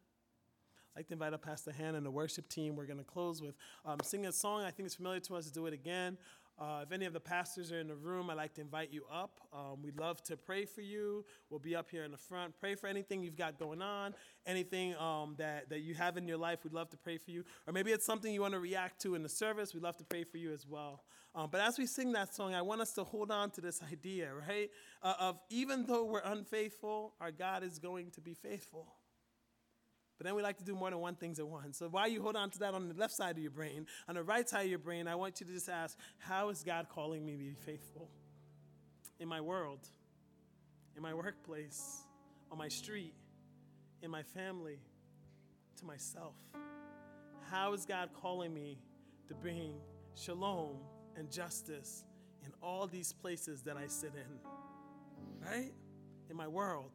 I'd 0.94 1.00
like 1.00 1.06
to 1.08 1.14
invite 1.14 1.32
up 1.32 1.42
Pastor 1.42 1.72
Hannah 1.72 1.96
and 1.96 2.06
the 2.06 2.10
worship 2.10 2.48
team. 2.48 2.76
We're 2.76 2.86
going 2.86 2.98
to 2.98 3.04
close 3.04 3.42
with 3.42 3.56
um, 3.84 3.98
singing 4.04 4.26
a 4.26 4.32
song. 4.32 4.62
I 4.62 4.70
think 4.70 4.86
it's 4.86 4.94
familiar 4.94 5.20
to 5.20 5.36
us. 5.36 5.50
Do 5.50 5.66
it 5.66 5.74
again. 5.74 6.18
Uh, 6.58 6.82
if 6.84 6.92
any 6.92 7.04
of 7.04 7.12
the 7.12 7.20
pastors 7.20 7.72
are 7.72 7.80
in 7.80 7.88
the 7.88 7.96
room, 7.96 8.30
I'd 8.30 8.36
like 8.36 8.54
to 8.54 8.60
invite 8.60 8.92
you 8.92 9.04
up. 9.12 9.40
Um, 9.52 9.82
we'd 9.82 9.98
love 9.98 10.22
to 10.24 10.36
pray 10.36 10.64
for 10.64 10.82
you. 10.82 11.24
We'll 11.50 11.58
be 11.58 11.74
up 11.74 11.90
here 11.90 12.04
in 12.04 12.12
the 12.12 12.16
front. 12.16 12.54
Pray 12.60 12.76
for 12.76 12.86
anything 12.86 13.22
you've 13.22 13.36
got 13.36 13.58
going 13.58 13.82
on, 13.82 14.14
anything 14.46 14.94
um, 14.96 15.34
that, 15.38 15.68
that 15.70 15.80
you 15.80 15.94
have 15.94 16.16
in 16.16 16.28
your 16.28 16.38
life. 16.38 16.60
We'd 16.62 16.72
love 16.72 16.90
to 16.90 16.96
pray 16.96 17.18
for 17.18 17.32
you. 17.32 17.44
Or 17.66 17.72
maybe 17.72 17.90
it's 17.90 18.06
something 18.06 18.32
you 18.32 18.40
want 18.40 18.54
to 18.54 18.60
react 18.60 19.00
to 19.02 19.16
in 19.16 19.22
the 19.24 19.28
service. 19.28 19.74
We'd 19.74 19.82
love 19.82 19.96
to 19.96 20.04
pray 20.04 20.22
for 20.22 20.38
you 20.38 20.52
as 20.52 20.64
well. 20.66 21.02
Um, 21.34 21.48
but 21.50 21.60
as 21.60 21.76
we 21.78 21.86
sing 21.86 22.12
that 22.12 22.32
song, 22.32 22.54
I 22.54 22.62
want 22.62 22.80
us 22.80 22.92
to 22.92 23.02
hold 23.02 23.32
on 23.32 23.50
to 23.52 23.60
this 23.60 23.82
idea, 23.82 24.32
right? 24.32 24.70
Uh, 25.02 25.14
of 25.18 25.40
even 25.50 25.86
though 25.86 26.04
we're 26.04 26.22
unfaithful, 26.24 27.14
our 27.20 27.32
God 27.32 27.64
is 27.64 27.80
going 27.80 28.12
to 28.12 28.20
be 28.20 28.34
faithful. 28.34 28.94
But 30.16 30.26
then 30.26 30.34
we 30.36 30.42
like 30.42 30.58
to 30.58 30.64
do 30.64 30.74
more 30.74 30.90
than 30.90 31.00
one 31.00 31.16
things 31.16 31.38
at 31.40 31.46
once. 31.46 31.78
So 31.78 31.88
while 31.88 32.06
you 32.06 32.22
hold 32.22 32.36
on 32.36 32.50
to 32.50 32.58
that 32.60 32.74
on 32.74 32.88
the 32.88 32.94
left 32.94 33.14
side 33.14 33.36
of 33.36 33.42
your 33.42 33.50
brain, 33.50 33.86
on 34.08 34.14
the 34.14 34.22
right 34.22 34.48
side 34.48 34.62
of 34.64 34.70
your 34.70 34.78
brain, 34.78 35.08
I 35.08 35.16
want 35.16 35.40
you 35.40 35.46
to 35.46 35.52
just 35.52 35.68
ask, 35.68 35.98
how 36.18 36.50
is 36.50 36.62
God 36.62 36.86
calling 36.88 37.24
me 37.24 37.32
to 37.32 37.38
be 37.38 37.54
faithful? 37.54 38.08
In 39.18 39.28
my 39.28 39.40
world, 39.40 39.80
in 40.96 41.02
my 41.02 41.14
workplace, 41.14 42.04
on 42.50 42.58
my 42.58 42.68
street, 42.68 43.14
in 44.02 44.10
my 44.10 44.22
family, 44.22 44.78
to 45.78 45.84
myself. 45.84 46.36
How 47.50 47.72
is 47.72 47.84
God 47.84 48.10
calling 48.20 48.54
me 48.54 48.78
to 49.28 49.34
bring 49.34 49.74
shalom 50.14 50.76
and 51.16 51.30
justice 51.30 52.04
in 52.44 52.52
all 52.62 52.86
these 52.86 53.12
places 53.12 53.62
that 53.62 53.76
I 53.76 53.86
sit 53.88 54.12
in? 54.14 54.38
Right? 55.44 55.72
In 56.30 56.36
my 56.36 56.48
world, 56.48 56.92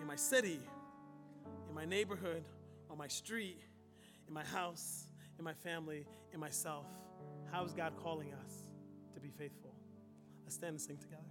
in 0.00 0.06
my 0.06 0.16
city, 0.16 0.60
my 1.76 1.84
neighborhood, 1.84 2.42
on 2.90 2.96
my 2.96 3.06
street, 3.06 3.60
in 4.26 4.32
my 4.32 4.42
house, 4.44 5.08
in 5.38 5.44
my 5.44 5.52
family, 5.52 6.06
in 6.32 6.40
myself. 6.40 6.86
How 7.52 7.64
is 7.64 7.74
God 7.74 7.92
calling 8.02 8.32
us 8.32 8.52
to 9.12 9.20
be 9.20 9.28
faithful? 9.28 9.74
Let's 10.44 10.54
stand 10.54 10.70
and 10.70 10.80
sing 10.80 10.96
together. 10.96 11.22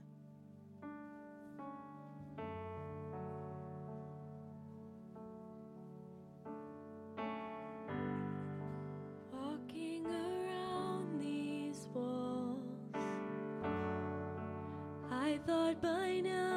Walking 9.34 10.06
around 10.06 11.20
these 11.20 11.88
walls, 11.92 12.62
I 15.12 15.40
thought 15.48 15.82
by 15.82 16.20
now 16.24 16.55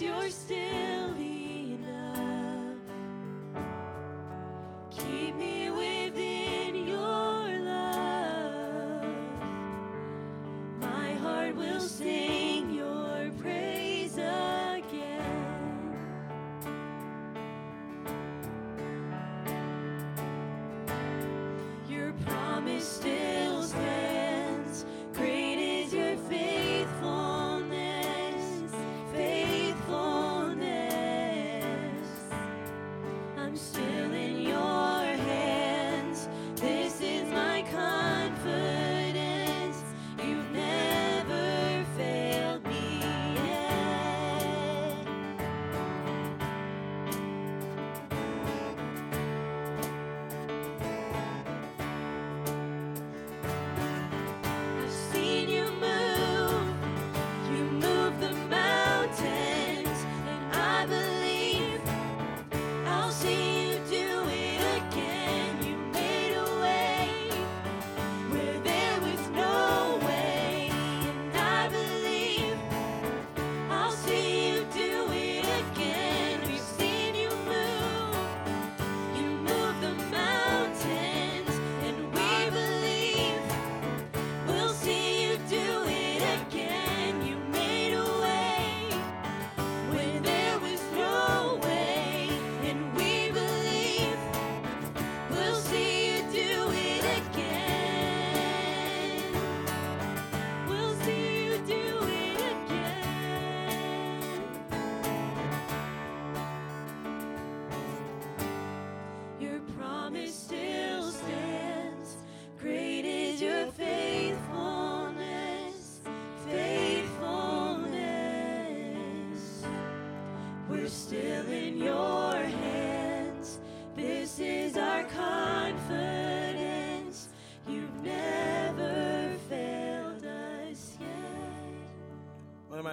you're 0.00 0.30
still 0.30 0.89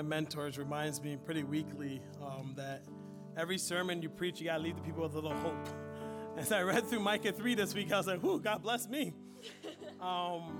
mentors 0.07 0.57
reminds 0.57 1.01
me 1.01 1.17
pretty 1.17 1.43
weekly 1.43 2.01
um, 2.21 2.53
that 2.55 2.83
every 3.35 3.57
sermon 3.57 4.01
you 4.01 4.09
preach, 4.09 4.39
you 4.39 4.45
gotta 4.45 4.63
leave 4.63 4.75
the 4.75 4.81
people 4.81 5.03
with 5.03 5.13
a 5.13 5.19
little 5.19 5.37
hope. 5.37 5.67
As 6.37 6.51
I 6.51 6.61
read 6.61 6.87
through 6.87 6.99
Micah 6.99 7.31
3 7.31 7.55
this 7.55 7.73
week, 7.73 7.91
I 7.91 7.97
was 7.97 8.07
like, 8.07 8.21
whoo, 8.21 8.39
God 8.39 8.61
bless 8.63 8.87
me. 8.87 9.13
Um, 9.99 10.59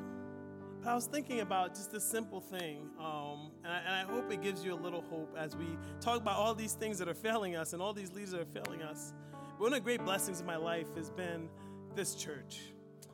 but 0.81 0.89
I 0.89 0.95
was 0.95 1.05
thinking 1.05 1.41
about 1.41 1.75
just 1.75 1.93
a 1.93 1.99
simple 1.99 2.41
thing, 2.41 2.89
um, 2.99 3.51
and, 3.63 3.71
I, 3.71 3.81
and 3.85 3.93
I 3.93 4.11
hope 4.11 4.31
it 4.31 4.41
gives 4.41 4.65
you 4.65 4.73
a 4.73 4.81
little 4.81 5.01
hope 5.01 5.35
as 5.37 5.55
we 5.55 5.77
talk 6.01 6.19
about 6.19 6.37
all 6.37 6.55
these 6.55 6.73
things 6.73 6.97
that 6.97 7.07
are 7.07 7.13
failing 7.13 7.55
us 7.55 7.73
and 7.73 7.81
all 7.83 7.93
these 7.93 8.11
leaders 8.13 8.31
that 8.31 8.41
are 8.41 8.63
failing 8.63 8.81
us. 8.81 9.13
But 9.31 9.59
one 9.59 9.73
of 9.73 9.75
the 9.75 9.83
great 9.83 10.03
blessings 10.03 10.39
in 10.39 10.47
my 10.47 10.55
life 10.55 10.87
has 10.95 11.11
been 11.11 11.49
this 11.95 12.15
church. 12.15 12.61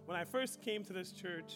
When 0.06 0.16
I 0.16 0.24
first 0.24 0.62
came 0.62 0.86
to 0.86 0.94
this 0.94 1.12
church, 1.12 1.56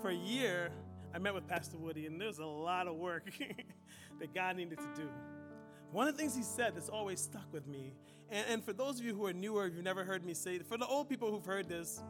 for 0.00 0.10
a 0.10 0.14
year, 0.14 0.70
I 1.14 1.18
met 1.18 1.32
with 1.32 1.46
Pastor 1.46 1.76
Woody, 1.76 2.06
and 2.06 2.20
there 2.20 2.26
was 2.26 2.40
a 2.40 2.44
lot 2.44 2.88
of 2.88 2.96
work 2.96 3.30
that 4.18 4.34
God 4.34 4.56
needed 4.56 4.78
to 4.78 4.88
do. 4.96 5.08
One 5.92 6.08
of 6.08 6.16
the 6.16 6.20
things 6.20 6.34
he 6.34 6.42
said 6.42 6.74
that's 6.74 6.88
always 6.88 7.20
stuck 7.20 7.46
with 7.52 7.68
me, 7.68 7.94
and, 8.30 8.44
and 8.48 8.64
for 8.64 8.72
those 8.72 8.98
of 8.98 9.06
you 9.06 9.14
who 9.14 9.24
are 9.26 9.32
newer, 9.32 9.68
you've 9.68 9.84
never 9.84 10.02
heard 10.02 10.24
me 10.24 10.34
say 10.34 10.58
for 10.58 10.76
the 10.76 10.86
old 10.86 11.08
people 11.08 11.30
who've 11.30 11.44
heard 11.44 11.68
this, 11.68 12.02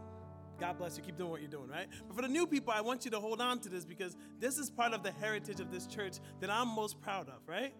God 0.58 0.78
bless 0.78 0.96
you, 0.96 1.02
keep 1.02 1.18
doing 1.18 1.30
what 1.30 1.42
you're 1.42 1.50
doing, 1.50 1.68
right? 1.68 1.86
But 2.06 2.16
for 2.16 2.22
the 2.22 2.28
new 2.28 2.46
people, 2.46 2.72
I 2.72 2.80
want 2.80 3.04
you 3.04 3.10
to 3.10 3.20
hold 3.20 3.42
on 3.42 3.58
to 3.60 3.68
this 3.68 3.84
because 3.84 4.16
this 4.40 4.56
is 4.56 4.70
part 4.70 4.94
of 4.94 5.02
the 5.02 5.10
heritage 5.12 5.60
of 5.60 5.70
this 5.70 5.86
church 5.86 6.14
that 6.40 6.48
I'm 6.48 6.68
most 6.68 7.02
proud 7.02 7.28
of, 7.28 7.46
right? 7.46 7.74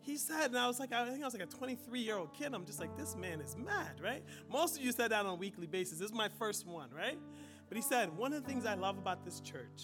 He 0.00 0.16
said, 0.16 0.46
and 0.46 0.58
I 0.58 0.66
was 0.68 0.80
like, 0.80 0.92
I 0.92 1.04
think 1.08 1.22
I 1.22 1.26
was 1.26 1.34
like 1.34 1.42
a 1.42 1.46
23 1.46 2.00
year 2.00 2.16
old 2.16 2.32
kid. 2.32 2.54
I'm 2.54 2.64
just 2.64 2.80
like, 2.80 2.96
this 2.96 3.14
man 3.14 3.40
is 3.40 3.56
mad, 3.56 4.00
right? 4.02 4.24
Most 4.50 4.78
of 4.78 4.84
you 4.84 4.90
said 4.90 5.10
that 5.10 5.26
on 5.26 5.26
a 5.26 5.34
weekly 5.34 5.66
basis. 5.66 5.98
This 5.98 6.08
is 6.08 6.14
my 6.14 6.28
first 6.38 6.66
one, 6.66 6.90
right? 6.90 7.18
But 7.68 7.76
he 7.76 7.82
said, 7.82 8.16
one 8.16 8.32
of 8.32 8.42
the 8.42 8.48
things 8.48 8.66
I 8.66 8.74
love 8.74 8.98
about 8.98 9.24
this 9.24 9.40
church 9.40 9.82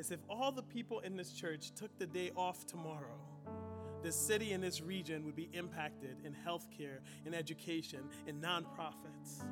is 0.00 0.10
if 0.10 0.20
all 0.30 0.50
the 0.50 0.62
people 0.62 1.00
in 1.00 1.14
this 1.14 1.30
church 1.30 1.72
took 1.76 1.96
the 1.98 2.06
day 2.06 2.32
off 2.34 2.66
tomorrow, 2.66 3.20
this 4.02 4.16
city 4.16 4.52
and 4.52 4.64
this 4.64 4.80
region 4.80 5.26
would 5.26 5.36
be 5.36 5.50
impacted 5.52 6.16
in 6.24 6.34
healthcare, 6.34 7.00
in 7.26 7.34
education, 7.34 8.00
in 8.26 8.40
nonprofits. 8.40 9.42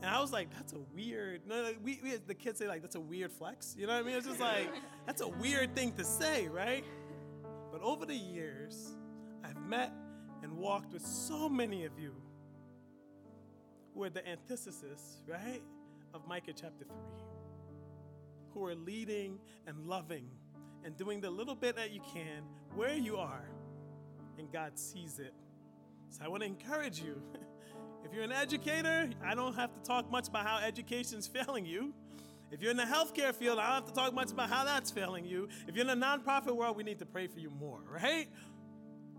And 0.00 0.06
I 0.06 0.18
was 0.18 0.32
like, 0.32 0.50
that's 0.50 0.72
a 0.72 0.78
weird. 0.94 1.42
No, 1.46 1.72
we, 1.84 2.00
we 2.02 2.16
the 2.26 2.34
kids 2.34 2.58
say 2.58 2.66
like 2.66 2.80
that's 2.80 2.94
a 2.94 3.00
weird 3.00 3.30
flex. 3.30 3.76
You 3.78 3.86
know 3.86 3.92
what 3.92 4.04
I 4.04 4.06
mean? 4.06 4.16
It's 4.16 4.26
just 4.26 4.40
like 4.40 4.70
that's 5.06 5.20
a 5.20 5.28
weird 5.28 5.76
thing 5.76 5.92
to 5.92 6.04
say, 6.04 6.48
right? 6.48 6.84
But 7.70 7.82
over 7.82 8.06
the 8.06 8.16
years, 8.16 8.94
I've 9.44 9.60
met 9.60 9.92
and 10.42 10.56
walked 10.56 10.94
with 10.94 11.04
so 11.04 11.50
many 11.50 11.84
of 11.84 11.98
you 11.98 12.14
who 13.92 14.04
are 14.04 14.10
the 14.10 14.26
antithesis, 14.26 15.18
right, 15.26 15.60
of 16.14 16.26
Micah 16.26 16.52
chapter 16.54 16.84
three, 16.84 17.27
who 18.58 18.66
are 18.66 18.74
leading 18.74 19.38
and 19.66 19.86
loving 19.86 20.28
and 20.84 20.96
doing 20.96 21.20
the 21.20 21.30
little 21.30 21.54
bit 21.54 21.76
that 21.76 21.92
you 21.92 22.00
can 22.12 22.42
where 22.74 22.94
you 22.94 23.16
are 23.16 23.48
and 24.38 24.52
God 24.52 24.78
sees 24.78 25.18
it. 25.18 25.32
So 26.10 26.24
I 26.24 26.28
want 26.28 26.42
to 26.42 26.46
encourage 26.46 27.00
you. 27.00 27.22
If 28.04 28.14
you're 28.14 28.22
an 28.22 28.32
educator, 28.32 29.10
I 29.22 29.34
don't 29.34 29.54
have 29.56 29.74
to 29.74 29.80
talk 29.82 30.10
much 30.10 30.28
about 30.28 30.46
how 30.46 30.58
education's 30.64 31.26
failing 31.34 31.66
you. 31.66 31.92
If 32.50 32.62
you're 32.62 32.70
in 32.70 32.76
the 32.76 32.84
healthcare 32.84 33.34
field, 33.34 33.58
I 33.58 33.66
don't 33.66 33.74
have 33.74 33.86
to 33.86 33.92
talk 33.92 34.14
much 34.14 34.30
about 34.30 34.48
how 34.48 34.64
that's 34.64 34.90
failing 34.90 35.26
you. 35.26 35.48
If 35.66 35.74
you're 35.74 35.86
in 35.86 36.00
the 36.00 36.06
nonprofit 36.06 36.54
world, 36.56 36.76
we 36.76 36.84
need 36.84 37.00
to 37.00 37.06
pray 37.06 37.26
for 37.26 37.40
you 37.40 37.50
more, 37.50 37.80
right? 37.90 38.28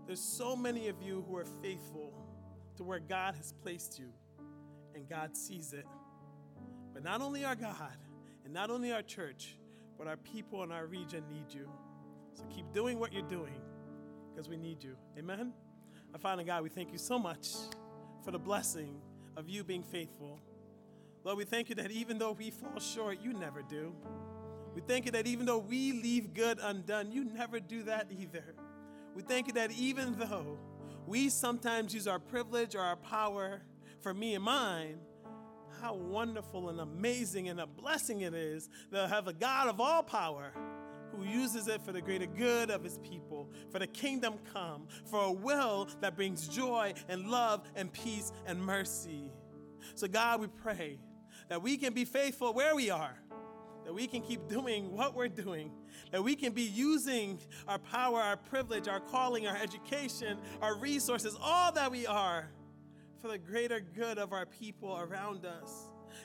There's 0.06 0.20
so 0.20 0.56
many 0.56 0.88
of 0.88 1.00
you 1.02 1.24
who 1.28 1.36
are 1.36 1.44
faithful 1.44 2.12
to 2.78 2.82
where 2.82 2.98
God 2.98 3.36
has 3.36 3.52
placed 3.62 3.98
you, 3.98 4.08
and 4.94 5.08
God 5.08 5.36
sees 5.36 5.72
it. 5.74 5.86
But 6.92 7.04
not 7.04 7.20
only 7.20 7.44
our 7.44 7.54
God 7.54 7.96
and 8.50 8.54
not 8.56 8.68
only 8.68 8.90
our 8.90 9.02
church, 9.02 9.54
but 9.96 10.08
our 10.08 10.16
people 10.16 10.64
in 10.64 10.72
our 10.72 10.84
region 10.84 11.22
need 11.30 11.54
you. 11.54 11.68
So 12.34 12.42
keep 12.52 12.72
doing 12.72 12.98
what 12.98 13.12
you're 13.12 13.22
doing 13.22 13.60
because 14.28 14.48
we 14.48 14.56
need 14.56 14.82
you. 14.82 14.96
Amen? 15.16 15.52
Our 16.12 16.18
Father 16.18 16.42
God, 16.42 16.64
we 16.64 16.68
thank 16.68 16.90
you 16.90 16.98
so 16.98 17.16
much 17.16 17.46
for 18.24 18.32
the 18.32 18.40
blessing 18.40 19.00
of 19.36 19.48
you 19.48 19.62
being 19.62 19.84
faithful. 19.84 20.40
Lord, 21.22 21.38
we 21.38 21.44
thank 21.44 21.68
you 21.68 21.76
that 21.76 21.92
even 21.92 22.18
though 22.18 22.32
we 22.32 22.50
fall 22.50 22.80
short, 22.80 23.20
you 23.22 23.34
never 23.34 23.62
do. 23.62 23.94
We 24.74 24.80
thank 24.80 25.06
you 25.06 25.12
that 25.12 25.28
even 25.28 25.46
though 25.46 25.58
we 25.58 25.92
leave 25.92 26.34
good 26.34 26.58
undone, 26.60 27.12
you 27.12 27.22
never 27.22 27.60
do 27.60 27.84
that 27.84 28.08
either. 28.10 28.56
We 29.14 29.22
thank 29.22 29.46
you 29.46 29.52
that 29.52 29.70
even 29.70 30.18
though 30.18 30.58
we 31.06 31.28
sometimes 31.28 31.94
use 31.94 32.08
our 32.08 32.18
privilege 32.18 32.74
or 32.74 32.80
our 32.80 32.96
power 32.96 33.62
for 34.00 34.12
me 34.12 34.34
and 34.34 34.42
mine, 34.42 34.98
how 35.80 35.94
wonderful 35.94 36.68
and 36.68 36.80
amazing 36.80 37.48
and 37.48 37.60
a 37.60 37.66
blessing 37.66 38.20
it 38.20 38.34
is 38.34 38.68
to 38.92 39.08
have 39.08 39.28
a 39.28 39.32
God 39.32 39.68
of 39.68 39.80
all 39.80 40.02
power 40.02 40.52
who 41.12 41.24
uses 41.24 41.68
it 41.68 41.82
for 41.82 41.92
the 41.92 42.00
greater 42.00 42.26
good 42.26 42.70
of 42.70 42.84
his 42.84 42.98
people, 42.98 43.50
for 43.70 43.78
the 43.78 43.86
kingdom 43.86 44.34
come, 44.52 44.86
for 45.06 45.24
a 45.24 45.32
will 45.32 45.88
that 46.00 46.14
brings 46.14 46.46
joy 46.48 46.94
and 47.08 47.28
love 47.28 47.62
and 47.74 47.92
peace 47.92 48.32
and 48.46 48.62
mercy. 48.62 49.30
So, 49.94 50.06
God, 50.06 50.40
we 50.40 50.46
pray 50.46 50.98
that 51.48 51.62
we 51.62 51.76
can 51.76 51.92
be 51.92 52.04
faithful 52.04 52.52
where 52.52 52.74
we 52.74 52.90
are, 52.90 53.16
that 53.84 53.92
we 53.92 54.06
can 54.06 54.22
keep 54.22 54.46
doing 54.48 54.92
what 54.92 55.14
we're 55.14 55.28
doing, 55.28 55.72
that 56.12 56.22
we 56.22 56.36
can 56.36 56.52
be 56.52 56.62
using 56.62 57.40
our 57.66 57.78
power, 57.78 58.20
our 58.20 58.36
privilege, 58.36 58.86
our 58.86 59.00
calling, 59.00 59.46
our 59.46 59.56
education, 59.56 60.38
our 60.62 60.76
resources, 60.76 61.36
all 61.40 61.72
that 61.72 61.90
we 61.90 62.06
are 62.06 62.50
for 63.20 63.28
the 63.28 63.38
greater 63.38 63.80
good 63.80 64.18
of 64.18 64.32
our 64.32 64.46
people 64.46 64.98
around 64.98 65.44
us. 65.44 65.70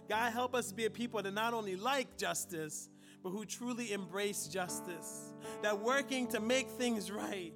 God, 0.10 0.32
help 0.32 0.56
us 0.56 0.70
to 0.70 0.76
be 0.76 0.86
a 0.86 0.90
people 0.90 1.22
that 1.22 1.34
not 1.34 1.54
only 1.54 1.76
like 1.76 2.18
justice, 2.18 2.90
but 3.24 3.32
who 3.32 3.46
truly 3.46 3.92
embrace 3.92 4.48
justice. 4.48 5.34
That 5.62 5.80
working 5.80 6.28
to 6.28 6.40
make 6.40 6.70
things 6.70 7.12
right 7.12 7.54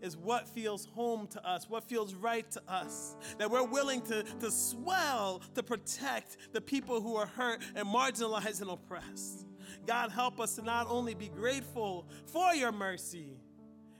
is 0.00 0.16
what 0.16 0.48
feels 0.48 0.86
home 0.86 1.26
to 1.28 1.48
us, 1.48 1.68
what 1.68 1.84
feels 1.84 2.14
right 2.14 2.48
to 2.50 2.62
us. 2.68 3.16
That 3.38 3.50
we're 3.50 3.64
willing 3.64 4.00
to, 4.02 4.22
to 4.22 4.50
swell 4.50 5.42
to 5.54 5.62
protect 5.62 6.36
the 6.52 6.60
people 6.60 7.00
who 7.00 7.16
are 7.16 7.26
hurt 7.26 7.62
and 7.74 7.86
marginalized 7.86 8.60
and 8.60 8.70
oppressed. 8.70 9.46
God, 9.86 10.10
help 10.10 10.40
us 10.40 10.56
to 10.56 10.62
not 10.62 10.86
only 10.88 11.14
be 11.14 11.28
grateful 11.28 12.08
for 12.26 12.54
your 12.54 12.72
mercy, 12.72 13.36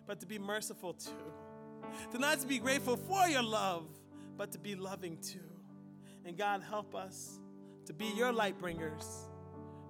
but 0.06 0.20
to 0.20 0.26
be 0.26 0.38
merciful 0.38 0.94
too. 0.94 1.10
To 2.12 2.18
not 2.18 2.40
to 2.40 2.46
be 2.46 2.58
grateful 2.58 2.96
for 2.96 3.26
your 3.28 3.42
love, 3.42 3.86
but 4.36 4.52
to 4.52 4.58
be 4.58 4.74
loving 4.74 5.18
too. 5.18 5.38
And 6.24 6.36
God, 6.36 6.62
help 6.62 6.94
us 6.94 7.40
to 7.86 7.92
be 7.92 8.06
your 8.16 8.32
light 8.32 8.58
bringers, 8.58 9.28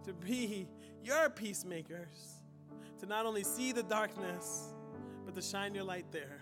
to 0.05 0.13
be 0.13 0.69
your 1.03 1.31
peacemakers, 1.31 2.43
to 3.01 3.07
not 3.07 3.27
only 3.27 3.45
see 3.45 3.73
the 3.73 3.83
darkness, 3.83 4.73
but 5.25 5.35
to 5.35 5.43
shine 5.43 5.75
your 5.75 5.85
light 5.85 6.11
there. 6.11 6.41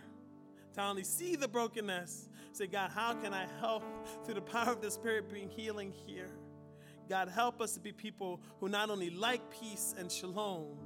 To 0.75 0.83
only 0.83 1.05
see 1.05 1.35
the 1.35 1.49
brokenness, 1.49 2.29
say, 2.53 2.67
God, 2.67 2.91
how 2.91 3.15
can 3.15 3.35
I 3.35 3.47
help 3.59 3.83
through 4.25 4.35
the 4.35 4.41
power 4.41 4.71
of 4.71 4.81
the 4.81 4.91
Spirit 4.91 5.29
bring 5.29 5.49
healing 5.49 5.93
here? 6.07 6.31
God, 7.09 7.29
help 7.29 7.61
us 7.61 7.73
to 7.73 7.81
be 7.81 7.91
people 7.91 8.41
who 8.61 8.69
not 8.69 8.89
only 8.89 9.11
like 9.11 9.51
peace 9.51 9.95
and 9.99 10.11
shalom, 10.11 10.79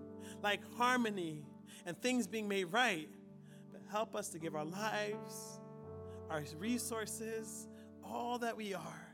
like 0.42 0.60
harmony 0.76 1.44
and 1.84 2.00
things 2.00 2.26
being 2.26 2.48
made 2.48 2.64
right, 2.64 3.10
but 3.70 3.82
help 3.90 4.16
us 4.16 4.28
to 4.30 4.38
give 4.38 4.54
our 4.54 4.64
lives, 4.64 5.53
our 6.34 6.42
resources, 6.58 7.68
all 8.02 8.38
that 8.40 8.56
we 8.56 8.74
are 8.74 9.08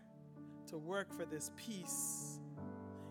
to 0.68 0.78
work 0.78 1.12
for 1.12 1.26
this 1.26 1.50
peace 1.54 2.40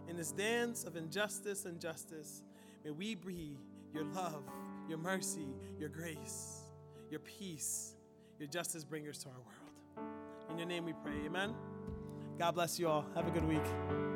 in 0.10 0.18
this 0.18 0.32
dance 0.32 0.84
of 0.84 0.95
injustice 0.95 1.66
and 1.66 1.80
justice, 1.80 2.41
may 2.84 2.89
we 2.89 3.14
be 3.14 3.55
your 3.93 4.05
love, 4.05 4.43
your 4.88 4.97
mercy, 4.97 5.53
your 5.78 5.89
grace, 5.89 6.64
your 7.12 7.20
peace, 7.20 7.93
your 8.39 8.47
justice 8.47 8.84
bringers 8.84 9.20
to 9.20 9.30
our 9.30 9.36
world. 9.36 10.10
In 10.49 10.57
your 10.57 10.68
name 10.68 10.86
we 10.86 10.93
pray. 11.03 11.26
Amen. 11.28 11.53
God 12.39 12.55
bless 12.55 12.80
you 12.80 12.88
all. 12.88 13.05
Have 13.14 13.28
a 13.28 13.32
good 13.32 13.45
week. 13.45 14.09